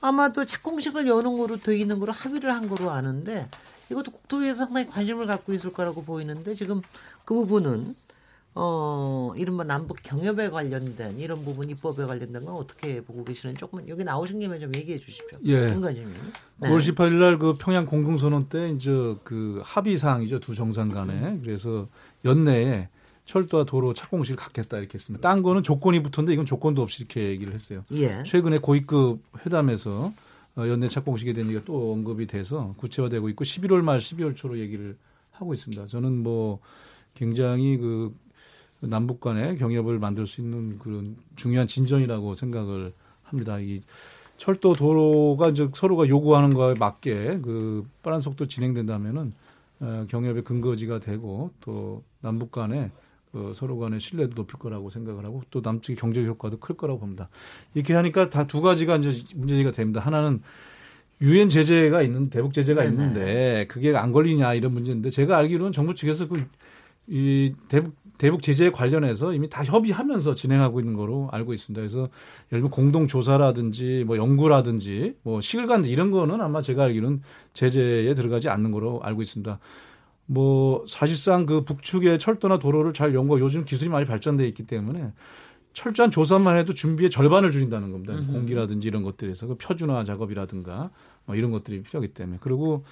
아마도 0.00 0.44
착공식을 0.46 1.08
여는 1.08 1.36
거로 1.36 1.56
돼 1.56 1.76
있는 1.76 1.98
거로 1.98 2.12
합의를 2.12 2.54
한 2.54 2.68
거로 2.68 2.92
아는데 2.92 3.48
이것도 3.90 4.12
국토위에서 4.12 4.66
상당히 4.66 4.86
관심을 4.86 5.26
갖고 5.26 5.52
있을 5.52 5.72
거라고 5.72 6.04
보이는데 6.04 6.54
지금 6.54 6.82
그 7.24 7.34
부분은 7.34 7.96
어 8.54 9.32
이른바 9.36 9.62
남북 9.62 9.98
경협에 10.02 10.50
관련된 10.50 11.18
이런 11.20 11.44
부분 11.44 11.70
입법에 11.70 12.04
관련된 12.04 12.44
건 12.44 12.56
어떻게 12.56 13.00
보고 13.00 13.22
계시는 13.22 13.56
조금 13.56 13.88
여기 13.88 14.02
나오신 14.02 14.40
김에 14.40 14.58
좀 14.58 14.74
얘기해 14.74 14.98
주십시오. 14.98 15.38
예. 15.44 15.70
김관진 15.70 16.04
네. 16.56 16.68
9월 16.68 16.78
18일 16.78 17.12
날 17.14 17.38
그 17.38 17.54
평양 17.58 17.86
공동선언 17.86 18.48
때 18.48 18.70
이제 18.70 18.90
그 19.22 19.62
합의 19.64 19.96
사항이죠 19.98 20.40
두 20.40 20.54
정상 20.56 20.88
간에 20.88 21.38
그래서 21.42 21.86
연내에 22.24 22.88
철도와 23.24 23.62
도로 23.64 23.94
착공식을 23.94 24.36
갖겠다 24.36 24.78
이렇게 24.78 24.94
했습니다. 24.94 25.26
딴 25.26 25.42
거는 25.42 25.62
조건이 25.62 26.02
붙었는데 26.02 26.32
이건 26.32 26.44
조건도 26.44 26.82
없이 26.82 27.04
이렇게 27.04 27.28
얘기를 27.28 27.54
했어요. 27.54 27.84
예. 27.92 28.24
최근에 28.26 28.58
고위급 28.58 29.20
회담에서 29.46 30.12
어, 30.56 30.66
연내 30.66 30.88
착공식에 30.88 31.32
대한 31.32 31.48
얘기가 31.48 31.64
또 31.64 31.92
언급이 31.92 32.26
돼서 32.26 32.74
구체화되고 32.78 33.28
있고 33.28 33.44
11월 33.44 33.82
말 33.82 34.00
12월 34.00 34.34
초로 34.34 34.58
얘기를 34.58 34.96
하고 35.30 35.54
있습니다. 35.54 35.86
저는 35.86 36.20
뭐 36.24 36.58
굉장히 37.14 37.76
그 37.76 38.12
남북 38.80 39.20
간의 39.20 39.56
경협을 39.58 39.98
만들 39.98 40.26
수 40.26 40.40
있는 40.40 40.78
그런 40.78 41.16
중요한 41.36 41.66
진전이라고 41.66 42.34
생각을 42.34 42.92
합니다. 43.22 43.58
이 43.60 43.82
철도 44.36 44.72
도로가 44.72 45.50
이제 45.50 45.68
서로가 45.74 46.08
요구하는 46.08 46.54
거에 46.54 46.74
맞게 46.78 47.40
그 47.42 47.82
빠른 48.02 48.20
속도 48.20 48.46
진행된다면은 48.46 49.32
어, 49.80 50.06
경협의 50.08 50.44
근거지가 50.44 50.98
되고 51.00 51.50
또 51.60 52.02
남북 52.20 52.50
간에 52.52 52.90
그 53.32 53.52
서로 53.54 53.78
간의 53.78 54.00
신뢰도 54.00 54.34
높일 54.34 54.58
거라고 54.58 54.90
생각을 54.90 55.24
하고 55.24 55.42
또 55.50 55.60
남측의 55.62 55.96
경제 55.96 56.24
효과도 56.24 56.58
클 56.58 56.76
거라고 56.76 57.00
봅니다. 57.00 57.28
이렇게 57.74 57.94
하니까 57.94 58.28
다 58.30 58.44
두 58.44 58.60
가지가 58.60 58.96
이제 58.96 59.12
문제가 59.34 59.70
됩니다. 59.70 60.00
하나는 60.00 60.42
유엔 61.20 61.48
제재가 61.50 62.02
있는 62.02 62.30
대북 62.30 62.52
제재가 62.54 62.82
네네. 62.82 62.92
있는데 62.92 63.66
그게 63.68 63.94
안 63.94 64.10
걸리냐 64.10 64.54
이런 64.54 64.72
문제인데 64.72 65.10
제가 65.10 65.36
알기로는 65.36 65.72
정부 65.72 65.94
측에서 65.94 66.28
그 66.28 66.42
이 67.12 67.52
대북 67.68 67.94
대북 68.20 68.42
제재에 68.42 68.70
관련해서 68.70 69.32
이미 69.32 69.48
다 69.48 69.64
협의하면서 69.64 70.34
진행하고 70.34 70.78
있는 70.78 70.92
거로 70.92 71.30
알고 71.32 71.54
있습니다. 71.54 71.80
그래서 71.80 72.00
예를 72.52 72.60
들면 72.60 72.70
공동 72.70 73.08
조사라든지 73.08 74.04
뭐 74.06 74.18
연구라든지 74.18 75.14
뭐 75.22 75.40
시글간 75.40 75.86
이런 75.86 76.10
거는 76.10 76.38
아마 76.42 76.60
제가 76.60 76.82
알기로는 76.82 77.22
제재에 77.54 78.12
들어가지 78.12 78.50
않는 78.50 78.72
거로 78.72 79.00
알고 79.02 79.22
있습니다. 79.22 79.58
뭐 80.26 80.84
사실상 80.86 81.46
그 81.46 81.64
북측의 81.64 82.18
철도나 82.18 82.58
도로를 82.58 82.92
잘 82.92 83.14
연구 83.14 83.40
요즘 83.40 83.64
기술이 83.64 83.88
많이 83.88 84.04
발전돼 84.04 84.46
있기 84.48 84.66
때문에 84.66 85.14
철저한 85.72 86.10
조사만 86.10 86.58
해도 86.58 86.74
준비의 86.74 87.08
절반을 87.08 87.52
줄인다는 87.52 87.90
겁니다. 87.90 88.20
공기라든지 88.30 88.86
이런 88.86 89.02
것들에서 89.02 89.46
그 89.46 89.54
표준화 89.54 90.04
작업이라든가 90.04 90.90
뭐 91.24 91.36
이런 91.36 91.52
것들이 91.52 91.82
필요하기 91.82 92.12
때문에 92.12 92.36
그리고 92.42 92.84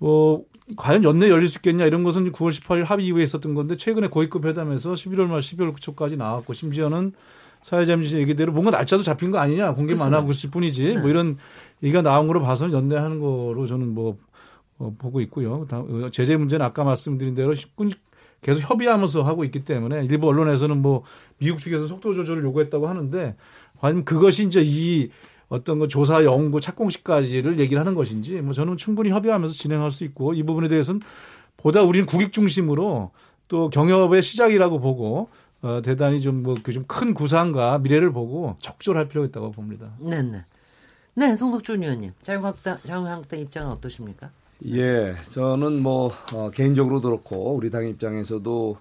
어 0.00 0.40
과연 0.76 1.04
연내 1.04 1.28
열릴 1.28 1.48
수 1.48 1.58
있겠냐 1.58 1.86
이런 1.86 2.04
것은 2.04 2.32
9월 2.32 2.50
18일 2.50 2.84
합의 2.84 3.06
이후에 3.06 3.22
있었던 3.22 3.54
건데 3.54 3.76
최근에 3.76 4.08
고위급 4.08 4.46
회담에서 4.46 4.92
11월 4.92 5.26
말 5.26 5.40
12월 5.40 5.78
초까지 5.80 6.16
나왔고 6.16 6.54
심지어는 6.54 7.12
사회자님 7.62 8.04
얘기대로 8.20 8.52
뭔가 8.52 8.70
날짜도 8.70 9.02
잡힌 9.02 9.30
거 9.30 9.38
아니냐 9.38 9.72
공개만 9.74 10.08
그렇죠. 10.08 10.22
하고 10.22 10.30
있을 10.32 10.50
뿐이지 10.50 10.94
네. 10.94 11.00
뭐 11.00 11.10
이런 11.10 11.36
얘기가 11.82 12.02
나온 12.02 12.26
거로 12.26 12.40
봐서는 12.40 12.74
연내하는 12.74 13.18
거로 13.20 13.66
저는 13.66 13.88
뭐 13.94 14.16
어, 14.78 14.94
보고 14.98 15.20
있고요. 15.20 15.66
어, 15.70 16.08
제재 16.10 16.36
문제는 16.36 16.64
아까 16.64 16.84
말씀드린 16.84 17.34
대로 17.34 17.54
계속 18.40 18.60
협의하면서 18.70 19.22
하고 19.22 19.44
있기 19.44 19.64
때문에 19.64 20.06
일부 20.06 20.28
언론에서는 20.28 20.80
뭐 20.80 21.04
미국 21.38 21.60
측에서 21.60 21.86
속도 21.86 22.14
조절을 22.14 22.42
요구했다고 22.44 22.88
하는데 22.88 23.36
과연 23.78 24.04
그것이 24.04 24.46
이제 24.46 24.62
이 24.64 25.10
어떤 25.50 25.80
그 25.80 25.88
조사 25.88 26.24
연구 26.24 26.60
착공식까지를 26.60 27.58
얘기를 27.58 27.78
하는 27.78 27.94
것인지 27.94 28.40
뭐 28.40 28.54
저는 28.54 28.76
충분히 28.76 29.10
협의하면서 29.10 29.52
진행할 29.52 29.90
수 29.90 30.04
있고 30.04 30.32
이 30.32 30.42
부분에 30.44 30.68
대해서는 30.68 31.02
보다 31.56 31.82
우리는 31.82 32.06
국익 32.06 32.32
중심으로 32.32 33.10
또 33.48 33.68
경협의 33.68 34.22
시작이라고 34.22 34.78
보고 34.78 35.28
어, 35.60 35.82
대단히 35.82 36.20
좀뭐그좀큰 36.20 37.12
구상과 37.14 37.80
미래를 37.80 38.12
보고 38.12 38.56
적절할 38.60 39.08
필요가 39.08 39.26
있다고 39.26 39.50
봅니다. 39.50 39.90
네, 39.98 40.22
네. 40.22 40.44
네, 41.14 41.36
송덕준 41.36 41.82
의원님. 41.82 42.12
자유한국당, 42.22 42.78
자유한국당 42.78 43.40
입장은 43.40 43.72
어떠십니까? 43.72 44.30
예, 44.66 45.16
저는 45.30 45.82
뭐 45.82 46.12
어, 46.32 46.50
개인적으로도 46.50 47.08
그렇고 47.08 47.54
우리 47.54 47.70
당 47.70 47.86
입장에서도 47.86 48.76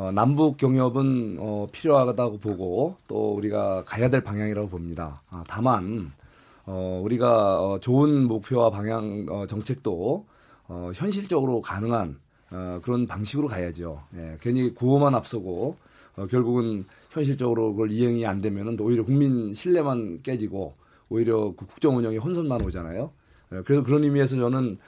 어, 0.00 0.10
남북 0.12 0.56
경협은 0.56 1.36
어, 1.38 1.66
필요하다고 1.70 2.38
보고 2.38 2.96
또 3.06 3.34
우리가 3.34 3.84
가야 3.84 4.08
될 4.08 4.22
방향이라고 4.22 4.70
봅니다. 4.70 5.20
아, 5.28 5.44
다만 5.46 6.10
어, 6.64 7.02
우리가 7.04 7.60
어, 7.62 7.80
좋은 7.80 8.26
목표와 8.26 8.70
방향 8.70 9.26
어, 9.28 9.46
정책도 9.46 10.24
어, 10.68 10.90
현실적으로 10.94 11.60
가능한 11.60 12.18
어, 12.50 12.80
그런 12.82 13.06
방식으로 13.06 13.46
가야죠. 13.46 14.02
예, 14.16 14.38
괜히 14.40 14.74
구호만 14.74 15.14
앞서고 15.14 15.76
어, 16.16 16.26
결국은 16.30 16.86
현실적으로 17.10 17.72
그걸 17.72 17.90
이행이 17.90 18.24
안 18.24 18.40
되면은 18.40 18.80
오히려 18.80 19.04
국민 19.04 19.52
신뢰만 19.52 20.22
깨지고 20.22 20.72
오히려 21.10 21.52
그 21.54 21.66
국정 21.66 21.98
운영에 21.98 22.16
혼선만 22.16 22.64
오잖아요. 22.64 23.10
예, 23.52 23.60
그래서 23.66 23.82
그런 23.82 24.02
의미에서 24.04 24.36
저는 24.36 24.78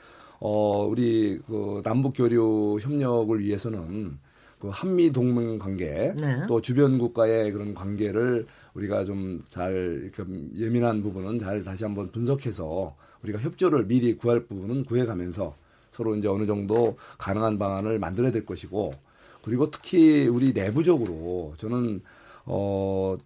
어, 0.41 0.87
우리 0.87 1.39
그 1.47 1.83
남북 1.85 2.15
교류 2.17 2.79
협력을 2.81 3.39
위해서는 3.39 4.17
그 4.63 4.69
한미 4.69 5.11
동맹 5.11 5.59
관계 5.59 6.15
네. 6.21 6.47
또 6.47 6.61
주변 6.61 6.97
국가의 6.97 7.51
그런 7.51 7.75
관계를 7.75 8.47
우리가 8.75 9.05
좀 9.05 9.43
잘 9.49 10.13
예민한 10.57 11.03
부분은 11.03 11.41
잘 11.41 11.65
다시 11.65 11.83
한번 11.83 12.13
분석해서 12.13 12.95
우리가 13.25 13.41
협조를 13.41 13.87
미리 13.87 14.17
구할 14.17 14.45
부분은 14.45 14.85
구해가면서 14.85 15.57
서로 15.91 16.15
이제 16.15 16.29
어느 16.29 16.47
정도 16.47 16.97
가능한 17.19 17.59
방안을 17.59 17.99
만들어야 17.99 18.31
될 18.31 18.47
것이고 18.47 18.93
그리고 19.43 19.69
특히 19.69 20.29
우리 20.29 20.53
내부적으로 20.53 21.55
저는 21.57 22.01
어 22.45 23.17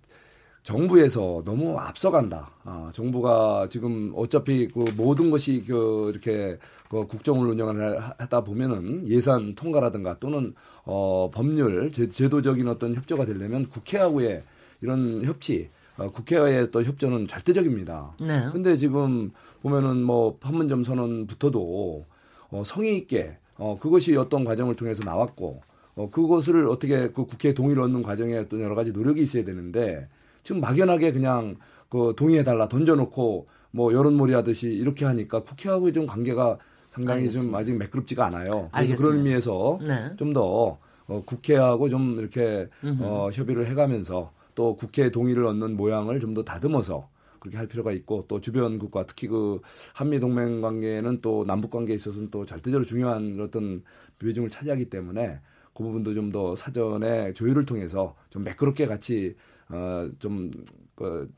정부에서 0.67 1.43
너무 1.45 1.79
앞서간다. 1.79 2.51
아, 2.65 2.91
정부가 2.93 3.69
지금 3.71 4.13
어차피 4.17 4.67
그 4.67 4.85
모든 4.97 5.31
것이 5.31 5.63
그 5.65 6.11
이렇게 6.11 6.59
그 6.91 7.07
국정을 7.07 7.47
운영을 7.47 8.01
하다 8.19 8.41
보면은 8.43 9.07
예산 9.07 9.55
통과라든가 9.55 10.19
또는 10.19 10.55
어 10.85 11.31
법률 11.33 11.93
제, 11.93 12.09
제도적인 12.09 12.67
어떤 12.67 12.97
협조가 12.97 13.27
되려면 13.27 13.69
국회하고의 13.69 14.43
이런 14.81 15.23
협치 15.23 15.71
어, 15.99 16.11
국회와의 16.11 16.73
또 16.73 16.83
협조는 16.83 17.29
절대적입니다. 17.29 18.17
네. 18.23 18.49
근데 18.51 18.77
지금 18.77 19.31
보면은 19.63 20.03
뭐 20.03 20.37
판문점 20.41 20.83
선언부터도 20.83 22.05
어 22.51 22.63
성의 22.65 22.97
있게 22.97 23.39
어 23.55 23.77
그것이 23.81 24.17
어떤 24.17 24.45
과정을 24.45 24.75
통해서 24.75 25.05
나왔고 25.05 25.63
어 25.95 26.11
그것을 26.11 26.67
어떻게 26.67 27.11
그 27.11 27.25
국회 27.25 27.55
동의를 27.55 27.85
얻는 27.85 28.03
과정에 28.03 28.37
어떤 28.37 28.63
여러 28.63 28.75
가지 28.75 28.91
노력이 28.91 29.23
있어야 29.23 29.45
되는데 29.45 30.09
지금 30.47 30.61
막연하게 30.61 31.11
그냥 31.11 31.57
그 31.89 32.15
동의해달라 32.17 32.69
던져놓고 32.69 33.49
뭐 33.73 33.93
여론몰이 33.93 34.33
하듯이 34.33 34.69
이렇게 34.69 35.05
하니까 35.05 35.43
국회하고의 35.43 35.93
좀 35.93 36.07
관계가 36.07 36.57
상당히 36.89 37.23
알겠습니다. 37.23 37.51
좀 37.51 37.55
아직 37.57 37.77
매끄럽지가 37.77 38.27
않아요. 38.27 38.45
그래서 38.53 38.69
알겠습니다. 38.71 39.03
그런 39.03 39.19
의미에서 39.19 39.81
네. 39.85 40.13
좀더 40.17 40.79
어, 41.09 41.23
국회하고 41.27 41.89
좀 41.89 42.21
이렇게 42.21 42.69
어, 43.01 43.29
협의를 43.33 43.67
해가면서 43.67 44.31
또 44.55 44.77
국회 44.77 45.11
동의를 45.11 45.45
얻는 45.47 45.77
모양을 45.77 46.21
좀 46.21 46.33
더 46.33 46.45
다듬어서 46.45 47.09
그렇게 47.41 47.59
할 47.59 47.67
필요가 47.67 47.91
있고 47.91 48.25
또 48.29 48.41
주변 48.41 48.79
국가 48.79 49.05
특히 49.05 49.27
그 49.27 49.61
한미 49.95 50.21
동맹 50.21 50.61
관계는 50.61 51.23
또 51.23 51.45
남북 51.45 51.73
관계에 51.73 51.97
있어서는 51.97 52.31
또 52.31 52.47
절대적으로 52.47 52.85
중요한 52.85 53.37
어떤 53.41 53.83
비중을 54.21 54.49
차지하기 54.51 54.91
때문에 54.91 55.41
그 55.75 55.83
부분도 55.83 56.15
좀 56.15 56.31
더 56.31 56.55
사전에 56.55 57.33
조율을 57.35 57.67
통해서 57.67 58.15
좀 58.31 58.45
매끄럽게 58.45 58.87
같이 58.87 59.35
어좀 59.71 60.51
그, 60.95 61.31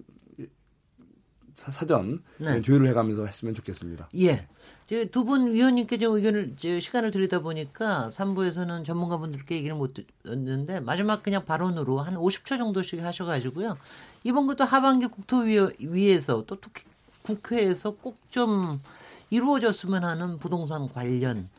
사전 1.55 2.23
네. 2.39 2.63
조율을 2.63 2.87
해가면서 2.89 3.27
했으면 3.27 3.53
좋겠습니다. 3.55 4.09
예. 4.21 4.47
두 5.11 5.25
분 5.25 5.53
위원님께 5.53 5.99
좀 5.99 6.15
의견을 6.15 6.55
시간을 6.81 7.11
드리다 7.11 7.41
보니까 7.41 8.11
3부에서는 8.13 8.85
전문가분들께 8.85 9.57
얘기를 9.57 9.75
못 9.75 9.93
듣는데 10.23 10.79
마지막 10.81 11.23
그냥 11.25 11.45
발언으로 11.45 11.99
한 12.01 12.15
50초 12.15 12.59
정도씩 12.59 13.03
하셔가지고요. 13.03 13.77
이번 14.23 14.47
것도 14.47 14.63
하반기 14.65 15.07
국토위에서 15.09 16.45
또 16.47 16.61
특히 16.61 16.85
국회에서 17.23 17.91
꼭 17.97 18.17
좀 18.31 18.81
이루어졌으면 19.31 20.05
하는 20.05 20.39
부동산 20.39 20.89
관련 20.89 21.51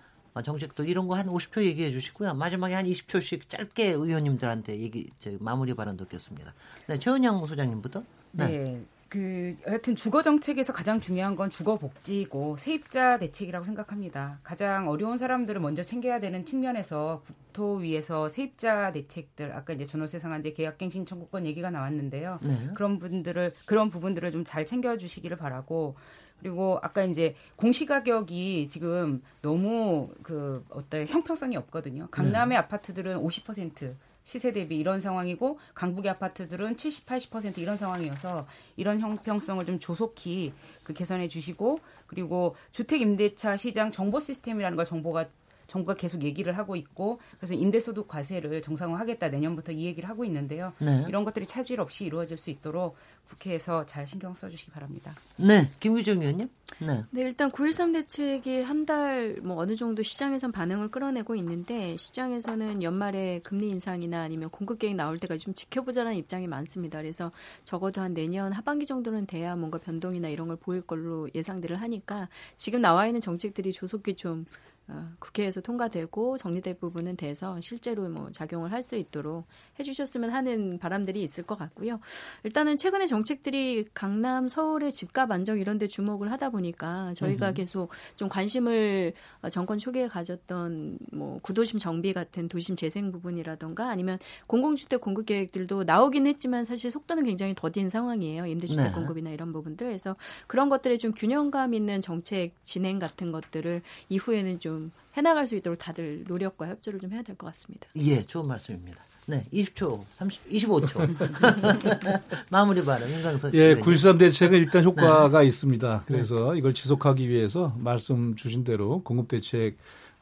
정책들 0.44 0.88
이런 0.90 1.08
거 1.08 1.16
한 1.16 1.28
50초 1.28 1.64
얘기해 1.64 1.92
주시고요. 1.92 2.34
마지막에 2.34 2.74
한 2.74 2.86
20초씩 2.86 3.50
짧게 3.50 3.90
의원님들한테 3.90 4.80
얘기 4.80 5.10
마무리 5.40 5.74
발언 5.74 5.98
듣겠습니다. 5.98 6.54
네, 6.88 6.98
최은영 6.98 7.46
소장님부터. 7.46 8.04
네. 8.32 8.48
네. 8.48 8.86
그 9.10 9.56
하여튼 9.66 9.96
주거 9.96 10.22
정책에서 10.22 10.72
가장 10.72 11.02
중요한 11.02 11.36
건 11.36 11.50
주거 11.50 11.78
복지고 11.78 12.58
세입자 12.58 13.18
대책이라고 13.18 13.66
생각합니다. 13.66 14.40
가장 14.44 14.88
어려운 14.88 15.18
사람들을 15.18 15.60
먼저 15.60 15.82
챙겨야 15.82 16.20
되는 16.20 16.46
측면에서 16.46 17.24
국토위에서 17.26 18.30
세입자 18.30 18.92
대책들 18.92 19.52
아까 19.54 19.74
이제 19.74 19.86
전월세 19.86 20.20
상한제 20.20 20.54
계약갱신 20.54 21.08
청구권 21.08 21.48
얘기가 21.48 21.72
나왔는데요. 21.72 22.40
네. 22.44 22.70
그런 22.76 23.00
분들을 23.00 23.54
그런 23.66 23.90
부분들을 23.90 24.32
좀 24.32 24.44
잘 24.46 24.66
챙겨 24.66 24.96
주시기를 24.96 25.38
바라고 25.38 25.96
그리고 26.40 26.80
아까 26.82 27.04
이제 27.04 27.36
공시 27.56 27.86
가격이 27.86 28.68
지금 28.70 29.22
너무 29.42 30.10
그 30.24 30.66
어떤 30.70 31.06
형평성이 31.08 31.58
없거든요. 31.58 32.08
강남의 32.12 32.56
네. 32.56 32.56
아파트들은 32.58 33.18
50% 33.18 33.96
시세 34.24 34.52
대비 34.52 34.78
이런 34.78 35.00
상황이고 35.00 35.58
강북의 35.74 36.12
아파트들은 36.12 36.78
70, 36.78 37.06
80% 37.06 37.58
이런 37.58 37.78
상황이어서 37.78 38.46
이런 38.76 39.00
형평성을 39.00 39.66
좀 39.66 39.80
조속히 39.80 40.54
그 40.84 40.94
개선해 40.94 41.28
주시고 41.28 41.80
그리고 42.06 42.56
주택 42.72 43.02
임대차 43.02 43.58
시장 43.58 43.92
정보 43.92 44.20
시스템이라는 44.20 44.76
걸 44.76 44.86
정보가 44.86 45.26
정부가 45.70 45.94
계속 45.96 46.24
얘기를 46.24 46.58
하고 46.58 46.76
있고 46.76 47.20
그래서 47.38 47.54
임대소득 47.54 48.08
과세를 48.10 48.62
정상화하겠다 48.62 49.30
내년부터 49.30 49.72
이 49.72 49.86
얘기를 49.86 50.10
하고 50.10 50.26
있는데요. 50.26 50.74
네. 50.80 51.06
이런 51.08 51.24
것들이 51.24 51.46
차질 51.46 51.80
없이 51.80 52.04
이루어질 52.06 52.38
수 52.38 52.50
있도록 52.50 52.98
국회에서 53.30 53.86
잘 53.86 54.08
신경 54.08 54.34
써주시기 54.34 54.72
바랍니다. 54.72 55.14
네, 55.38 55.70
김규정 55.80 56.20
의원님. 56.22 56.50
네. 56.80 57.04
네, 57.12 57.22
일단 57.22 57.52
9.13 57.52 57.94
대책이 57.94 58.62
한 58.64 58.86
달 58.86 59.30
뭐 59.44 59.58
어느 59.58 59.76
정도 59.76 60.02
시장에선 60.02 60.52
반응을 60.52 60.90
끌어내고 60.90 61.36
있는데 61.36 61.96
시장에서는 61.98 62.82
연말에 62.82 63.40
금리 63.44 63.70
인상이나 63.70 64.22
아니면 64.22 64.50
공급 64.50 64.80
계획 64.80 64.96
나올 64.96 65.18
때까지 65.18 65.46
좀 65.46 65.54
지켜보자라는 65.54 66.18
입장이 66.18 66.48
많습니다. 66.48 67.00
그래서 67.00 67.32
적어도 67.64 68.02
한 68.02 68.14
내년 68.14 68.52
하반기 68.52 68.86
정도는 68.86 69.28
돼야 69.28 69.56
뭔가 69.56 69.78
변동이나 69.78 70.30
이런 70.30 70.48
걸 70.48 70.58
보일 70.58 70.82
걸로 70.82 71.30
예상들을 71.36 71.80
하니까 71.82 72.30
지금 72.56 72.82
나와 72.82 73.06
있는 73.06 73.22
정책들이 73.22 73.72
조속히 73.74 74.16
좀 74.16 74.46
어, 74.48 74.79
국회에서 75.20 75.62
통과되고 75.62 76.38
정리될 76.38 76.76
부분은 76.76 77.16
돼서 77.16 77.60
실제로 77.62 78.10
뭐 78.10 78.30
작용을 78.32 78.72
할 78.72 78.80
수 78.90 78.96
있도록 78.96 79.46
해주셨으면 79.80 80.30
하는 80.32 80.80
바람들이 80.80 81.22
있을 81.22 81.44
것 81.44 81.58
같고요. 81.58 82.00
일단은 82.44 82.78
최근에 82.78 83.08
정책들이 83.08 83.86
강남, 83.94 84.48
서울의 84.48 84.92
집값 84.92 85.32
안정 85.32 85.60
이런 85.60 85.78
데 85.78 85.88
주목을 85.88 86.32
하다 86.32 86.50
보니까 86.50 87.14
저희가 87.14 87.50
음. 87.50 87.54
계속 87.54 87.92
좀 88.16 88.30
관심을 88.30 89.14
어, 89.42 89.50
정권 89.50 89.78
초기에 89.78 90.08
가졌던 90.08 91.00
뭐 91.12 91.40
구도심 91.42 91.78
정비 91.78 92.14
같은 92.14 92.48
도심 92.48 92.76
재생 92.76 93.12
부분이라던가 93.12 93.90
아니면 93.90 94.18
공공주택 94.48 95.02
공급 95.02 95.26
계획들도 95.26 95.84
나오긴 95.84 96.28
했지만 96.28 96.66
사실 96.66 96.90
속도는 96.90 97.26
굉장히 97.26 97.54
더딘 97.56 97.90
상황이에요. 97.90 98.46
임대주택 98.46 98.86
네. 98.86 98.92
공급이나 98.92 99.30
이런 99.30 99.54
부분들. 99.54 99.88
그래서 99.88 100.16
그런 100.48 100.70
것들에 100.70 100.98
좀 100.98 101.12
균형감 101.14 101.74
있는 101.74 102.02
정책 102.02 102.54
진행 102.64 103.00
같은 103.00 103.32
것들을 103.32 103.82
이후에는 104.10 104.60
좀 104.60 104.79
해나갈 105.16 105.48
수 105.48 105.56
있도록 105.56 105.78
다들 105.80 106.24
노력과 106.28 106.68
협조를 106.68 107.00
좀 107.00 107.12
해야 107.14 107.22
될 107.22 107.36
것 107.36 107.48
같습니다. 107.48 107.88
예, 107.98 108.22
좋은 108.22 108.48
말씀입니다. 108.48 109.00
네, 109.28 109.44
20초, 109.54 110.04
30, 110.14 110.50
25초. 110.50 112.10
마무리 112.52 112.84
발언, 112.84 113.10
인강선. 113.10 113.54
예, 113.54 113.76
9.13 113.76 114.18
대책은 114.20 114.58
일단 114.58 114.84
효과가 114.84 115.40
네. 115.42 115.46
있습니다. 115.46 116.04
그래서 116.08 116.54
네. 116.54 116.60
이걸 116.60 116.74
지속하기 116.74 117.30
위해서 117.30 117.76
말씀 117.78 118.36
주신 118.36 118.64
대로 118.64 119.02
공급 119.04 119.28
대책 119.28 119.78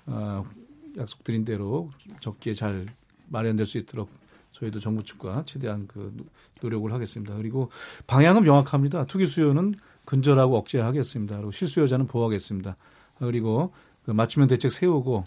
어, 0.08 0.43
약속드린 0.97 1.45
대로 1.45 1.89
적기에 2.20 2.53
잘 2.53 2.86
마련될 3.30 3.66
수 3.66 3.78
있도록 3.78 4.10
저희도 4.51 4.80
정부 4.80 5.03
측과 5.03 5.43
최대한 5.45 5.88
그 5.88 6.14
노력을 6.62 6.91
하겠습니다. 6.91 7.36
그리고 7.36 7.70
방향은 8.08 8.43
명확합니다. 8.43 9.05
투기 9.05 9.26
수요는 9.26 9.76
근절하고 10.05 10.58
억제하겠습니다. 10.58 11.36
그리고 11.36 11.51
실수요자는 11.51 12.08
보호하겠습니다. 12.08 12.76
그리고 13.20 13.74
그 14.08 14.12
맞춤형 14.12 14.47
대책 14.47 14.72
세우고 14.72 15.26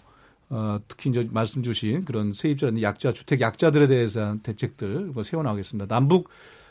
어, 0.49 0.79
특히 0.87 1.11
이제 1.11 1.25
말씀 1.31 1.63
주신 1.63 2.03
그런 2.03 2.33
세입자, 2.33 2.71
약자, 2.81 3.13
주택 3.13 3.39
약자들에 3.39 3.87
대해서 3.87 4.35
대책들 4.43 5.11
뭐 5.13 5.23
세워나가겠습니다. 5.23 5.87
남북 5.87 6.29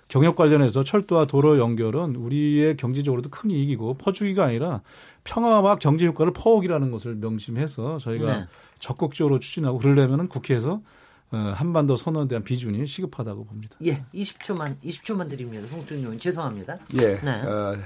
경협 0.09 0.35
관련해서 0.35 0.83
철도와 0.83 1.27
도로 1.27 1.59
연결은 1.59 2.17
우리의 2.17 2.77
경제적으로도 2.77 3.31
큰 3.31 3.51
이익이고 3.51 3.95
퍼주기가 3.95 4.45
아니라 4.45 4.83
평화와 5.23 5.77
경제 5.77 6.05
효과를 6.05 6.33
퍼오기라는 6.33 6.91
것을 6.91 7.15
명심해서 7.15 7.99
저희가 7.99 8.39
네. 8.39 8.47
적극적으로 8.81 9.39
추진하고 9.39 9.79
그러려면 9.79 10.27
국회에서 10.27 10.83
어, 11.33 11.37
한반도 11.55 11.95
선언에 11.95 12.27
대한 12.27 12.43
비준이 12.43 12.89
시급하다고 12.89 13.45
봅니다. 13.45 13.77
예, 13.85 14.05
20초만 14.13 14.81
20초만 14.83 15.31
드립니다. 15.31 15.65
송준 15.65 15.99
의원 15.99 16.19
죄송합니다. 16.19 16.79
예. 16.95 17.21
네. 17.21 17.43
어, 17.43 17.77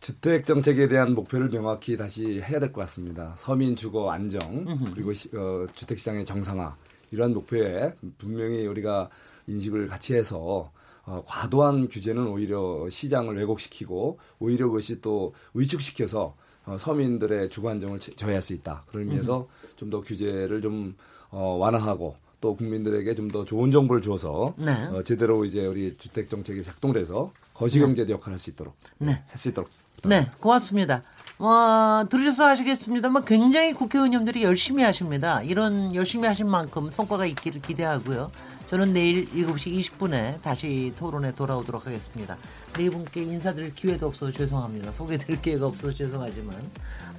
주택 0.00 0.46
정책에 0.46 0.88
대한 0.88 1.14
목표를 1.14 1.50
명확히 1.50 1.96
다시 1.96 2.40
해야 2.40 2.58
될 2.58 2.72
것 2.72 2.80
같습니다. 2.82 3.34
서민 3.36 3.76
주거 3.76 4.10
안정 4.10 4.64
그리고 4.94 5.12
시, 5.12 5.28
어, 5.36 5.66
주택 5.74 5.98
시장의 5.98 6.24
정상화 6.24 6.76
이러한 7.10 7.34
목표에 7.34 7.94
분명히 8.18 8.66
우리가 8.66 9.10
인식을 9.46 9.88
같이 9.88 10.14
해서 10.14 10.72
어, 11.04 11.22
과도한 11.26 11.88
규제는 11.88 12.26
오히려 12.28 12.88
시장을 12.88 13.36
왜곡시키고 13.36 14.18
오히려 14.38 14.68
그것이 14.68 15.00
또 15.00 15.34
위축시켜서 15.54 16.34
어, 16.66 16.76
서민들의 16.78 17.48
주거 17.50 17.70
안정을 17.70 17.98
저해할 18.00 18.40
수 18.42 18.52
있다. 18.52 18.84
그런 18.88 19.04
의미에서 19.04 19.48
좀 19.76 19.90
더 19.90 20.00
규제를 20.00 20.60
좀 20.62 20.94
어, 21.30 21.56
완화하고 21.58 22.16
또 22.40 22.54
국민들에게 22.54 23.14
좀 23.14 23.28
더 23.28 23.44
좋은 23.44 23.70
정보를 23.70 24.00
줘서 24.02 24.54
네. 24.56 24.72
어, 24.86 25.02
제대로 25.02 25.44
이제 25.44 25.66
우리 25.66 25.96
주택 25.98 26.30
정책이 26.30 26.62
작동돼서 26.64 27.32
거시경제 27.54 28.06
네. 28.06 28.12
역할을 28.12 28.32
할 28.34 28.38
수 28.38 28.50
있도록 28.50 28.74
네. 28.98 29.22
할수 29.28 29.48
있도록 29.48 29.68
네, 30.04 30.30
고맙습니다. 30.40 31.02
어, 31.38 32.04
들으셔서 32.10 32.48
아시겠습니다만 32.48 33.24
굉장히 33.24 33.72
국회의원님들이 33.72 34.42
열심히 34.42 34.82
하십니다. 34.82 35.40
이런 35.42 35.94
열심히 35.94 36.28
하신 36.28 36.48
만큼 36.48 36.90
성과가 36.90 37.24
있기를 37.26 37.62
기대하고요. 37.62 38.30
저는 38.66 38.92
내일 38.92 39.26
7시 39.30 39.80
20분에 39.80 40.40
다시 40.42 40.92
토론에 40.96 41.34
돌아오도록 41.34 41.86
하겠습니다. 41.86 42.36
네 42.74 42.90
분께 42.90 43.22
인사드릴 43.22 43.74
기회도 43.74 44.06
없어서 44.06 44.30
죄송합니다. 44.30 44.92
소개드릴 44.92 45.40
기회가 45.40 45.66
없어서 45.66 45.92
죄송하지만 45.92 46.54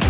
네. 0.00 0.05